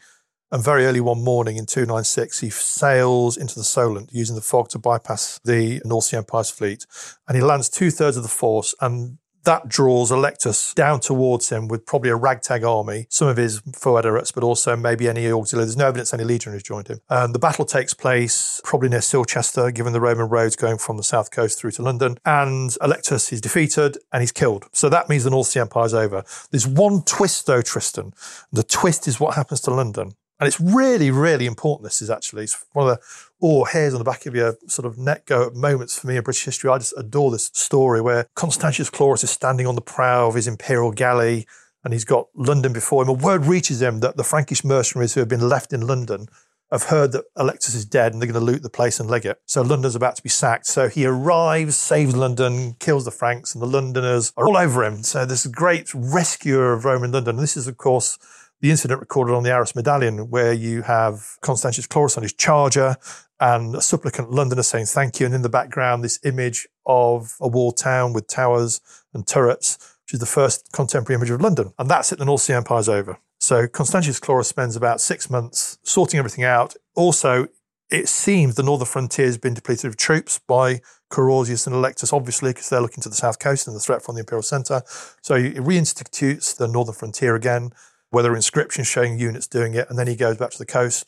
and 0.51 0.63
very 0.63 0.87
early 0.87 1.01
one 1.01 1.23
morning 1.23 1.57
in 1.57 1.67
296, 1.67 2.41
he 2.41 2.51
sails 2.51 3.37
into 3.37 3.55
the 3.55 3.65
Solent 3.65 4.11
using 4.13 4.37
the 4.37 4.43
fog 4.43 4.69
to 4.71 4.79
bypass 4.79 5.41
the 5.45 5.81
North 5.85 6.05
Sea 6.05 6.19
Empire's 6.19 6.51
fleet. 6.51 6.87
And 7.27 7.37
he 7.37 7.43
lands 7.43 7.69
two 7.69 7.91
thirds 7.91 8.17
of 8.17 8.23
the 8.23 8.29
force 8.29 8.75
and 8.81 9.19
that 9.49 9.67
draws 9.67 10.11
Allectus 10.11 10.75
down 10.75 11.01
towards 11.01 11.49
him 11.49 11.69
with 11.69 11.87
probably 11.87 12.11
a 12.11 12.17
ragtag 12.17 12.65
army, 12.65 13.07
some 13.09 13.29
of 13.29 13.39
his 13.39 13.63
foederates, 13.75 14.31
but 14.31 14.43
also 14.43 14.77
maybe 14.77 15.09
any 15.09 15.31
auxiliary. 15.31 15.65
There's 15.65 15.77
no 15.77 15.89
evidence 15.89 16.13
any 16.13 16.25
legionaries 16.25 16.63
joined 16.63 16.89
him. 16.89 17.01
And 17.09 17.35
the 17.35 17.39
battle 17.39 17.65
takes 17.65 17.95
place 17.95 18.61
probably 18.63 18.91
near 18.91 18.99
Silchester, 19.01 19.75
given 19.75 19.95
the 19.95 20.03
Roman 20.03 20.29
roads 20.29 20.55
going 20.55 20.77
from 20.77 20.99
the 20.99 21.03
south 21.03 21.31
coast 21.31 21.59
through 21.59 21.71
to 21.73 21.83
London. 21.83 22.19
And 22.27 22.71
Allectus 22.83 23.33
is 23.33 23.41
defeated 23.41 23.97
and 24.13 24.21
he's 24.21 24.33
killed. 24.33 24.67
So 24.73 24.91
that 24.91 25.09
means 25.09 25.25
the 25.25 25.31
North 25.31 25.47
Sea 25.47 25.61
Empire 25.61 25.87
is 25.87 25.95
over. 25.95 26.25
There's 26.51 26.67
one 26.67 27.03
twist 27.03 27.47
though, 27.47 27.63
Tristan. 27.63 28.13
The 28.53 28.63
twist 28.63 29.09
is 29.09 29.19
what 29.19 29.35
happens 29.35 29.63
to 29.63 29.71
London. 29.71 30.13
And 30.41 30.47
it's 30.47 30.61
really, 30.61 31.11
really 31.11 31.47
important. 31.47 31.85
This 31.85 32.01
is 32.01 32.11
actually 32.11 32.45
it's 32.45 32.65
one 32.73 32.89
of 32.89 32.97
the 32.97 33.05
oh 33.43 33.65
hairs 33.65 33.93
on 33.93 33.99
the 33.99 34.05
back 34.05 34.27
of 34.27 34.35
your 34.35 34.57
sort 34.67 34.87
of 34.87 34.97
neck 34.97 35.27
go 35.27 35.51
moments 35.55 35.99
for 35.99 36.07
me 36.07 36.17
in 36.17 36.23
British 36.23 36.45
history. 36.45 36.71
I 36.71 36.79
just 36.79 36.95
adore 36.97 37.31
this 37.31 37.51
story 37.53 38.01
where 38.01 38.29
Constantius 38.35 38.91
Chlorus 38.91 39.25
is 39.25 39.31
standing 39.31 39.67
on 39.67 39.75
the 39.75 39.81
prow 39.81 40.29
of 40.29 40.35
his 40.35 40.47
imperial 40.47 40.93
galley 40.93 41.47
and 41.85 41.93
he's 41.93 42.05
got 42.05 42.29
London 42.35 42.73
before 42.73 43.03
him. 43.03 43.09
A 43.09 43.13
word 43.13 43.47
reaches 43.47 43.83
him 43.83 44.01
that 44.01 44.17
the 44.17 44.25
Frankish 44.25 44.65
mercenaries 44.65 45.15
who 45.15 45.21
have 45.21 45.29
been 45.29 45.49
left 45.49 45.73
in 45.73 45.87
London 45.87 46.29
have 46.71 46.85
heard 46.85 47.13
that 47.13 47.25
Allectus 47.35 47.75
is 47.75 47.85
dead 47.85 48.13
and 48.13 48.21
they're 48.21 48.31
going 48.31 48.39
to 48.39 48.53
loot 48.53 48.63
the 48.63 48.69
place 48.69 49.01
and 49.01 49.09
leg 49.09 49.25
it. 49.25 49.41
So 49.47 49.63
London's 49.63 49.95
about 49.95 50.17
to 50.17 50.23
be 50.23 50.29
sacked. 50.29 50.67
So 50.67 50.89
he 50.89 51.07
arrives, 51.07 51.77
saves 51.77 52.15
London, 52.15 52.75
kills 52.79 53.07
the 53.07 53.11
Franks, 53.11 53.55
and 53.55 53.63
the 53.63 53.67
Londoners 53.67 54.33
are 54.37 54.47
all 54.47 54.57
over 54.57 54.85
him. 54.85 55.03
So 55.03 55.23
a 55.23 55.49
great 55.49 55.93
rescuer 55.95 56.75
of 56.75 56.85
Roman 56.85 57.13
London. 57.13 57.37
And 57.37 57.43
this 57.43 57.57
is, 57.57 57.69
of 57.69 57.79
course, 57.79 58.19
the 58.61 58.71
incident 58.71 59.01
recorded 59.01 59.35
on 59.35 59.43
the 59.43 59.53
Arras 59.53 59.75
medallion, 59.75 60.31
where 60.31 60.53
you 60.53 60.83
have 60.83 61.37
Constantius 61.41 61.87
Chlorus 61.87 62.17
on 62.17 62.23
his 62.23 62.33
charger 62.33 62.97
and 63.41 63.77
a 63.77 63.81
supplicant 63.81 64.31
Londoner 64.31 64.63
saying 64.63 64.87
thank 64.87 65.21
you. 65.21 65.27
And 65.27 65.35
in 65.35 65.43
the 65.43 65.49
background, 65.49 66.03
this 66.03 66.19
image 66.25 66.67
of 66.87 67.37
a 67.41 67.47
walled 67.47 67.77
town 67.77 68.13
with 68.13 68.27
towers 68.27 68.81
and 69.15 69.27
turrets, 69.27 69.97
which 70.05 70.15
is 70.15 70.21
the 70.21 70.27
first 70.27 70.73
contemporary 70.73 71.19
image 71.19 71.31
of 71.31 71.41
London. 71.41 71.73
And 71.79 71.89
that's 71.89 72.13
it, 72.13 72.19
the 72.19 72.25
North 72.25 72.43
Sea 72.43 72.55
Empire's 72.55 72.89
over. 72.89 73.19
So 73.39 73.69
Constantius 73.69 74.19
Chlorus 74.19 74.47
spends 74.47 74.75
about 74.75 75.01
six 75.01 75.31
months 75.31 75.79
sorting 75.85 76.19
everything 76.19 76.45
out. 76.45 76.75
Also, 76.97 77.47
it 77.91 78.09
seems 78.09 78.57
the 78.57 78.63
northern 78.63 78.87
frontier 78.87 79.27
has 79.27 79.39
been 79.39 79.55
depleted 79.55 79.87
of 79.87 79.97
troops 79.97 80.39
by 80.39 80.81
Carausius 81.11 81.67
and 81.67 81.75
Allectus, 81.75 82.13
obviously, 82.13 82.51
because 82.51 82.69
they're 82.69 82.83
looking 82.83 83.03
to 83.03 83.09
the 83.09 83.15
south 83.15 83.39
coast 83.39 83.67
and 83.67 83.75
the 83.75 83.81
threat 83.81 84.03
from 84.03 84.15
the 84.15 84.21
imperial 84.21 84.43
centre. 84.43 84.83
So 85.23 85.37
he 85.37 85.53
reinstitutes 85.53 86.55
the 86.57 86.69
northern 86.69 86.95
frontier 86.95 87.35
again 87.35 87.71
are 88.13 88.37
inscriptions 88.37 88.87
showing 88.87 89.19
units 89.19 89.47
doing 89.47 89.75
it, 89.75 89.89
and 89.89 89.99
then 89.99 90.07
he 90.07 90.17
goes 90.17 90.37
back 90.37 90.51
to 90.51 90.59
the 90.59 90.67
coast. 90.67 91.07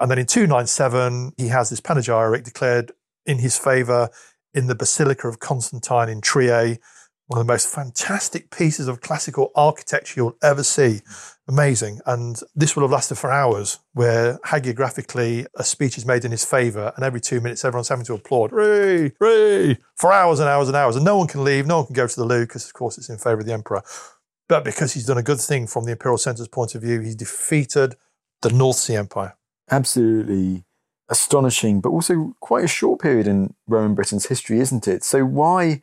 And 0.00 0.10
then 0.10 0.18
in 0.18 0.26
297, 0.26 1.32
he 1.36 1.48
has 1.48 1.70
this 1.70 1.80
panegyric 1.80 2.44
declared 2.44 2.92
in 3.26 3.38
his 3.38 3.58
favour 3.58 4.10
in 4.54 4.66
the 4.66 4.74
Basilica 4.74 5.28
of 5.28 5.38
Constantine 5.38 6.08
in 6.08 6.20
Trier, 6.20 6.78
one 7.26 7.38
of 7.38 7.46
the 7.46 7.52
most 7.52 7.68
fantastic 7.68 8.50
pieces 8.50 8.88
of 8.88 9.02
classical 9.02 9.50
architecture 9.54 10.14
you'll 10.16 10.36
ever 10.42 10.62
see. 10.62 11.02
Amazing. 11.46 12.00
And 12.06 12.40
this 12.54 12.74
will 12.74 12.84
have 12.84 12.90
lasted 12.90 13.16
for 13.16 13.30
hours, 13.30 13.80
where 13.92 14.38
hagiographically 14.46 15.46
a 15.54 15.64
speech 15.64 15.98
is 15.98 16.06
made 16.06 16.24
in 16.24 16.30
his 16.30 16.44
favour, 16.44 16.92
and 16.96 17.04
every 17.04 17.20
two 17.20 17.40
minutes 17.42 17.64
everyone's 17.64 17.88
having 17.88 18.06
to 18.06 18.14
applaud, 18.14 18.50
hooray, 18.50 19.12
hooray, 19.18 19.78
for 19.94 20.12
hours 20.12 20.40
and 20.40 20.48
hours 20.48 20.68
and 20.68 20.76
hours. 20.76 20.96
And 20.96 21.04
no 21.04 21.18
one 21.18 21.26
can 21.26 21.44
leave, 21.44 21.66
no 21.66 21.78
one 21.78 21.86
can 21.86 21.94
go 21.94 22.06
to 22.06 22.16
the 22.16 22.24
loo, 22.24 22.44
because 22.44 22.64
of 22.64 22.72
course 22.72 22.96
it's 22.96 23.10
in 23.10 23.18
favour 23.18 23.40
of 23.40 23.46
the 23.46 23.52
emperor. 23.52 23.82
But 24.48 24.64
because 24.64 24.94
he's 24.94 25.06
done 25.06 25.18
a 25.18 25.22
good 25.22 25.40
thing 25.40 25.66
from 25.66 25.84
the 25.84 25.92
imperial 25.92 26.18
centre's 26.18 26.48
point 26.48 26.74
of 26.74 26.82
view, 26.82 27.00
he's 27.00 27.14
defeated 27.14 27.96
the 28.42 28.50
North 28.50 28.76
Sea 28.76 28.96
Empire. 28.96 29.36
Absolutely 29.70 30.64
astonishing, 31.10 31.80
but 31.80 31.90
also 31.90 32.34
quite 32.40 32.64
a 32.64 32.68
short 32.68 33.00
period 33.00 33.26
in 33.26 33.54
Roman 33.66 33.94
Britain's 33.94 34.26
history, 34.26 34.60
isn't 34.60 34.88
it? 34.88 35.04
So 35.04 35.24
why 35.24 35.82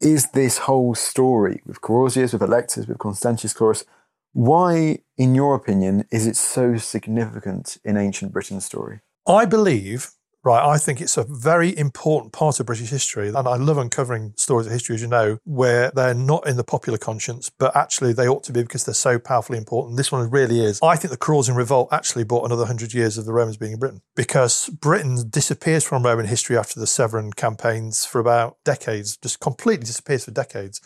is 0.00 0.30
this 0.30 0.58
whole 0.58 0.94
story 0.94 1.62
with 1.66 1.80
Carausius, 1.80 2.32
with 2.32 2.42
Allectus, 2.42 2.88
with 2.88 2.98
Constantius 2.98 3.54
Chlorus, 3.54 3.84
why, 4.32 5.00
in 5.16 5.34
your 5.34 5.54
opinion, 5.54 6.04
is 6.10 6.26
it 6.26 6.36
so 6.36 6.76
significant 6.76 7.78
in 7.84 7.96
ancient 7.96 8.32
Britain's 8.32 8.64
story? 8.64 9.00
I 9.26 9.44
believe 9.44 10.12
right? 10.44 10.64
I 10.64 10.78
think 10.78 11.00
it's 11.00 11.16
a 11.16 11.24
very 11.28 11.76
important 11.76 12.32
part 12.32 12.60
of 12.60 12.66
British 12.66 12.90
history. 12.90 13.28
And 13.28 13.48
I 13.48 13.56
love 13.56 13.78
uncovering 13.78 14.32
stories 14.36 14.66
of 14.66 14.72
history, 14.72 14.94
as 14.94 15.02
you 15.02 15.08
know, 15.08 15.38
where 15.44 15.90
they're 15.94 16.14
not 16.14 16.46
in 16.46 16.56
the 16.56 16.64
popular 16.64 16.98
conscience, 16.98 17.50
but 17.50 17.74
actually 17.76 18.12
they 18.12 18.28
ought 18.28 18.44
to 18.44 18.52
be 18.52 18.62
because 18.62 18.84
they're 18.84 18.94
so 18.94 19.18
powerfully 19.18 19.58
important. 19.58 19.96
This 19.96 20.12
one 20.12 20.28
really 20.30 20.60
is. 20.60 20.80
I 20.82 20.96
think 20.96 21.10
the 21.10 21.18
Carausian 21.18 21.56
Revolt 21.56 21.88
actually 21.92 22.24
brought 22.24 22.44
another 22.44 22.62
100 22.62 22.94
years 22.94 23.18
of 23.18 23.24
the 23.24 23.32
Romans 23.32 23.56
being 23.56 23.72
in 23.72 23.78
Britain 23.78 24.00
because 24.16 24.68
Britain 24.68 25.28
disappears 25.28 25.84
from 25.84 26.02
Roman 26.02 26.26
history 26.26 26.56
after 26.56 26.80
the 26.80 26.86
Severan 26.86 27.32
campaigns 27.32 28.04
for 28.04 28.20
about 28.20 28.56
decades, 28.64 29.16
just 29.16 29.40
completely 29.40 29.84
disappears 29.84 30.24
for 30.24 30.30
decades 30.30 30.80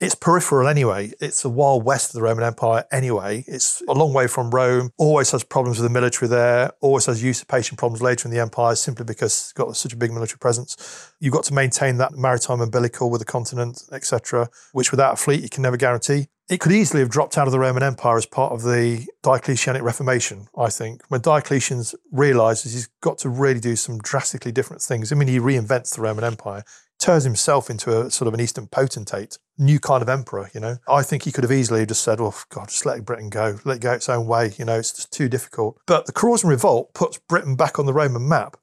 it's 0.00 0.14
peripheral 0.14 0.68
anyway. 0.68 1.12
It's 1.20 1.42
the 1.42 1.48
wild 1.48 1.84
west 1.84 2.10
of 2.10 2.14
the 2.14 2.22
Roman 2.22 2.44
Empire 2.44 2.84
anyway. 2.92 3.44
It's 3.48 3.82
a 3.88 3.92
long 3.92 4.12
way 4.12 4.28
from 4.28 4.50
Rome, 4.50 4.90
always 4.96 5.32
has 5.32 5.42
problems 5.42 5.78
with 5.78 5.88
the 5.88 5.92
military 5.92 6.28
there, 6.28 6.70
always 6.80 7.06
has 7.06 7.22
usurpation 7.22 7.76
problems 7.76 8.00
later 8.00 8.28
in 8.28 8.34
the 8.34 8.40
empire 8.40 8.76
simply 8.76 9.04
because 9.04 9.32
it's 9.32 9.52
got 9.52 9.76
such 9.76 9.92
a 9.92 9.96
big 9.96 10.12
military 10.12 10.38
presence. 10.38 11.12
You've 11.18 11.34
got 11.34 11.44
to 11.44 11.54
maintain 11.54 11.96
that 11.96 12.12
maritime 12.12 12.60
umbilical 12.60 13.10
with 13.10 13.20
the 13.20 13.24
continent, 13.24 13.82
etc., 13.90 14.48
which 14.72 14.90
without 14.92 15.14
a 15.14 15.16
fleet 15.16 15.42
you 15.42 15.48
can 15.48 15.62
never 15.62 15.76
guarantee. 15.76 16.28
it 16.48 16.60
could 16.60 16.72
easily 16.72 17.00
have 17.00 17.10
dropped 17.10 17.36
out 17.36 17.46
of 17.46 17.52
the 17.52 17.58
Roman 17.58 17.82
Empire 17.82 18.16
as 18.16 18.24
part 18.24 18.52
of 18.52 18.62
the 18.62 19.06
Diocletianic 19.22 19.82
Reformation, 19.82 20.48
I 20.56 20.70
think, 20.70 21.02
when 21.08 21.20
Diocletian 21.20 21.82
realizes 22.10 22.72
he's 22.72 22.88
got 23.02 23.18
to 23.18 23.28
really 23.28 23.60
do 23.60 23.76
some 23.76 23.98
drastically 23.98 24.50
different 24.50 24.80
things. 24.80 25.12
I 25.12 25.14
mean, 25.14 25.28
he 25.28 25.38
reinvents 25.38 25.94
the 25.94 26.02
Roman 26.02 26.24
Empire, 26.24 26.64
turns 26.98 27.24
himself 27.24 27.70
into 27.70 28.00
a 28.00 28.10
sort 28.10 28.28
of 28.28 28.34
an 28.34 28.40
Eastern 28.40 28.66
potentate, 28.66 29.38
new 29.56 29.78
kind 29.78 30.02
of 30.02 30.08
emperor, 30.08 30.50
you 30.52 30.60
know. 30.60 30.78
I 30.88 31.02
think 31.02 31.22
he 31.22 31.32
could 31.32 31.44
have 31.44 31.52
easily 31.52 31.86
just 31.86 32.02
said, 32.02 32.20
oh, 32.20 32.34
God, 32.48 32.68
just 32.68 32.86
let 32.86 33.04
Britain 33.04 33.30
go, 33.30 33.58
let 33.64 33.76
it 33.76 33.82
go 33.82 33.92
its 33.92 34.08
own 34.08 34.26
way, 34.26 34.52
you 34.58 34.64
know, 34.64 34.78
it's 34.78 34.92
just 34.92 35.12
too 35.12 35.28
difficult. 35.28 35.80
But 35.86 36.06
the 36.06 36.12
Carausian 36.12 36.48
Revolt 36.48 36.94
puts 36.94 37.18
Britain 37.18 37.56
back 37.56 37.78
on 37.78 37.86
the 37.86 37.92
Roman 37.92 38.28
map 38.28 38.56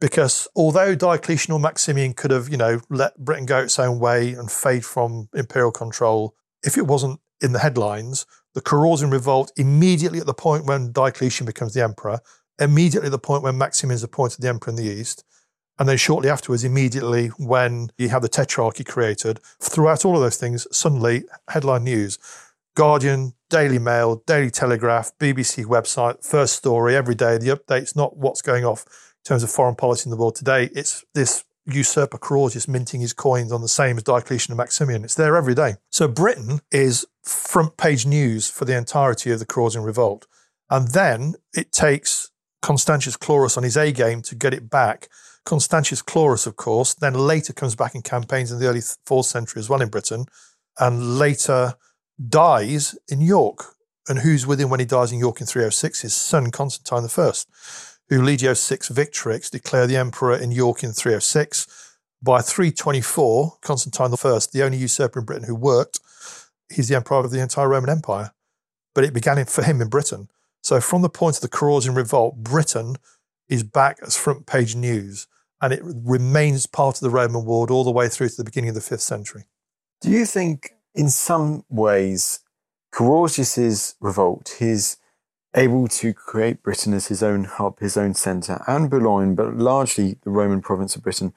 because 0.00 0.48
although 0.56 0.94
Diocletian 0.94 1.52
or 1.52 1.60
Maximian 1.60 2.12
could 2.12 2.32
have, 2.32 2.48
you 2.48 2.56
know, 2.56 2.80
let 2.90 3.16
Britain 3.18 3.46
go 3.46 3.60
its 3.60 3.78
own 3.78 4.00
way 4.00 4.32
and 4.32 4.50
fade 4.50 4.84
from 4.84 5.28
imperial 5.34 5.70
control, 5.70 6.34
if 6.64 6.76
it 6.76 6.86
wasn't 6.86 7.20
in 7.40 7.52
the 7.52 7.60
headlines, 7.60 8.26
the 8.54 8.60
Carausian 8.60 9.12
revolt 9.12 9.52
immediately 9.56 10.18
at 10.18 10.26
the 10.26 10.34
point 10.34 10.66
when 10.66 10.92
Diocletian 10.92 11.46
becomes 11.46 11.74
the 11.74 11.82
emperor, 11.82 12.20
immediately 12.58 13.06
at 13.06 13.12
the 13.12 13.18
point 13.18 13.42
when 13.42 13.56
Maximian 13.56 13.94
is 13.94 14.02
appointed 14.02 14.40
the 14.40 14.48
emperor 14.48 14.70
in 14.70 14.76
the 14.76 14.90
east, 14.90 15.24
and 15.78 15.88
then 15.88 15.96
shortly 15.96 16.28
afterwards, 16.28 16.64
immediately 16.64 17.28
when 17.38 17.90
you 17.98 18.08
have 18.08 18.22
the 18.22 18.28
tetrarchy 18.28 18.86
created, 18.86 19.40
throughout 19.60 20.04
all 20.04 20.16
of 20.16 20.22
those 20.22 20.36
things, 20.36 20.66
suddenly 20.70 21.24
headline 21.48 21.84
news, 21.84 22.18
Guardian, 22.74 23.34
Daily 23.50 23.78
Mail, 23.78 24.22
Daily 24.26 24.50
Telegraph, 24.50 25.12
BBC 25.18 25.64
website, 25.64 26.24
first 26.24 26.56
story 26.56 26.96
every 26.96 27.14
day. 27.14 27.36
The 27.36 27.54
updates, 27.54 27.94
not 27.94 28.16
what's 28.16 28.42
going 28.42 28.64
off 28.64 28.84
in 28.86 29.28
terms 29.28 29.42
of 29.42 29.50
foreign 29.50 29.74
policy 29.74 30.06
in 30.06 30.10
the 30.10 30.16
world 30.16 30.36
today. 30.36 30.70
It's 30.74 31.04
this 31.14 31.44
usurper 31.66 32.18
Carausius 32.18 32.66
minting 32.66 33.00
his 33.00 33.12
coins 33.12 33.52
on 33.52 33.60
the 33.60 33.68
same 33.68 33.96
as 33.96 34.02
Diocletian 34.02 34.52
and 34.52 34.58
Maximian. 34.58 35.04
It's 35.04 35.14
there 35.14 35.36
every 35.36 35.54
day. 35.54 35.74
So 35.90 36.08
Britain 36.08 36.60
is 36.70 37.06
front 37.22 37.76
page 37.76 38.06
news 38.06 38.48
for 38.48 38.64
the 38.64 38.76
entirety 38.76 39.30
of 39.30 39.38
the 39.38 39.46
Carausian 39.46 39.84
revolt. 39.84 40.26
And 40.70 40.88
then 40.88 41.34
it 41.54 41.72
takes 41.72 42.30
Constantius 42.62 43.16
Chlorus 43.16 43.56
on 43.56 43.62
his 43.62 43.76
A 43.76 43.92
game 43.92 44.22
to 44.22 44.34
get 44.34 44.54
it 44.54 44.70
back. 44.70 45.08
Constantius 45.44 46.02
Chlorus, 46.02 46.46
of 46.46 46.56
course, 46.56 46.94
then 46.94 47.14
later 47.14 47.52
comes 47.52 47.74
back 47.74 47.94
in 47.94 48.02
campaigns 48.02 48.52
in 48.52 48.60
the 48.60 48.68
early 48.68 48.80
fourth 49.06 49.26
century 49.26 49.60
as 49.60 49.68
well 49.68 49.82
in 49.82 49.88
Britain, 49.88 50.26
and 50.78 51.18
later 51.18 51.74
dies 52.28 52.96
in 53.08 53.20
York. 53.20 53.74
And 54.08 54.20
who's 54.20 54.46
with 54.46 54.60
him 54.60 54.70
when 54.70 54.80
he 54.80 54.86
dies 54.86 55.12
in 55.12 55.18
York 55.18 55.40
in 55.40 55.46
306? 55.46 56.00
His 56.00 56.14
son, 56.14 56.50
Constantine 56.50 57.08
I 57.08 57.32
who 58.08 58.20
Legio 58.20 58.56
6 58.56 58.88
Victrix 58.90 59.50
declared 59.50 59.88
the 59.88 59.96
emperor 59.96 60.36
in 60.36 60.50
York 60.50 60.82
in 60.82 60.92
306. 60.92 61.66
By 62.20 62.40
324, 62.40 63.58
Constantine 63.62 64.12
I, 64.12 64.38
the 64.52 64.62
only 64.62 64.78
usurper 64.78 65.20
in 65.20 65.24
Britain 65.24 65.46
who 65.46 65.54
worked, 65.54 66.00
he's 66.72 66.88
the 66.88 66.96
emperor 66.96 67.18
of 67.18 67.30
the 67.30 67.40
entire 67.40 67.68
Roman 67.68 67.90
Empire. 67.90 68.32
But 68.94 69.04
it 69.04 69.14
began 69.14 69.42
for 69.46 69.62
him 69.62 69.80
in 69.80 69.88
Britain. 69.88 70.28
So 70.62 70.80
from 70.80 71.02
the 71.02 71.08
point 71.08 71.36
of 71.36 71.42
the 71.42 71.48
Carausian 71.48 71.96
Revolt, 71.96 72.36
Britain 72.36 72.96
is 73.48 73.62
back 73.62 73.98
as 74.02 74.16
front 74.16 74.46
page 74.46 74.76
news, 74.76 75.26
and 75.62 75.72
it 75.72 75.80
remains 75.84 76.66
part 76.66 76.96
of 76.96 77.00
the 77.00 77.10
Roman 77.10 77.44
world 77.44 77.70
all 77.70 77.84
the 77.84 77.90
way 77.90 78.08
through 78.08 78.28
to 78.28 78.36
the 78.36 78.44
beginning 78.44 78.70
of 78.70 78.74
the 78.74 78.80
fifth 78.80 79.00
century. 79.00 79.44
Do 80.00 80.10
you 80.10 80.26
think, 80.26 80.72
in 80.94 81.08
some 81.08 81.64
ways, 81.70 82.40
Carausius's 82.92 83.94
revolt, 84.00 84.56
his 84.58 84.96
able 85.54 85.86
to 85.86 86.12
create 86.12 86.62
Britain 86.62 86.92
as 86.92 87.06
his 87.06 87.22
own 87.22 87.44
hub, 87.44 87.78
his 87.78 87.96
own 87.96 88.14
centre, 88.14 88.62
and 88.66 88.90
Boulogne, 88.90 89.34
but 89.34 89.56
largely 89.56 90.18
the 90.24 90.30
Roman 90.30 90.60
province 90.60 90.96
of 90.96 91.02
Britain, 91.02 91.32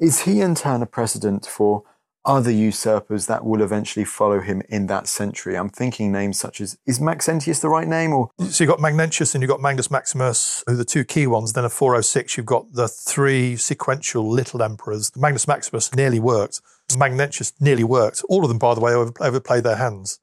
is 0.00 0.22
he 0.22 0.40
in 0.40 0.54
turn 0.54 0.82
a 0.82 0.86
precedent 0.86 1.46
for 1.46 1.82
other 2.26 2.50
usurpers 2.50 3.26
that 3.26 3.44
will 3.44 3.62
eventually 3.62 4.04
follow 4.04 4.40
him 4.40 4.62
in 4.68 4.86
that 4.88 5.06
century? 5.06 5.56
I'm 5.56 5.70
thinking 5.70 6.12
names 6.12 6.38
such 6.38 6.60
as 6.60 6.76
is 6.84 6.98
Maxentius 7.00 7.60
the 7.60 7.68
right 7.68 7.88
name, 7.88 8.12
or 8.12 8.30
so 8.38 8.64
you've 8.64 8.70
got 8.70 8.80
Magnentius 8.80 9.34
and 9.34 9.42
you've 9.42 9.48
got 9.48 9.60
Magnus 9.60 9.90
Maximus, 9.90 10.62
who 10.66 10.74
are 10.74 10.76
the 10.76 10.84
two 10.84 11.04
key 11.04 11.26
ones. 11.26 11.52
Then 11.52 11.64
a 11.64 11.70
406, 11.70 12.36
you've 12.36 12.44
got 12.44 12.72
the 12.72 12.88
three 12.88 13.56
sequential 13.56 14.28
little 14.28 14.62
emperors. 14.62 15.10
Magnus 15.16 15.48
Maximus 15.48 15.94
nearly 15.94 16.20
worked. 16.20 16.60
Magnentius 16.96 17.52
nearly 17.60 17.84
worked. 17.84 18.22
All 18.28 18.42
of 18.42 18.48
them, 18.48 18.58
by 18.58 18.74
the 18.74 18.80
way, 18.80 18.92
overplayed 18.92 19.64
their 19.64 19.76
hands. 19.76 20.20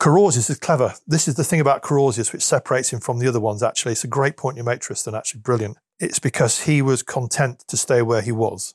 Carausius 0.00 0.48
is 0.48 0.58
clever. 0.58 0.94
This 1.06 1.28
is 1.28 1.34
the 1.34 1.44
thing 1.44 1.60
about 1.60 1.82
Carausius 1.82 2.32
which 2.32 2.42
separates 2.42 2.90
him 2.90 3.00
from 3.00 3.18
the 3.18 3.28
other 3.28 3.38
ones, 3.38 3.62
actually. 3.62 3.92
It's 3.92 4.02
a 4.02 4.08
great 4.08 4.38
point 4.38 4.56
you 4.56 4.64
make, 4.64 4.80
Tristan, 4.80 5.14
actually, 5.14 5.42
brilliant. 5.42 5.76
It's 5.98 6.18
because 6.18 6.62
he 6.62 6.80
was 6.80 7.02
content 7.02 7.64
to 7.68 7.76
stay 7.76 8.00
where 8.00 8.22
he 8.22 8.32
was. 8.32 8.74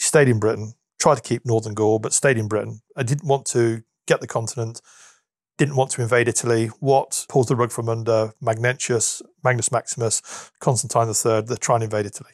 He 0.00 0.04
stayed 0.04 0.28
in 0.28 0.40
Britain, 0.40 0.74
tried 1.00 1.16
to 1.16 1.22
keep 1.22 1.44
Northern 1.44 1.74
Gaul, 1.74 1.98
but 1.98 2.12
stayed 2.12 2.38
in 2.38 2.46
Britain. 2.46 2.80
I 2.96 3.02
didn't 3.02 3.26
want 3.26 3.46
to 3.46 3.82
get 4.06 4.20
the 4.20 4.26
continent, 4.26 4.80
didn't 5.58 5.76
want 5.76 5.90
to 5.92 6.02
invade 6.02 6.28
Italy. 6.28 6.66
What 6.78 7.24
pulls 7.28 7.46
the 7.46 7.56
rug 7.56 7.72
from 7.72 7.88
under 7.88 8.32
Magnentius, 8.40 9.22
Magnus 9.42 9.72
Maximus, 9.72 10.50
Constantine 10.60 11.08
III, 11.08 11.42
they 11.42 11.56
try 11.56 11.76
and 11.76 11.84
invade 11.84 12.06
Italy. 12.06 12.32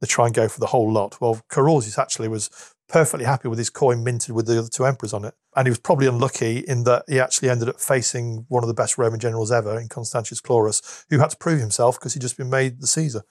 They 0.00 0.06
try 0.06 0.26
and 0.26 0.34
go 0.34 0.48
for 0.48 0.60
the 0.60 0.66
whole 0.66 0.92
lot. 0.92 1.20
Well, 1.20 1.40
Carausius 1.50 1.98
actually 1.98 2.28
was 2.28 2.50
perfectly 2.88 3.24
happy 3.24 3.48
with 3.48 3.58
his 3.58 3.70
coin 3.70 4.04
minted 4.04 4.34
with 4.34 4.46
the 4.46 4.58
other 4.58 4.68
two 4.68 4.84
emperors 4.84 5.12
on 5.12 5.24
it. 5.24 5.34
And 5.54 5.66
he 5.66 5.70
was 5.70 5.78
probably 5.78 6.06
unlucky 6.06 6.58
in 6.58 6.84
that 6.84 7.04
he 7.08 7.18
actually 7.18 7.48
ended 7.48 7.68
up 7.68 7.80
facing 7.80 8.44
one 8.48 8.62
of 8.62 8.68
the 8.68 8.74
best 8.74 8.98
Roman 8.98 9.18
generals 9.18 9.50
ever 9.50 9.80
in 9.80 9.88
Constantius 9.88 10.40
Chlorus, 10.40 11.04
who 11.08 11.18
had 11.18 11.30
to 11.30 11.36
prove 11.36 11.60
himself 11.60 11.98
because 11.98 12.14
he'd 12.14 12.20
just 12.20 12.36
been 12.36 12.50
made 12.50 12.80
the 12.80 12.86
Caesar. 12.86 13.22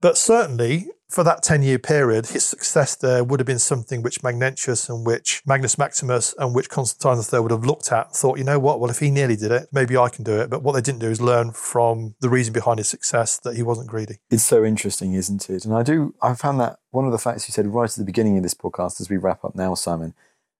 But 0.00 0.18
certainly, 0.18 0.88
for 1.08 1.22
that 1.24 1.42
10 1.42 1.62
year 1.62 1.78
period, 1.78 2.26
his 2.26 2.44
success 2.44 2.96
there 2.96 3.22
would 3.22 3.40
have 3.40 3.46
been 3.46 3.58
something 3.58 4.02
which 4.02 4.22
Magnentius 4.22 4.88
and 4.88 5.06
which 5.06 5.42
Magnus 5.46 5.78
Maximus 5.78 6.34
and 6.38 6.54
which 6.54 6.68
Constantine 6.68 7.22
III 7.32 7.40
would 7.40 7.50
have 7.52 7.64
looked 7.64 7.92
at 7.92 8.08
and 8.08 8.14
thought, 8.14 8.38
you 8.38 8.44
know 8.44 8.58
what, 8.58 8.80
well, 8.80 8.90
if 8.90 8.98
he 8.98 9.10
nearly 9.10 9.36
did 9.36 9.52
it, 9.52 9.68
maybe 9.72 9.96
I 9.96 10.08
can 10.08 10.24
do 10.24 10.40
it. 10.40 10.50
But 10.50 10.62
what 10.62 10.72
they 10.72 10.80
didn't 10.80 10.98
do 10.98 11.08
is 11.08 11.20
learn 11.20 11.52
from 11.52 12.16
the 12.20 12.28
reason 12.28 12.52
behind 12.52 12.78
his 12.78 12.88
success 12.88 13.38
that 13.38 13.56
he 13.56 13.62
wasn't 13.62 13.88
greedy. 13.88 14.18
It's 14.30 14.42
so 14.42 14.64
interesting, 14.64 15.14
isn't 15.14 15.48
it? 15.48 15.64
And 15.64 15.74
I 15.74 15.82
do, 15.82 16.14
I 16.20 16.34
found 16.34 16.60
that 16.60 16.80
one 16.90 17.06
of 17.06 17.12
the 17.12 17.18
facts 17.18 17.48
you 17.48 17.52
said 17.52 17.66
right 17.68 17.90
at 17.90 17.96
the 17.96 18.04
beginning 18.04 18.36
of 18.36 18.42
this 18.42 18.54
podcast 18.54 19.00
as 19.00 19.08
we 19.08 19.16
wrap 19.16 19.44
up 19.44 19.54
now, 19.54 19.74
Simon, 19.74 20.14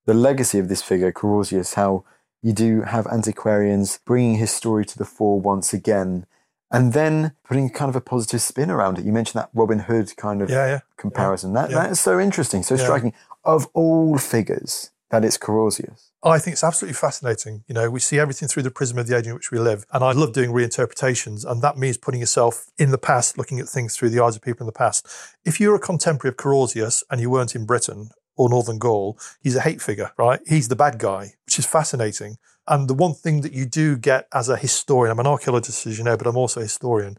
the 0.06 0.14
legacy 0.14 0.58
of 0.58 0.68
this 0.68 0.82
figure, 0.82 1.12
Carausius, 1.12 1.74
how 1.74 2.04
you 2.42 2.52
do 2.52 2.82
have 2.82 3.06
antiquarians 3.08 3.98
bringing 4.06 4.36
his 4.36 4.52
story 4.52 4.84
to 4.84 4.96
the 4.96 5.04
fore 5.04 5.40
once 5.40 5.72
again 5.72 6.26
and 6.70 6.92
then 6.92 7.32
putting 7.44 7.70
kind 7.70 7.88
of 7.88 7.96
a 7.96 8.00
positive 8.00 8.40
spin 8.40 8.70
around 8.70 8.98
it. 8.98 9.04
You 9.04 9.12
mentioned 9.12 9.40
that 9.40 9.50
Robin 9.54 9.80
Hood 9.80 10.16
kind 10.16 10.42
of 10.42 10.50
yeah, 10.50 10.66
yeah, 10.66 10.80
comparison. 10.96 11.54
Yeah, 11.54 11.62
that 11.62 11.70
that 11.70 11.90
is 11.92 12.00
so 12.00 12.18
interesting, 12.18 12.62
so 12.62 12.76
striking. 12.76 13.12
Of 13.44 13.68
all 13.74 14.18
figures, 14.18 14.90
that 15.10 15.24
it's 15.24 15.38
Carausius. 15.38 16.10
I 16.22 16.38
think 16.38 16.54
it's 16.54 16.64
absolutely 16.64 16.94
fascinating. 16.94 17.62
You 17.68 17.74
know, 17.74 17.90
we 17.90 18.00
see 18.00 18.18
everything 18.18 18.48
through 18.48 18.64
the 18.64 18.70
prism 18.70 18.98
of 18.98 19.06
the 19.06 19.16
age 19.16 19.26
in 19.26 19.34
which 19.34 19.52
we 19.52 19.58
live. 19.58 19.86
And 19.92 20.02
I 20.02 20.12
love 20.12 20.32
doing 20.32 20.50
reinterpretations. 20.50 21.48
And 21.48 21.62
that 21.62 21.78
means 21.78 21.96
putting 21.96 22.20
yourself 22.20 22.66
in 22.78 22.90
the 22.90 22.98
past, 22.98 23.38
looking 23.38 23.60
at 23.60 23.68
things 23.68 23.96
through 23.96 24.10
the 24.10 24.22
eyes 24.22 24.34
of 24.34 24.42
people 24.42 24.64
in 24.64 24.66
the 24.66 24.72
past. 24.72 25.06
If 25.44 25.60
you're 25.60 25.76
a 25.76 25.80
contemporary 25.80 26.32
of 26.32 26.36
Carausius 26.36 27.04
and 27.10 27.20
you 27.20 27.30
weren't 27.30 27.54
in 27.54 27.66
Britain 27.66 28.10
or 28.36 28.48
Northern 28.48 28.78
Gaul, 28.78 29.16
he's 29.40 29.54
a 29.54 29.60
hate 29.60 29.80
figure, 29.80 30.10
right? 30.18 30.40
He's 30.46 30.68
the 30.68 30.76
bad 30.76 30.98
guy, 30.98 31.34
which 31.44 31.58
is 31.60 31.66
fascinating. 31.66 32.38
And 32.68 32.88
the 32.88 32.94
one 32.94 33.14
thing 33.14 33.42
that 33.42 33.52
you 33.52 33.66
do 33.66 33.96
get 33.96 34.26
as 34.32 34.48
a 34.48 34.56
historian, 34.56 35.12
I'm 35.12 35.20
an 35.20 35.26
archaeologist, 35.26 35.86
as 35.86 35.98
you 35.98 36.04
know, 36.04 36.16
but 36.16 36.26
I'm 36.26 36.36
also 36.36 36.60
a 36.60 36.64
historian. 36.64 37.16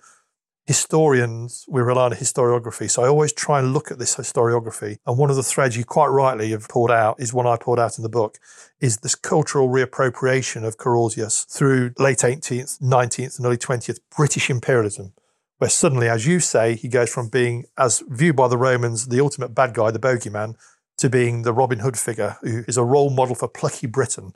Historians, 0.65 1.63
we 1.69 1.81
rely 1.81 2.05
on 2.05 2.11
historiography. 2.11 2.91
So 2.91 3.03
I 3.03 3.07
always 3.07 3.31
try 3.31 3.59
and 3.59 3.73
look 3.73 3.89
at 3.89 3.99
this 3.99 4.17
historiography. 4.17 4.97
And 5.05 5.17
one 5.17 5.29
of 5.29 5.37
the 5.37 5.43
threads 5.43 5.77
you 5.77 5.85
quite 5.85 6.07
rightly 6.07 6.51
have 6.51 6.67
pulled 6.67 6.91
out 6.91 7.19
is 7.19 7.33
one 7.33 7.47
I 7.47 7.55
pulled 7.55 7.79
out 7.79 7.97
in 7.97 8.03
the 8.03 8.09
book, 8.09 8.37
is 8.81 8.97
this 8.97 9.15
cultural 9.15 9.69
reappropriation 9.69 10.65
of 10.65 10.77
Carausius 10.77 11.47
through 11.47 11.93
late 11.97 12.17
18th, 12.17 12.81
19th, 12.81 13.37
and 13.37 13.45
early 13.45 13.57
20th 13.57 13.99
British 14.15 14.49
imperialism 14.49 15.13
where 15.57 15.69
suddenly, 15.69 16.07
as 16.07 16.27
you 16.27 16.39
say, 16.39 16.75
he 16.75 16.87
goes 16.87 17.11
from 17.11 17.29
being, 17.29 17.65
as 17.77 18.03
viewed 18.07 18.35
by 18.35 18.47
the 18.47 18.57
Romans, 18.57 19.07
the 19.07 19.19
ultimate 19.19 19.55
bad 19.55 19.73
guy, 19.73 19.91
the 19.91 19.99
bogeyman, 19.99 20.55
to 20.97 21.09
being 21.09 21.43
the 21.43 21.53
Robin 21.53 21.79
Hood 21.79 21.97
figure, 21.97 22.37
who 22.41 22.63
is 22.67 22.77
a 22.77 22.83
role 22.83 23.09
model 23.09 23.35
for 23.35 23.47
plucky 23.47 23.87
Britain, 23.87 24.33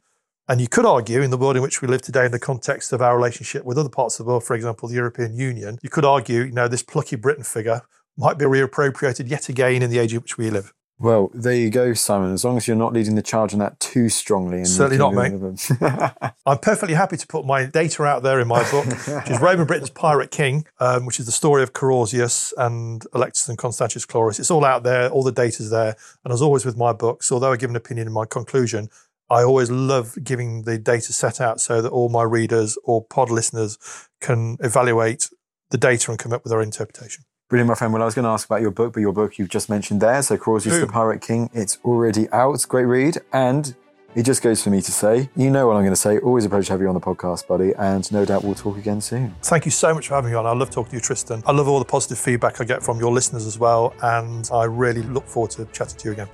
and 0.52 0.60
you 0.60 0.68
could 0.68 0.86
argue, 0.86 1.22
in 1.22 1.30
the 1.30 1.38
world 1.38 1.56
in 1.56 1.62
which 1.62 1.82
we 1.82 1.88
live 1.88 2.02
today, 2.02 2.26
in 2.26 2.32
the 2.34 2.38
context 2.39 2.91
of 2.91 3.02
our 3.02 3.16
relationship 3.16 3.64
with 3.64 3.78
other 3.78 3.88
parts 3.88 4.20
of 4.20 4.26
the 4.26 4.30
world, 4.30 4.43
for 4.43 4.54
example, 4.54 4.89
the 4.89 4.95
European 4.95 5.34
Union, 5.34 5.80
you 5.82 5.89
could 5.89 6.04
argue, 6.04 6.41
you 6.41 6.52
know, 6.52 6.68
this 6.68 6.84
plucky 6.84 7.16
Britain 7.16 7.45
figure 7.45 7.84
might 8.18 8.38
be 8.38 8.43
reappropriated 8.43 9.30
yet 9.30 9.47
again 9.47 9.82
in 9.82 9.89
the 9.89 9.97
age 9.97 10.12
in 10.14 10.20
which 10.20 10.38
we 10.38 10.49
live. 10.49 10.74
Well, 10.99 11.32
there 11.34 11.56
you 11.56 11.70
go, 11.70 11.93
Simon. 11.93 12.34
As 12.34 12.43
long 12.43 12.58
as 12.58 12.68
you're 12.68 12.76
not 12.76 12.91
leading 12.91 13.16
the 13.16 13.22
charge 13.22 13.54
on 13.54 13.60
that 13.60 13.80
too 13.80 14.10
strongly. 14.10 14.58
And 14.58 14.68
Certainly 14.68 14.97
not, 14.97 15.14
mate. 15.14 15.72
I'm 16.45 16.60
perfectly 16.60 16.95
happy 16.95 17.16
to 17.16 17.26
put 17.26 17.45
my 17.45 17.66
data 17.66 18.04
out 18.04 18.22
there 18.22 18.41
in 18.41 18.47
my 18.49 18.70
book, 18.70 18.86
which 18.86 19.32
is 19.32 19.39
Roman 19.39 19.66
Britain's 19.66 19.89
Pirate 19.89 20.32
King, 20.32 20.66
um, 20.82 21.06
which 21.06 21.20
is 21.20 21.26
the 21.26 21.32
story 21.32 21.64
of 21.64 21.72
Carausius 21.72 22.54
and 22.58 23.04
Allectus 23.14 23.47
and 23.47 23.58
Constantius 23.58 24.06
Chlorus. 24.06 24.38
It's 24.38 24.52
all 24.52 24.66
out 24.66 24.84
there, 24.84 25.10
all 25.10 25.24
the 25.24 25.32
data's 25.32 25.72
there. 25.72 25.95
And 26.26 26.34
as 26.34 26.41
always 26.41 26.66
with 26.66 26.78
my 26.78 26.91
books, 26.91 27.32
although 27.32 27.54
I 27.54 27.56
give 27.56 27.70
an 27.70 27.78
opinion 27.78 28.06
in 28.06 28.14
my 28.14 28.26
conclusion, 28.26 28.89
I 29.32 29.44
always 29.44 29.72
love 29.72 30.18
giving 30.22 30.64
the 30.64 30.78
data 30.78 31.14
set 31.14 31.40
out 31.40 31.62
so 31.62 31.82
that 31.82 31.90
all 31.90 32.10
my 32.10 32.24
readers 32.24 32.78
or 32.84 33.06
pod 33.06 33.32
listeners 33.32 33.78
can 34.20 34.58
evaluate 34.60 35.30
the 35.70 35.78
data 35.78 36.12
and 36.12 36.20
come 36.20 36.34
up 36.34 36.44
with 36.44 36.52
their 36.52 36.62
interpretation. 36.62 37.24
Brilliant, 37.48 37.70
my 37.70 37.76
friend. 37.76 37.94
Well, 37.94 38.02
I 38.02 38.06
was 38.06 38.14
going 38.14 38.24
to 38.24 38.30
ask 38.30 38.46
about 38.46 38.60
your 38.60 38.72
book, 38.72 38.92
but 38.92 39.00
your 39.00 39.14
book 39.14 39.38
you've 39.38 39.48
just 39.48 39.70
mentioned 39.70 40.02
there. 40.02 40.22
So, 40.22 40.38
Carausius 40.38 40.82
the 40.82 40.88
Pirate 40.88 41.22
King, 41.22 41.50
it's 41.54 41.78
already 41.86 42.30
out. 42.32 42.66
Great 42.68 42.84
read. 42.86 43.20
And 43.32 43.74
it 44.16 44.24
just 44.24 44.42
goes 44.42 44.62
for 44.62 44.70
me 44.70 44.82
to 44.82 44.92
say, 44.92 45.30
you 45.38 45.50
know 45.50 45.66
what 45.66 45.78
I'm 45.78 45.84
going 45.84 45.94
to 45.94 45.96
say. 45.96 46.20
Always 46.20 46.44
a 46.44 46.50
pleasure 46.50 46.66
to 46.66 46.72
have 46.74 46.82
you 46.82 46.90
on 46.90 46.94
the 46.94 47.00
podcast, 47.00 47.48
buddy, 47.48 47.74
and 47.78 48.12
no 48.12 48.26
doubt 48.26 48.44
we'll 48.44 48.56
talk 48.56 48.78
again 48.78 49.00
soon. 49.00 49.34
Thank 49.44 49.64
you 49.64 49.72
so 49.72 49.94
much 49.94 50.10
for 50.10 50.16
having 50.16 50.32
me 50.32 50.36
on. 50.36 50.46
I 50.46 50.52
love 50.52 50.72
talking 50.72 50.90
to 50.90 50.96
you, 50.98 51.02
Tristan. 51.02 51.42
I 51.46 51.54
love 51.54 51.70
all 51.70 51.80
the 51.80 51.86
positive 51.86 52.20
feedback 52.20 52.60
I 52.60 52.66
get 52.66 52.84
from 52.84 53.00
your 53.00 53.14
listeners 53.14 53.46
as 53.46 53.58
well, 53.58 53.94
and 54.02 54.50
I 54.52 54.66
really 54.66 55.04
look 55.04 55.26
forward 55.26 55.52
to 55.52 55.66
chatting 55.68 55.98
to 56.00 56.08
you 56.10 56.12
again. 56.12 56.28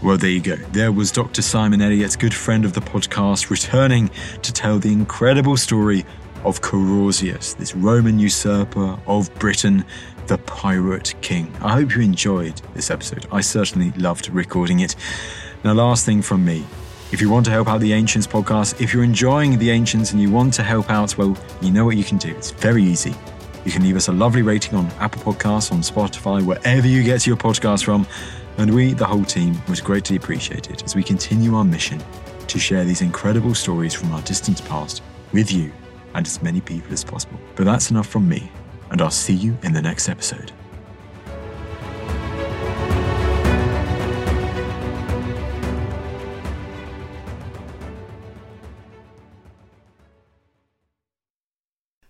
Well, 0.00 0.16
there 0.16 0.30
you 0.30 0.40
go. 0.40 0.54
There 0.54 0.92
was 0.92 1.10
Dr. 1.10 1.42
Simon 1.42 1.82
Elliott, 1.82 2.16
good 2.20 2.32
friend 2.32 2.64
of 2.64 2.72
the 2.72 2.80
podcast, 2.80 3.50
returning 3.50 4.10
to 4.42 4.52
tell 4.52 4.78
the 4.78 4.92
incredible 4.92 5.56
story 5.56 6.06
of 6.44 6.60
Carausius, 6.60 7.56
this 7.56 7.74
Roman 7.74 8.20
usurper 8.20 8.96
of 9.08 9.34
Britain, 9.40 9.84
the 10.28 10.38
Pirate 10.38 11.14
King. 11.20 11.52
I 11.60 11.72
hope 11.72 11.96
you 11.96 12.02
enjoyed 12.02 12.62
this 12.74 12.92
episode. 12.92 13.26
I 13.32 13.40
certainly 13.40 13.90
loved 13.96 14.28
recording 14.30 14.80
it. 14.80 14.94
Now, 15.64 15.72
last 15.72 16.06
thing 16.06 16.22
from 16.22 16.44
me. 16.44 16.64
If 17.10 17.20
you 17.20 17.28
want 17.28 17.46
to 17.46 17.50
help 17.50 17.66
out 17.66 17.80
the 17.80 17.92
Ancients 17.92 18.26
podcast, 18.26 18.80
if 18.80 18.94
you're 18.94 19.02
enjoying 19.02 19.58
the 19.58 19.70
Ancients 19.70 20.12
and 20.12 20.22
you 20.22 20.30
want 20.30 20.54
to 20.54 20.62
help 20.62 20.90
out, 20.90 21.18
well, 21.18 21.36
you 21.60 21.72
know 21.72 21.84
what 21.84 21.96
you 21.96 22.04
can 22.04 22.18
do. 22.18 22.28
It's 22.28 22.52
very 22.52 22.84
easy. 22.84 23.14
You 23.64 23.72
can 23.72 23.82
leave 23.82 23.96
us 23.96 24.06
a 24.06 24.12
lovely 24.12 24.42
rating 24.42 24.74
on 24.76 24.86
Apple 25.00 25.32
Podcasts, 25.32 25.72
on 25.72 25.80
Spotify, 25.80 26.44
wherever 26.44 26.86
you 26.86 27.02
get 27.02 27.26
your 27.26 27.36
podcast 27.36 27.84
from. 27.84 28.06
And 28.58 28.74
we, 28.74 28.92
the 28.92 29.06
whole 29.06 29.24
team, 29.24 29.56
would 29.68 29.82
greatly 29.84 30.16
appreciate 30.16 30.68
it 30.68 30.82
as 30.82 30.96
we 30.96 31.02
continue 31.02 31.54
our 31.54 31.64
mission 31.64 32.02
to 32.48 32.58
share 32.58 32.84
these 32.84 33.02
incredible 33.02 33.54
stories 33.54 33.94
from 33.94 34.12
our 34.12 34.20
distant 34.22 34.64
past 34.64 35.00
with 35.32 35.52
you 35.52 35.72
and 36.14 36.26
as 36.26 36.42
many 36.42 36.60
people 36.60 36.92
as 36.92 37.04
possible. 37.04 37.38
But 37.54 37.66
that's 37.66 37.90
enough 37.90 38.08
from 38.08 38.28
me, 38.28 38.50
and 38.90 39.00
I'll 39.00 39.10
see 39.10 39.34
you 39.34 39.56
in 39.62 39.72
the 39.72 39.82
next 39.82 40.08
episode. 40.08 40.50